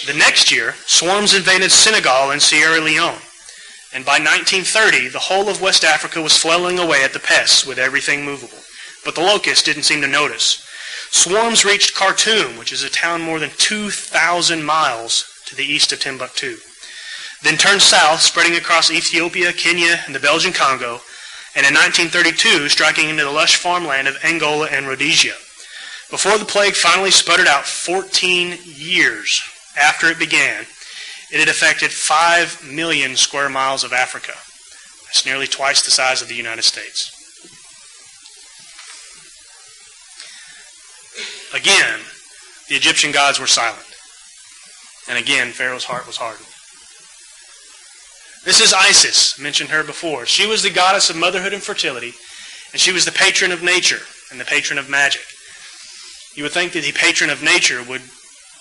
The 0.08 0.18
next 0.18 0.50
year, 0.50 0.74
swarms 0.84 1.32
invaded 1.32 1.70
Senegal 1.70 2.32
and 2.32 2.42
Sierra 2.42 2.80
Leone. 2.80 3.20
And 3.94 4.04
by 4.04 4.18
1930, 4.18 5.08
the 5.08 5.18
whole 5.18 5.48
of 5.48 5.62
West 5.62 5.84
Africa 5.84 6.20
was 6.20 6.36
flailing 6.36 6.78
away 6.78 7.04
at 7.04 7.12
the 7.12 7.18
pests 7.18 7.66
with 7.66 7.78
everything 7.78 8.24
movable. 8.24 8.58
But 9.04 9.14
the 9.14 9.22
locusts 9.22 9.64
didn't 9.64 9.84
seem 9.84 10.02
to 10.02 10.08
notice. 10.08 10.64
Swarms 11.10 11.64
reached 11.64 11.94
Khartoum, 11.94 12.58
which 12.58 12.72
is 12.72 12.82
a 12.82 12.90
town 12.90 13.22
more 13.22 13.38
than 13.38 13.50
2,000 13.56 14.62
miles 14.62 15.24
to 15.46 15.56
the 15.56 15.64
east 15.64 15.92
of 15.92 16.00
Timbuktu 16.00 16.56
then 17.42 17.56
turned 17.56 17.82
south, 17.82 18.20
spreading 18.20 18.56
across 18.56 18.90
Ethiopia, 18.90 19.52
Kenya, 19.52 20.00
and 20.06 20.14
the 20.14 20.20
Belgian 20.20 20.52
Congo, 20.52 21.00
and 21.54 21.66
in 21.66 21.74
1932 21.74 22.68
striking 22.68 23.08
into 23.08 23.24
the 23.24 23.30
lush 23.30 23.56
farmland 23.56 24.08
of 24.08 24.18
Angola 24.24 24.66
and 24.66 24.86
Rhodesia. 24.86 25.34
Before 26.10 26.38
the 26.38 26.44
plague 26.44 26.74
finally 26.74 27.10
sputtered 27.10 27.46
out 27.46 27.66
14 27.66 28.58
years 28.64 29.42
after 29.78 30.08
it 30.08 30.18
began, 30.18 30.64
it 31.32 31.40
had 31.40 31.48
affected 31.48 31.90
5 31.90 32.72
million 32.72 33.16
square 33.16 33.48
miles 33.48 33.84
of 33.84 33.92
Africa. 33.92 34.32
That's 35.06 35.26
nearly 35.26 35.46
twice 35.46 35.84
the 35.84 35.90
size 35.90 36.22
of 36.22 36.28
the 36.28 36.34
United 36.34 36.62
States. 36.62 37.14
Again, 41.54 42.00
the 42.68 42.74
Egyptian 42.74 43.12
gods 43.12 43.40
were 43.40 43.46
silent. 43.46 43.84
And 45.08 45.18
again, 45.18 45.48
Pharaoh's 45.52 45.84
heart 45.84 46.06
was 46.06 46.18
hardened. 46.18 46.46
This 48.44 48.60
is 48.60 48.72
Isis, 48.72 49.38
mentioned 49.38 49.70
her 49.70 49.82
before. 49.82 50.26
She 50.26 50.46
was 50.46 50.62
the 50.62 50.70
goddess 50.70 51.10
of 51.10 51.16
motherhood 51.16 51.52
and 51.52 51.62
fertility, 51.62 52.12
and 52.72 52.80
she 52.80 52.92
was 52.92 53.04
the 53.04 53.12
patron 53.12 53.52
of 53.52 53.62
nature 53.62 54.00
and 54.30 54.38
the 54.38 54.44
patron 54.44 54.78
of 54.78 54.88
magic. 54.88 55.22
You 56.34 56.44
would 56.44 56.52
think 56.52 56.72
that 56.72 56.84
the 56.84 56.92
patron 56.92 57.30
of 57.30 57.42
nature 57.42 57.82
would 57.82 58.02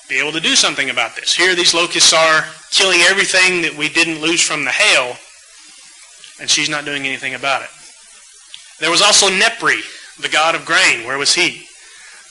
be 0.10 0.20
able 0.20 0.32
to 0.32 0.40
do 0.40 0.56
something 0.56 0.90
about 0.90 1.16
this. 1.16 1.36
Here 1.36 1.56
these 1.56 1.74
locusts 1.74 2.14
are 2.14 2.46
killing 2.72 3.02
everything 3.02 3.62
that 3.64 3.76
we 3.76 3.90
didn't 3.90 4.22
lose 4.22 4.42
from 4.42 4.64
the 4.64 4.72
hail, 4.72 5.16
and 6.40 6.50
she's 6.50 6.70
not 6.70 6.86
doing 6.86 7.06
anything 7.06 7.34
about 7.34 7.64
it. 7.64 7.70
There 8.80 8.92
was 8.92 9.02
also 9.02 9.28
Nepri, 9.28 9.82
the 10.22 10.30
god 10.30 10.56
of 10.56 10.66
grain. 10.66 11.06
Where 11.06 11.18
was 11.18 11.34
he? 11.34 11.66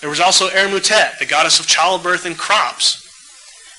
There 0.01 0.11
was 0.11 0.21
also 0.21 0.49
Ermutet, 0.49 1.19
the 1.19 1.27
goddess 1.27 1.59
of 1.59 1.67
childbirth 1.67 2.27
and 2.27 2.37
crops. 2.37 3.03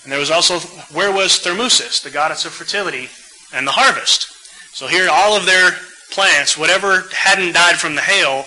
And 0.03 0.11
there 0.11 0.19
was 0.19 0.31
also, 0.31 0.59
where 0.93 1.11
was 1.11 1.39
Thermuthis, 1.39 2.01
the 2.01 2.09
goddess 2.09 2.45
of 2.45 2.53
fertility 2.53 3.09
and 3.53 3.67
the 3.67 3.71
harvest. 3.71 4.27
So 4.73 4.87
here, 4.87 5.09
all 5.11 5.35
of 5.35 5.45
their 5.45 5.71
plants, 6.11 6.57
whatever 6.57 7.03
hadn't 7.13 7.53
died 7.53 7.75
from 7.75 7.95
the 7.95 8.01
hail, 8.01 8.45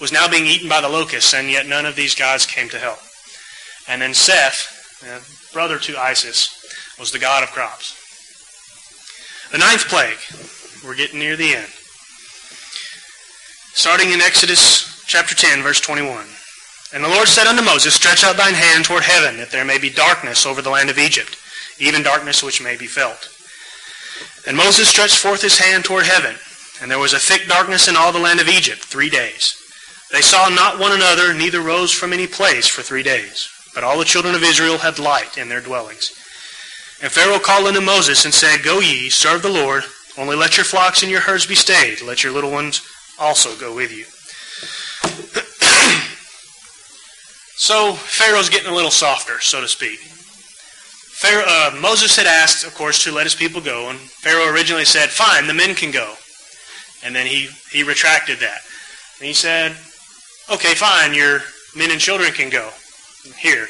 was 0.00 0.12
now 0.12 0.28
being 0.28 0.46
eaten 0.46 0.68
by 0.68 0.80
the 0.80 0.88
locusts, 0.88 1.34
and 1.34 1.50
yet 1.50 1.66
none 1.66 1.86
of 1.86 1.96
these 1.96 2.14
gods 2.14 2.46
came 2.46 2.68
to 2.70 2.78
help. 2.78 2.98
And 3.88 4.02
then 4.02 4.14
Seth, 4.14 4.73
brother 5.52 5.78
to 5.78 5.98
Isis, 5.98 6.96
was 6.98 7.12
the 7.12 7.18
god 7.18 7.42
of 7.42 7.50
crops. 7.50 8.00
The 9.52 9.58
ninth 9.58 9.88
plague. 9.88 10.18
We're 10.84 10.96
getting 10.96 11.18
near 11.18 11.36
the 11.36 11.54
end. 11.54 11.70
Starting 13.72 14.12
in 14.12 14.20
Exodus 14.20 15.04
chapter 15.06 15.34
10, 15.34 15.62
verse 15.62 15.80
21. 15.80 16.26
And 16.92 17.02
the 17.02 17.08
Lord 17.08 17.28
said 17.28 17.46
unto 17.46 17.62
Moses, 17.62 17.94
Stretch 17.94 18.24
out 18.24 18.36
thine 18.36 18.54
hand 18.54 18.84
toward 18.84 19.02
heaven, 19.02 19.36
that 19.38 19.50
there 19.50 19.64
may 19.64 19.78
be 19.78 19.90
darkness 19.90 20.46
over 20.46 20.62
the 20.62 20.70
land 20.70 20.90
of 20.90 20.98
Egypt, 20.98 21.36
even 21.78 22.02
darkness 22.02 22.42
which 22.42 22.62
may 22.62 22.76
be 22.76 22.86
felt. 22.86 23.30
And 24.46 24.56
Moses 24.56 24.88
stretched 24.88 25.18
forth 25.18 25.42
his 25.42 25.58
hand 25.58 25.84
toward 25.84 26.06
heaven, 26.06 26.36
and 26.80 26.90
there 26.90 26.98
was 26.98 27.12
a 27.12 27.18
thick 27.18 27.48
darkness 27.48 27.88
in 27.88 27.96
all 27.96 28.12
the 28.12 28.18
land 28.18 28.40
of 28.40 28.48
Egypt 28.48 28.80
three 28.84 29.10
days. 29.10 29.56
They 30.12 30.20
saw 30.20 30.48
not 30.48 30.78
one 30.78 30.92
another, 30.92 31.34
neither 31.34 31.60
rose 31.60 31.90
from 31.90 32.12
any 32.12 32.26
place 32.26 32.68
for 32.68 32.82
three 32.82 33.02
days. 33.02 33.48
But 33.74 33.84
all 33.84 33.98
the 33.98 34.04
children 34.04 34.34
of 34.34 34.42
Israel 34.42 34.78
had 34.78 34.98
light 34.98 35.36
in 35.36 35.48
their 35.48 35.60
dwellings. 35.60 36.12
And 37.02 37.10
Pharaoh 37.10 37.40
called 37.40 37.66
unto 37.66 37.80
Moses 37.80 38.24
and 38.24 38.32
said, 38.32 38.62
Go 38.62 38.80
ye, 38.80 39.10
serve 39.10 39.42
the 39.42 39.50
Lord, 39.50 39.82
only 40.16 40.36
let 40.36 40.56
your 40.56 40.64
flocks 40.64 41.02
and 41.02 41.10
your 41.10 41.20
herds 41.20 41.44
be 41.44 41.56
stayed, 41.56 42.00
let 42.00 42.22
your 42.22 42.32
little 42.32 42.52
ones 42.52 42.86
also 43.18 43.54
go 43.56 43.74
with 43.74 43.92
you. 43.92 44.04
so 47.56 47.94
Pharaoh's 47.94 48.48
getting 48.48 48.70
a 48.70 48.74
little 48.74 48.92
softer, 48.92 49.40
so 49.40 49.60
to 49.60 49.68
speak. 49.68 49.98
Pharaoh, 49.98 51.44
uh, 51.46 51.76
Moses 51.80 52.16
had 52.16 52.26
asked, 52.26 52.64
of 52.64 52.74
course, 52.74 53.02
to 53.04 53.12
let 53.12 53.24
his 53.24 53.34
people 53.34 53.60
go, 53.60 53.90
and 53.90 53.98
Pharaoh 53.98 54.52
originally 54.52 54.84
said, 54.84 55.10
fine, 55.10 55.46
the 55.46 55.54
men 55.54 55.74
can 55.74 55.90
go. 55.90 56.14
And 57.04 57.14
then 57.14 57.26
he, 57.26 57.48
he 57.70 57.82
retracted 57.82 58.38
that. 58.38 58.60
And 59.18 59.26
he 59.26 59.34
said, 59.34 59.72
okay, 60.50 60.74
fine, 60.74 61.12
your 61.12 61.40
men 61.76 61.90
and 61.90 62.00
children 62.00 62.32
can 62.32 62.50
go 62.50 62.70
here. 63.32 63.66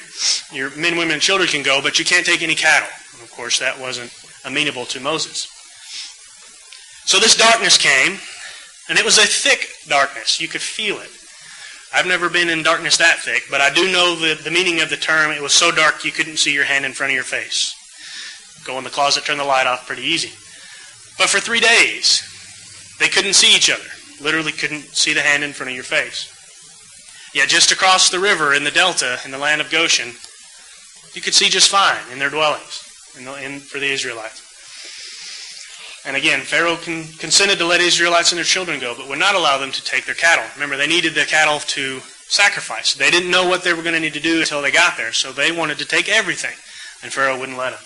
Your 0.52 0.70
men, 0.76 0.96
women, 0.96 1.14
and 1.14 1.22
children 1.22 1.48
can 1.48 1.62
go, 1.62 1.80
but 1.82 1.98
you 1.98 2.04
can't 2.04 2.26
take 2.26 2.42
any 2.42 2.54
cattle. 2.54 2.88
And 3.12 3.22
of 3.22 3.30
course, 3.32 3.58
that 3.58 3.78
wasn't 3.78 4.12
amenable 4.44 4.86
to 4.86 5.00
Moses. 5.00 5.48
So 7.06 7.18
this 7.18 7.36
darkness 7.36 7.76
came, 7.76 8.18
and 8.88 8.98
it 8.98 9.04
was 9.04 9.18
a 9.18 9.26
thick 9.26 9.68
darkness. 9.88 10.40
You 10.40 10.48
could 10.48 10.62
feel 10.62 10.98
it. 10.98 11.10
I've 11.94 12.06
never 12.06 12.28
been 12.28 12.48
in 12.48 12.62
darkness 12.62 12.96
that 12.96 13.20
thick, 13.20 13.44
but 13.50 13.60
I 13.60 13.72
do 13.72 13.92
know 13.92 14.16
the, 14.16 14.34
the 14.42 14.50
meaning 14.50 14.80
of 14.80 14.90
the 14.90 14.96
term. 14.96 15.30
It 15.30 15.40
was 15.40 15.52
so 15.52 15.70
dark 15.70 16.04
you 16.04 16.10
couldn't 16.10 16.38
see 16.38 16.52
your 16.52 16.64
hand 16.64 16.84
in 16.84 16.92
front 16.92 17.12
of 17.12 17.14
your 17.14 17.24
face. 17.24 17.72
Go 18.64 18.78
in 18.78 18.84
the 18.84 18.90
closet, 18.90 19.24
turn 19.24 19.38
the 19.38 19.44
light 19.44 19.66
off, 19.66 19.86
pretty 19.86 20.02
easy. 20.02 20.30
But 21.18 21.28
for 21.28 21.38
three 21.38 21.60
days, 21.60 22.22
they 22.98 23.08
couldn't 23.08 23.34
see 23.34 23.54
each 23.54 23.70
other. 23.70 23.84
Literally 24.20 24.52
couldn't 24.52 24.82
see 24.82 25.12
the 25.12 25.20
hand 25.20 25.44
in 25.44 25.52
front 25.52 25.70
of 25.70 25.74
your 25.76 25.84
face. 25.84 26.33
Yet 27.34 27.48
just 27.48 27.72
across 27.72 28.10
the 28.10 28.20
river 28.20 28.54
in 28.54 28.62
the 28.62 28.70
delta, 28.70 29.18
in 29.24 29.32
the 29.32 29.38
land 29.38 29.60
of 29.60 29.70
Goshen, 29.70 30.14
you 31.14 31.20
could 31.20 31.34
see 31.34 31.48
just 31.48 31.68
fine 31.68 32.00
in 32.12 32.18
their 32.18 32.30
dwellings 32.30 32.80
in 33.18 33.24
the, 33.24 33.44
in, 33.44 33.60
for 33.60 33.78
the 33.78 33.90
Israelites. 33.90 34.40
And 36.06 36.16
again, 36.16 36.40
Pharaoh 36.40 36.76
con- 36.76 37.08
consented 37.18 37.58
to 37.58 37.66
let 37.66 37.80
Israelites 37.80 38.30
and 38.30 38.38
their 38.38 38.44
children 38.44 38.78
go, 38.78 38.94
but 38.96 39.08
would 39.08 39.18
not 39.18 39.34
allow 39.34 39.58
them 39.58 39.72
to 39.72 39.84
take 39.84 40.04
their 40.04 40.14
cattle. 40.14 40.44
Remember, 40.54 40.76
they 40.76 40.86
needed 40.86 41.14
the 41.14 41.24
cattle 41.24 41.60
to 41.60 42.00
sacrifice. 42.28 42.94
They 42.94 43.10
didn't 43.10 43.30
know 43.30 43.48
what 43.48 43.64
they 43.64 43.72
were 43.72 43.82
going 43.82 43.94
to 43.94 44.00
need 44.00 44.14
to 44.14 44.20
do 44.20 44.40
until 44.40 44.62
they 44.62 44.70
got 44.70 44.96
there, 44.96 45.12
so 45.12 45.32
they 45.32 45.50
wanted 45.50 45.78
to 45.78 45.86
take 45.86 46.08
everything, 46.08 46.54
and 47.02 47.12
Pharaoh 47.12 47.38
wouldn't 47.38 47.58
let 47.58 47.70
them. 47.70 47.82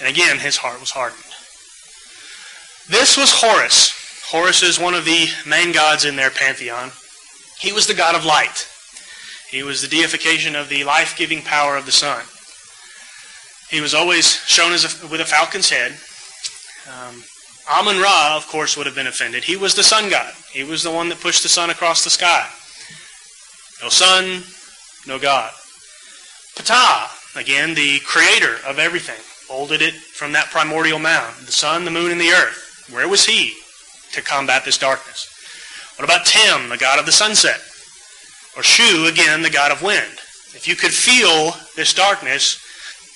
And 0.00 0.08
again, 0.08 0.38
his 0.38 0.56
heart 0.56 0.80
was 0.80 0.90
hardened. 0.90 1.22
This 2.88 3.16
was 3.16 3.32
Horus. 3.32 3.92
Horus 4.28 4.62
is 4.62 4.80
one 4.80 4.94
of 4.94 5.04
the 5.04 5.26
main 5.46 5.72
gods 5.72 6.04
in 6.04 6.16
their 6.16 6.30
pantheon. 6.30 6.90
He 7.58 7.72
was 7.72 7.86
the 7.86 7.94
god 7.94 8.14
of 8.14 8.24
light. 8.24 8.68
He 9.52 9.62
was 9.62 9.82
the 9.82 9.88
deification 9.88 10.56
of 10.56 10.70
the 10.70 10.82
life-giving 10.82 11.42
power 11.42 11.76
of 11.76 11.84
the 11.84 11.92
sun. 11.92 12.24
He 13.68 13.82
was 13.82 13.92
always 13.92 14.42
shown 14.46 14.72
as 14.72 14.84
a, 14.84 15.06
with 15.08 15.20
a 15.20 15.26
falcon's 15.26 15.68
head. 15.68 15.92
Um, 16.88 17.22
Amun 17.70 18.00
Ra, 18.00 18.34
of 18.34 18.48
course, 18.48 18.78
would 18.78 18.86
have 18.86 18.94
been 18.94 19.06
offended. 19.06 19.44
He 19.44 19.56
was 19.56 19.74
the 19.74 19.84
sun 19.84 20.08
god. 20.08 20.32
He 20.52 20.64
was 20.64 20.82
the 20.82 20.90
one 20.90 21.10
that 21.10 21.20
pushed 21.20 21.42
the 21.42 21.50
sun 21.50 21.68
across 21.68 22.02
the 22.02 22.08
sky. 22.08 22.48
No 23.82 23.90
sun, 23.90 24.42
no 25.06 25.18
God. 25.18 25.52
Ptah, 26.56 27.36
again, 27.36 27.74
the 27.74 28.00
creator 28.00 28.56
of 28.66 28.78
everything, 28.78 29.20
molded 29.50 29.82
it 29.82 29.94
from 29.94 30.32
that 30.32 30.50
primordial 30.50 30.98
mound. 30.98 31.36
The 31.44 31.52
sun, 31.52 31.84
the 31.84 31.90
moon, 31.90 32.10
and 32.10 32.20
the 32.20 32.30
earth. 32.30 32.86
Where 32.90 33.06
was 33.08 33.26
he 33.26 33.52
to 34.12 34.22
combat 34.22 34.64
this 34.64 34.78
darkness? 34.78 35.28
What 35.96 36.06
about 36.06 36.24
Tem, 36.24 36.70
the 36.70 36.78
god 36.78 36.98
of 36.98 37.04
the 37.04 37.12
sunset? 37.12 37.60
Or 38.56 38.62
Shu, 38.62 39.06
again, 39.06 39.42
the 39.42 39.50
god 39.50 39.72
of 39.72 39.82
wind? 39.82 40.18
If 40.54 40.68
you 40.68 40.76
could 40.76 40.92
feel 40.92 41.54
this 41.74 41.94
darkness, 41.94 42.60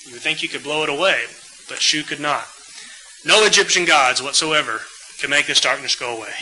you 0.05 0.13
would 0.13 0.21
think 0.21 0.41
you 0.41 0.49
could 0.49 0.63
blow 0.63 0.83
it 0.83 0.89
away, 0.89 1.21
but 1.69 1.79
Shu 1.79 2.03
could 2.03 2.19
not. 2.19 2.45
No 3.25 3.45
Egyptian 3.45 3.85
gods 3.85 4.21
whatsoever 4.21 4.81
could 5.19 5.29
make 5.29 5.45
this 5.47 5.61
darkness 5.61 5.95
go 5.95 6.17
away. 6.17 6.33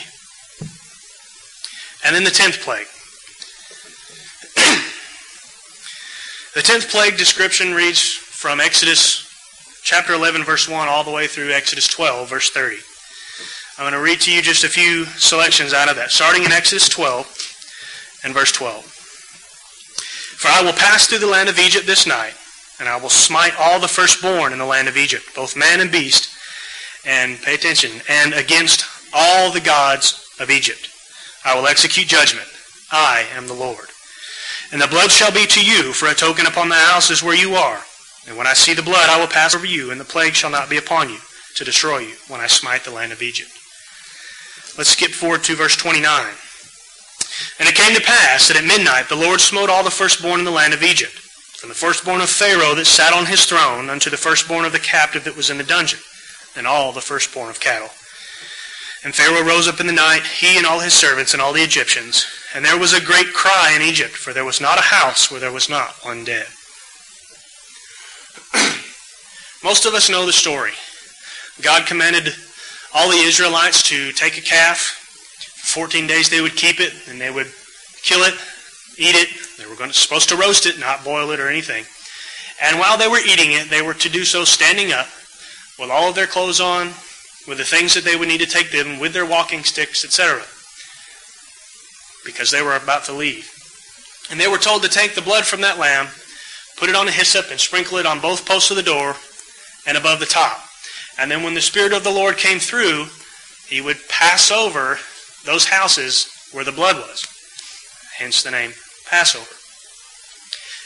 And 2.04 2.14
then 2.14 2.24
the 2.24 2.30
tenth 2.30 2.60
plague. 2.60 2.86
the 6.54 6.62
tenth 6.62 6.88
plague 6.88 7.16
description 7.18 7.74
reads 7.74 8.00
from 8.00 8.60
Exodus 8.60 9.26
chapter 9.82 10.14
11, 10.14 10.44
verse 10.44 10.68
1, 10.68 10.88
all 10.88 11.04
the 11.04 11.10
way 11.10 11.26
through 11.26 11.50
Exodus 11.50 11.86
12, 11.88 12.30
verse 12.30 12.50
30. 12.50 12.76
I'm 13.78 13.82
going 13.82 13.92
to 13.92 14.00
read 14.00 14.20
to 14.22 14.32
you 14.32 14.40
just 14.40 14.64
a 14.64 14.68
few 14.68 15.04
selections 15.04 15.74
out 15.74 15.90
of 15.90 15.96
that, 15.96 16.10
starting 16.10 16.44
in 16.44 16.52
Exodus 16.52 16.88
12 16.88 17.35
and 18.24 18.34
verse 18.34 18.52
12. 18.52 18.84
For 18.84 20.48
I 20.48 20.62
will 20.62 20.72
pass 20.72 21.06
through 21.06 21.18
the 21.18 21.26
land 21.26 21.48
of 21.48 21.58
Egypt 21.58 21.86
this 21.86 22.06
night, 22.06 22.34
and 22.78 22.88
I 22.88 22.96
will 22.96 23.08
smite 23.08 23.54
all 23.58 23.80
the 23.80 23.88
firstborn 23.88 24.52
in 24.52 24.58
the 24.58 24.66
land 24.66 24.88
of 24.88 24.96
Egypt, 24.96 25.24
both 25.34 25.56
man 25.56 25.80
and 25.80 25.90
beast, 25.90 26.34
and 27.06 27.40
pay 27.40 27.54
attention, 27.54 28.02
and 28.08 28.34
against 28.34 28.84
all 29.14 29.50
the 29.50 29.60
gods 29.60 30.28
of 30.40 30.50
Egypt. 30.50 30.90
I 31.44 31.54
will 31.58 31.66
execute 31.66 32.08
judgment. 32.08 32.48
I 32.92 33.26
am 33.34 33.46
the 33.46 33.54
Lord. 33.54 33.86
And 34.72 34.82
the 34.82 34.88
blood 34.88 35.10
shall 35.10 35.32
be 35.32 35.46
to 35.46 35.64
you 35.64 35.92
for 35.92 36.08
a 36.08 36.14
token 36.14 36.46
upon 36.46 36.68
the 36.68 36.74
houses 36.74 37.22
where 37.22 37.36
you 37.36 37.54
are. 37.54 37.80
And 38.28 38.36
when 38.36 38.46
I 38.46 38.54
see 38.54 38.74
the 38.74 38.82
blood, 38.82 39.08
I 39.08 39.20
will 39.20 39.28
pass 39.28 39.54
over 39.54 39.66
you, 39.66 39.90
and 39.90 40.00
the 40.00 40.04
plague 40.04 40.34
shall 40.34 40.50
not 40.50 40.68
be 40.68 40.76
upon 40.76 41.08
you 41.08 41.18
to 41.54 41.64
destroy 41.64 41.98
you 41.98 42.14
when 42.28 42.40
I 42.40 42.48
smite 42.48 42.84
the 42.84 42.90
land 42.90 43.12
of 43.12 43.22
Egypt. 43.22 43.50
Let's 44.76 44.90
skip 44.90 45.12
forward 45.12 45.44
to 45.44 45.54
verse 45.54 45.76
29. 45.76 46.26
And 47.58 47.68
it 47.68 47.74
came 47.74 47.94
to 47.94 48.02
pass 48.02 48.48
that 48.48 48.56
at 48.56 48.64
midnight 48.64 49.08
the 49.08 49.16
Lord 49.16 49.40
smote 49.40 49.70
all 49.70 49.84
the 49.84 49.90
firstborn 49.90 50.38
in 50.38 50.44
the 50.44 50.50
land 50.50 50.74
of 50.74 50.82
Egypt, 50.82 51.12
from 51.12 51.68
the 51.68 51.74
firstborn 51.74 52.20
of 52.20 52.30
Pharaoh 52.30 52.74
that 52.74 52.86
sat 52.86 53.12
on 53.12 53.26
his 53.26 53.44
throne 53.44 53.90
unto 53.90 54.10
the 54.10 54.16
firstborn 54.16 54.64
of 54.64 54.72
the 54.72 54.78
captive 54.78 55.24
that 55.24 55.36
was 55.36 55.50
in 55.50 55.58
the 55.58 55.64
dungeon, 55.64 56.00
and 56.56 56.66
all 56.66 56.92
the 56.92 57.00
firstborn 57.00 57.50
of 57.50 57.60
cattle. 57.60 57.90
And 59.04 59.14
Pharaoh 59.14 59.46
rose 59.46 59.68
up 59.68 59.80
in 59.80 59.86
the 59.86 59.92
night, 59.92 60.22
he 60.22 60.56
and 60.56 60.66
all 60.66 60.80
his 60.80 60.94
servants 60.94 61.32
and 61.32 61.40
all 61.40 61.52
the 61.52 61.62
Egyptians, 61.62 62.26
and 62.54 62.64
there 62.64 62.78
was 62.78 62.92
a 62.92 63.00
great 63.00 63.32
cry 63.32 63.72
in 63.76 63.82
Egypt, 63.82 64.12
for 64.12 64.32
there 64.32 64.44
was 64.44 64.60
not 64.60 64.78
a 64.78 64.82
house 64.82 65.30
where 65.30 65.40
there 65.40 65.52
was 65.52 65.68
not 65.68 65.94
one 66.02 66.24
dead. 66.24 66.46
Most 69.62 69.86
of 69.86 69.94
us 69.94 70.10
know 70.10 70.26
the 70.26 70.32
story. 70.32 70.72
God 71.62 71.86
commanded 71.86 72.34
all 72.94 73.10
the 73.10 73.16
Israelites 73.16 73.82
to 73.84 74.12
take 74.12 74.38
a 74.38 74.40
calf. 74.40 75.05
For 75.76 75.82
14 75.82 76.06
days 76.06 76.30
they 76.30 76.40
would 76.40 76.56
keep 76.56 76.80
it, 76.80 76.94
and 77.06 77.20
they 77.20 77.30
would 77.30 77.48
kill 78.02 78.20
it, 78.22 78.32
eat 78.96 79.14
it. 79.14 79.28
They 79.58 79.66
were 79.66 79.76
to, 79.76 79.92
supposed 79.92 80.30
to 80.30 80.36
roast 80.36 80.64
it, 80.64 80.80
not 80.80 81.04
boil 81.04 81.32
it 81.32 81.38
or 81.38 81.48
anything. 81.50 81.84
And 82.62 82.80
while 82.80 82.96
they 82.96 83.08
were 83.08 83.18
eating 83.18 83.52
it, 83.52 83.68
they 83.68 83.82
were 83.82 83.92
to 83.92 84.08
do 84.08 84.24
so 84.24 84.44
standing 84.44 84.92
up 84.92 85.06
with 85.78 85.90
all 85.90 86.08
of 86.08 86.14
their 86.14 86.26
clothes 86.26 86.62
on, 86.62 86.86
with 87.46 87.58
the 87.58 87.64
things 87.64 87.92
that 87.92 88.04
they 88.04 88.16
would 88.16 88.26
need 88.26 88.40
to 88.40 88.46
take 88.46 88.70
them, 88.70 88.98
with 88.98 89.12
their 89.12 89.26
walking 89.26 89.64
sticks, 89.64 90.02
etc. 90.02 90.42
Because 92.24 92.50
they 92.50 92.62
were 92.62 92.76
about 92.76 93.04
to 93.04 93.12
leave. 93.12 93.46
And 94.30 94.40
they 94.40 94.48
were 94.48 94.56
told 94.56 94.82
to 94.82 94.88
take 94.88 95.14
the 95.14 95.20
blood 95.20 95.44
from 95.44 95.60
that 95.60 95.78
lamb, 95.78 96.06
put 96.78 96.88
it 96.88 96.96
on 96.96 97.06
a 97.06 97.12
hyssop, 97.12 97.50
and 97.50 97.60
sprinkle 97.60 97.98
it 97.98 98.06
on 98.06 98.20
both 98.20 98.48
posts 98.48 98.70
of 98.70 98.78
the 98.78 98.82
door 98.82 99.14
and 99.86 99.98
above 99.98 100.20
the 100.20 100.26
top. 100.26 100.56
And 101.18 101.30
then 101.30 101.42
when 101.42 101.52
the 101.52 101.60
Spirit 101.60 101.92
of 101.92 102.02
the 102.02 102.10
Lord 102.10 102.38
came 102.38 102.60
through, 102.60 103.08
he 103.68 103.82
would 103.82 104.08
pass 104.08 104.50
over 104.50 104.98
those 105.46 105.64
houses 105.64 106.28
where 106.52 106.64
the 106.64 106.72
blood 106.72 106.96
was. 106.96 107.24
Hence 108.18 108.42
the 108.42 108.50
name 108.50 108.72
Passover. 109.08 109.46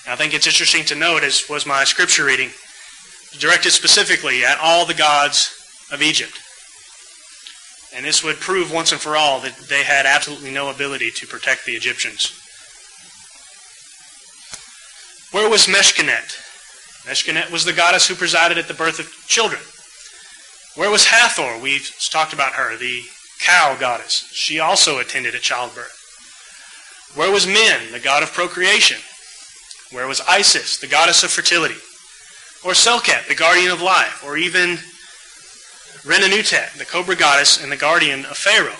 I 0.08 0.16
think 0.16 0.34
it's 0.34 0.46
interesting 0.46 0.84
to 0.86 0.94
note, 0.94 1.22
as 1.22 1.44
was 1.48 1.66
my 1.66 1.84
scripture 1.84 2.24
reading, 2.24 2.50
directed 3.38 3.70
specifically 3.70 4.44
at 4.44 4.58
all 4.60 4.86
the 4.86 4.94
gods 4.94 5.52
of 5.92 6.02
Egypt. 6.02 6.38
And 7.94 8.04
this 8.04 8.22
would 8.22 8.36
prove 8.36 8.72
once 8.72 8.92
and 8.92 9.00
for 9.00 9.16
all 9.16 9.40
that 9.40 9.56
they 9.68 9.82
had 9.82 10.06
absolutely 10.06 10.52
no 10.52 10.70
ability 10.70 11.10
to 11.16 11.26
protect 11.26 11.66
the 11.66 11.72
Egyptians. 11.72 12.32
Where 15.32 15.48
was 15.48 15.66
Meskhenet? 15.66 16.36
Meskhenet 17.06 17.50
was 17.50 17.64
the 17.64 17.72
goddess 17.72 18.08
who 18.08 18.14
presided 18.14 18.58
at 18.58 18.68
the 18.68 18.74
birth 18.74 18.98
of 18.98 19.10
children. 19.26 19.60
Where 20.74 20.90
was 20.90 21.06
Hathor? 21.06 21.58
We've 21.60 21.88
talked 22.10 22.32
about 22.32 22.52
her, 22.52 22.76
the 22.76 23.02
cow 23.44 23.76
goddess. 23.78 24.30
She 24.32 24.60
also 24.60 24.98
attended 24.98 25.34
at 25.34 25.42
childbirth. 25.42 25.96
Where 27.14 27.32
was 27.32 27.46
Min, 27.46 27.92
the 27.92 27.98
god 27.98 28.22
of 28.22 28.32
procreation? 28.32 28.98
Where 29.90 30.06
was 30.06 30.20
Isis, 30.28 30.78
the 30.78 30.86
goddess 30.86 31.24
of 31.24 31.30
fertility? 31.30 31.80
Or 32.64 32.72
Selket, 32.72 33.26
the 33.26 33.34
guardian 33.34 33.72
of 33.72 33.82
life? 33.82 34.22
Or 34.24 34.36
even 34.36 34.78
Renenutet, 36.04 36.78
the 36.78 36.84
cobra 36.84 37.16
goddess 37.16 37.62
and 37.62 37.70
the 37.70 37.76
guardian 37.76 38.24
of 38.26 38.36
Pharaoh? 38.36 38.76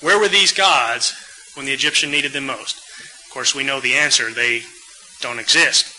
Where 0.00 0.18
were 0.18 0.28
these 0.28 0.52
gods 0.52 1.14
when 1.54 1.66
the 1.66 1.72
Egyptian 1.72 2.10
needed 2.10 2.32
them 2.32 2.46
most? 2.46 2.76
Of 3.24 3.30
course, 3.32 3.54
we 3.54 3.64
know 3.64 3.80
the 3.80 3.94
answer. 3.94 4.30
They 4.30 4.62
don't 5.20 5.40
exist. 5.40 5.94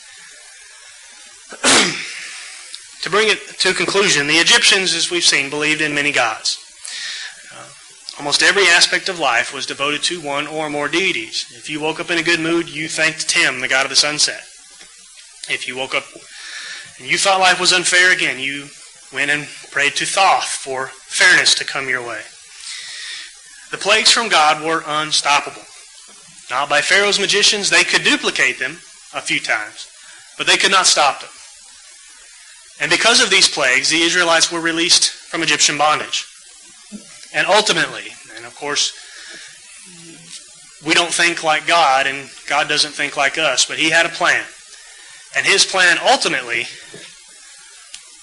to 3.02 3.10
bring 3.10 3.30
it 3.30 3.40
to 3.60 3.74
conclusion, 3.74 4.28
the 4.28 4.36
Egyptians, 4.36 4.94
as 4.94 5.10
we've 5.12 5.24
seen, 5.24 5.50
believed 5.50 5.82
in 5.82 5.94
many 5.94 6.12
gods. 6.12 6.69
Almost 8.20 8.44
every 8.44 8.68
aspect 8.68 9.08
of 9.08 9.18
life 9.18 9.54
was 9.54 9.66
devoted 9.66 10.04
to 10.04 10.20
one 10.20 10.46
or 10.46 10.70
more 10.70 10.90
deities. 10.90 11.46
If 11.56 11.70
you 11.70 11.80
woke 11.80 12.02
up 12.02 12.12
in 12.12 12.18
a 12.18 12.24
good 12.24 12.42
mood, 12.42 12.68
you 12.68 12.90
thanked 12.90 13.30
Tem, 13.30 13.62
the 13.62 13.68
god 13.70 13.86
of 13.86 13.90
the 13.90 13.96
sunset. 13.96 14.42
If 15.50 15.66
you 15.70 15.78
woke 15.78 15.96
up 15.96 16.04
and 17.00 17.08
you 17.08 17.18
thought 17.18 17.40
life 17.40 17.62
was 17.62 17.72
unfair 17.72 18.12
again, 18.12 18.38
you 18.38 18.68
went 19.14 19.32
and 19.32 19.48
prayed 19.72 19.96
to 19.96 20.06
Thoth 20.06 20.44
for 20.44 20.88
fairness 20.88 21.56
to 21.56 21.66
come 21.66 21.88
your 21.88 22.06
way. 22.06 22.22
The 23.72 23.78
plagues 23.78 24.12
from 24.12 24.28
God 24.28 24.66
were 24.66 24.84
unstoppable. 24.86 25.64
Now, 26.50 26.66
by 26.66 26.82
Pharaoh's 26.82 27.22
magicians, 27.22 27.70
they 27.70 27.86
could 27.86 28.04
duplicate 28.04 28.60
them 28.60 28.80
a 29.14 29.22
few 29.22 29.40
times, 29.40 29.88
but 30.38 30.46
they 30.46 30.58
could 30.58 30.72
not 30.72 30.88
stop 30.88 31.22
them. 31.22 31.30
And 32.82 32.92
because 32.92 33.24
of 33.24 33.30
these 33.30 33.48
plagues, 33.48 33.90
the 33.90 34.02
Israelites 34.02 34.52
were 34.52 34.60
released 34.60 35.10
from 35.10 35.42
Egyptian 35.42 35.78
bondage. 35.78 36.26
And 37.34 37.46
ultimately, 37.48 38.08
and 38.36 38.46
of 38.46 38.56
course, 38.56 38.94
we 40.86 40.94
don't 40.94 41.12
think 41.12 41.44
like 41.44 41.68
God, 41.68 42.08
and 42.08 42.30
God 42.48 42.68
doesn't 42.68 42.92
think 42.92 43.18
like 43.18 43.38
us, 43.38 43.66
but 43.66 43.78
He 43.78 43.90
had 43.90 44.06
a 44.06 44.10
plan. 44.10 44.44
And 45.36 45.46
His 45.46 45.66
plan 45.66 45.98
ultimately 46.02 46.66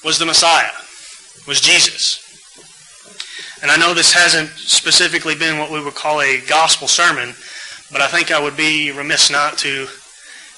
was 0.04 0.18
the 0.18 0.26
Messiah, 0.26 0.72
was 1.46 1.60
Jesus. 1.60 2.22
And 3.62 3.70
I 3.70 3.76
know 3.76 3.94
this 3.94 4.12
hasn't 4.12 4.50
specifically 4.50 5.34
been 5.34 5.58
what 5.58 5.70
we 5.70 5.82
would 5.82 5.94
call 5.94 6.20
a 6.20 6.40
gospel 6.46 6.88
sermon, 6.88 7.34
but 7.90 8.00
I 8.00 8.08
think 8.08 8.30
I 8.30 8.42
would 8.42 8.56
be 8.56 8.92
remiss 8.92 9.30
not 9.30 9.58
to 9.58 9.86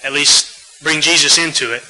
at 0.04 0.12
least 0.12 0.82
bring 0.82 1.00
Jesus 1.00 1.38
into 1.38 1.72
it. 1.72 1.82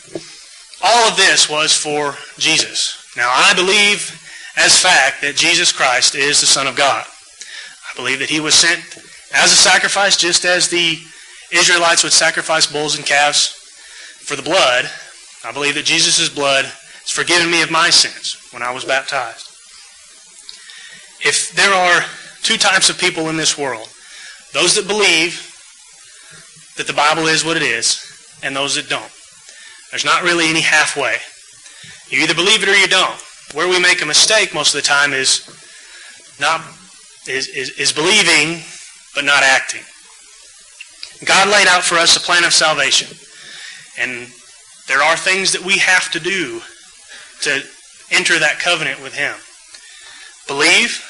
All 0.83 1.09
of 1.09 1.17
this 1.17 1.49
was 1.49 1.73
for 1.73 2.15
Jesus. 2.39 3.13
Now, 3.17 3.31
I 3.31 3.53
believe 3.55 4.28
as 4.59 4.79
fact 4.79 5.23
that 5.23 5.37
Jesus 5.37 5.73
Christ 5.73 6.15
is 6.15 6.41
the 6.41 6.47
Son 6.47 6.67
of 6.67 6.77
God. 6.77 7.05
I 7.07 7.97
believe 7.97 8.19
that 8.19 8.29
he 8.29 8.41
was 8.41 8.55
sent 8.55 8.81
as 9.35 9.53
a 9.53 9.57
sacrifice, 9.57 10.17
just 10.17 10.45
as 10.45 10.69
the 10.69 10.99
Israelites 11.53 12.03
would 12.03 12.13
sacrifice 12.13 12.67
bulls 12.67 12.97
and 12.97 13.07
calves 13.07 13.49
for 14.19 14.37
the 14.37 14.43
blood. 14.43 14.91
I 15.45 15.53
believe 15.53 15.75
that 15.75 15.85
Jesus' 15.85 16.29
blood 16.29 16.65
has 16.65 17.11
forgiven 17.11 17.51
me 17.51 17.63
of 17.63 17.71
my 17.71 17.91
sins 17.91 18.37
when 18.53 18.63
I 18.63 18.73
was 18.73 18.85
baptized. 18.85 19.47
If 21.21 21.53
there 21.55 21.73
are 21.73 22.05
two 22.43 22.57
types 22.57 22.91
of 22.91 22.99
people 22.99 23.29
in 23.29 23.37
this 23.37 23.57
world, 23.57 23.89
those 24.53 24.75
that 24.75 24.87
believe 24.87 25.45
that 26.77 26.87
the 26.87 26.93
Bible 26.93 27.27
is 27.27 27.45
what 27.45 27.57
it 27.57 27.63
is, 27.63 28.05
and 28.43 28.55
those 28.55 28.77
that 28.77 28.89
don't. 28.89 29.13
There's 29.91 30.05
not 30.05 30.23
really 30.23 30.49
any 30.49 30.61
halfway. 30.61 31.17
You 32.09 32.23
either 32.23 32.35
believe 32.35 32.63
it 32.63 32.69
or 32.69 32.77
you 32.77 32.87
don't. 32.87 33.21
Where 33.55 33.69
we 33.69 33.81
make 33.81 34.03
a 34.03 34.07
mistake 34.07 34.53
most 34.53 34.75
of 34.75 34.83
the 34.83 34.87
time 34.87 35.13
is 35.13 35.47
not 36.39 36.61
is, 37.27 37.49
is, 37.49 37.71
is 37.79 37.93
believing 37.93 38.63
but 39.15 39.25
not 39.25 39.43
acting. 39.43 39.83
God 41.25 41.49
laid 41.49 41.67
out 41.67 41.83
for 41.83 41.97
us 41.97 42.17
a 42.17 42.21
plan 42.21 42.45
of 42.45 42.53
salvation. 42.53 43.09
And 43.99 44.29
there 44.87 45.03
are 45.03 45.17
things 45.17 45.53
that 45.53 45.65
we 45.65 45.79
have 45.79 46.11
to 46.13 46.21
do 46.21 46.61
to 47.43 47.63
enter 48.11 48.39
that 48.39 48.61
covenant 48.61 49.03
with 49.03 49.15
Him. 49.15 49.35
Believe, 50.47 51.03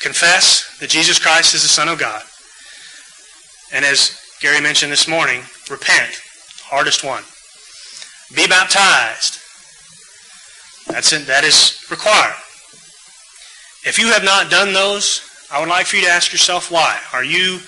confess 0.00 0.78
that 0.80 0.90
Jesus 0.90 1.18
Christ 1.18 1.54
is 1.54 1.62
the 1.62 1.68
Son 1.68 1.88
of 1.88 1.98
God. 1.98 2.22
And 3.72 3.84
as 3.84 4.18
Gary 4.40 4.60
mentioned 4.60 4.90
this 4.90 5.06
morning, 5.06 5.42
repent. 5.70 6.20
Hardest 6.64 7.04
one. 7.04 7.24
Be 8.34 8.46
baptized. 8.46 9.41
That's 10.86 11.12
it, 11.12 11.26
that 11.26 11.44
is 11.44 11.84
required. 11.90 12.34
If 13.84 13.98
you 13.98 14.08
have 14.08 14.24
not 14.24 14.50
done 14.50 14.72
those, 14.72 15.20
I 15.50 15.60
would 15.60 15.68
like 15.68 15.86
for 15.86 15.96
you 15.96 16.02
to 16.02 16.10
ask 16.10 16.32
yourself 16.32 16.70
why. 16.70 16.98
Are 17.12 17.24
you 17.24 17.60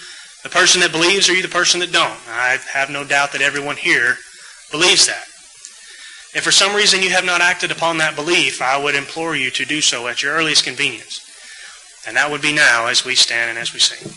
the 0.42 0.48
person 0.48 0.80
that 0.80 0.92
believes 0.92 1.28
or 1.28 1.32
are 1.32 1.36
you 1.36 1.42
the 1.42 1.48
person 1.48 1.80
that 1.80 1.92
don't? 1.92 2.18
I 2.28 2.58
have 2.72 2.90
no 2.90 3.04
doubt 3.04 3.32
that 3.32 3.42
everyone 3.42 3.76
here 3.76 4.16
believes 4.70 5.06
that. 5.06 5.24
If 6.34 6.42
for 6.42 6.50
some 6.50 6.74
reason 6.74 7.02
you 7.02 7.10
have 7.10 7.24
not 7.24 7.40
acted 7.40 7.70
upon 7.70 7.98
that 7.98 8.16
belief, 8.16 8.60
I 8.60 8.82
would 8.82 8.94
implore 8.94 9.36
you 9.36 9.50
to 9.52 9.64
do 9.64 9.80
so 9.80 10.08
at 10.08 10.22
your 10.22 10.34
earliest 10.34 10.64
convenience. 10.64 11.20
And 12.06 12.16
that 12.16 12.30
would 12.30 12.42
be 12.42 12.52
now 12.52 12.86
as 12.86 13.04
we 13.04 13.14
stand 13.14 13.50
and 13.50 13.58
as 13.58 13.72
we 13.72 13.80
sing. 13.80 14.12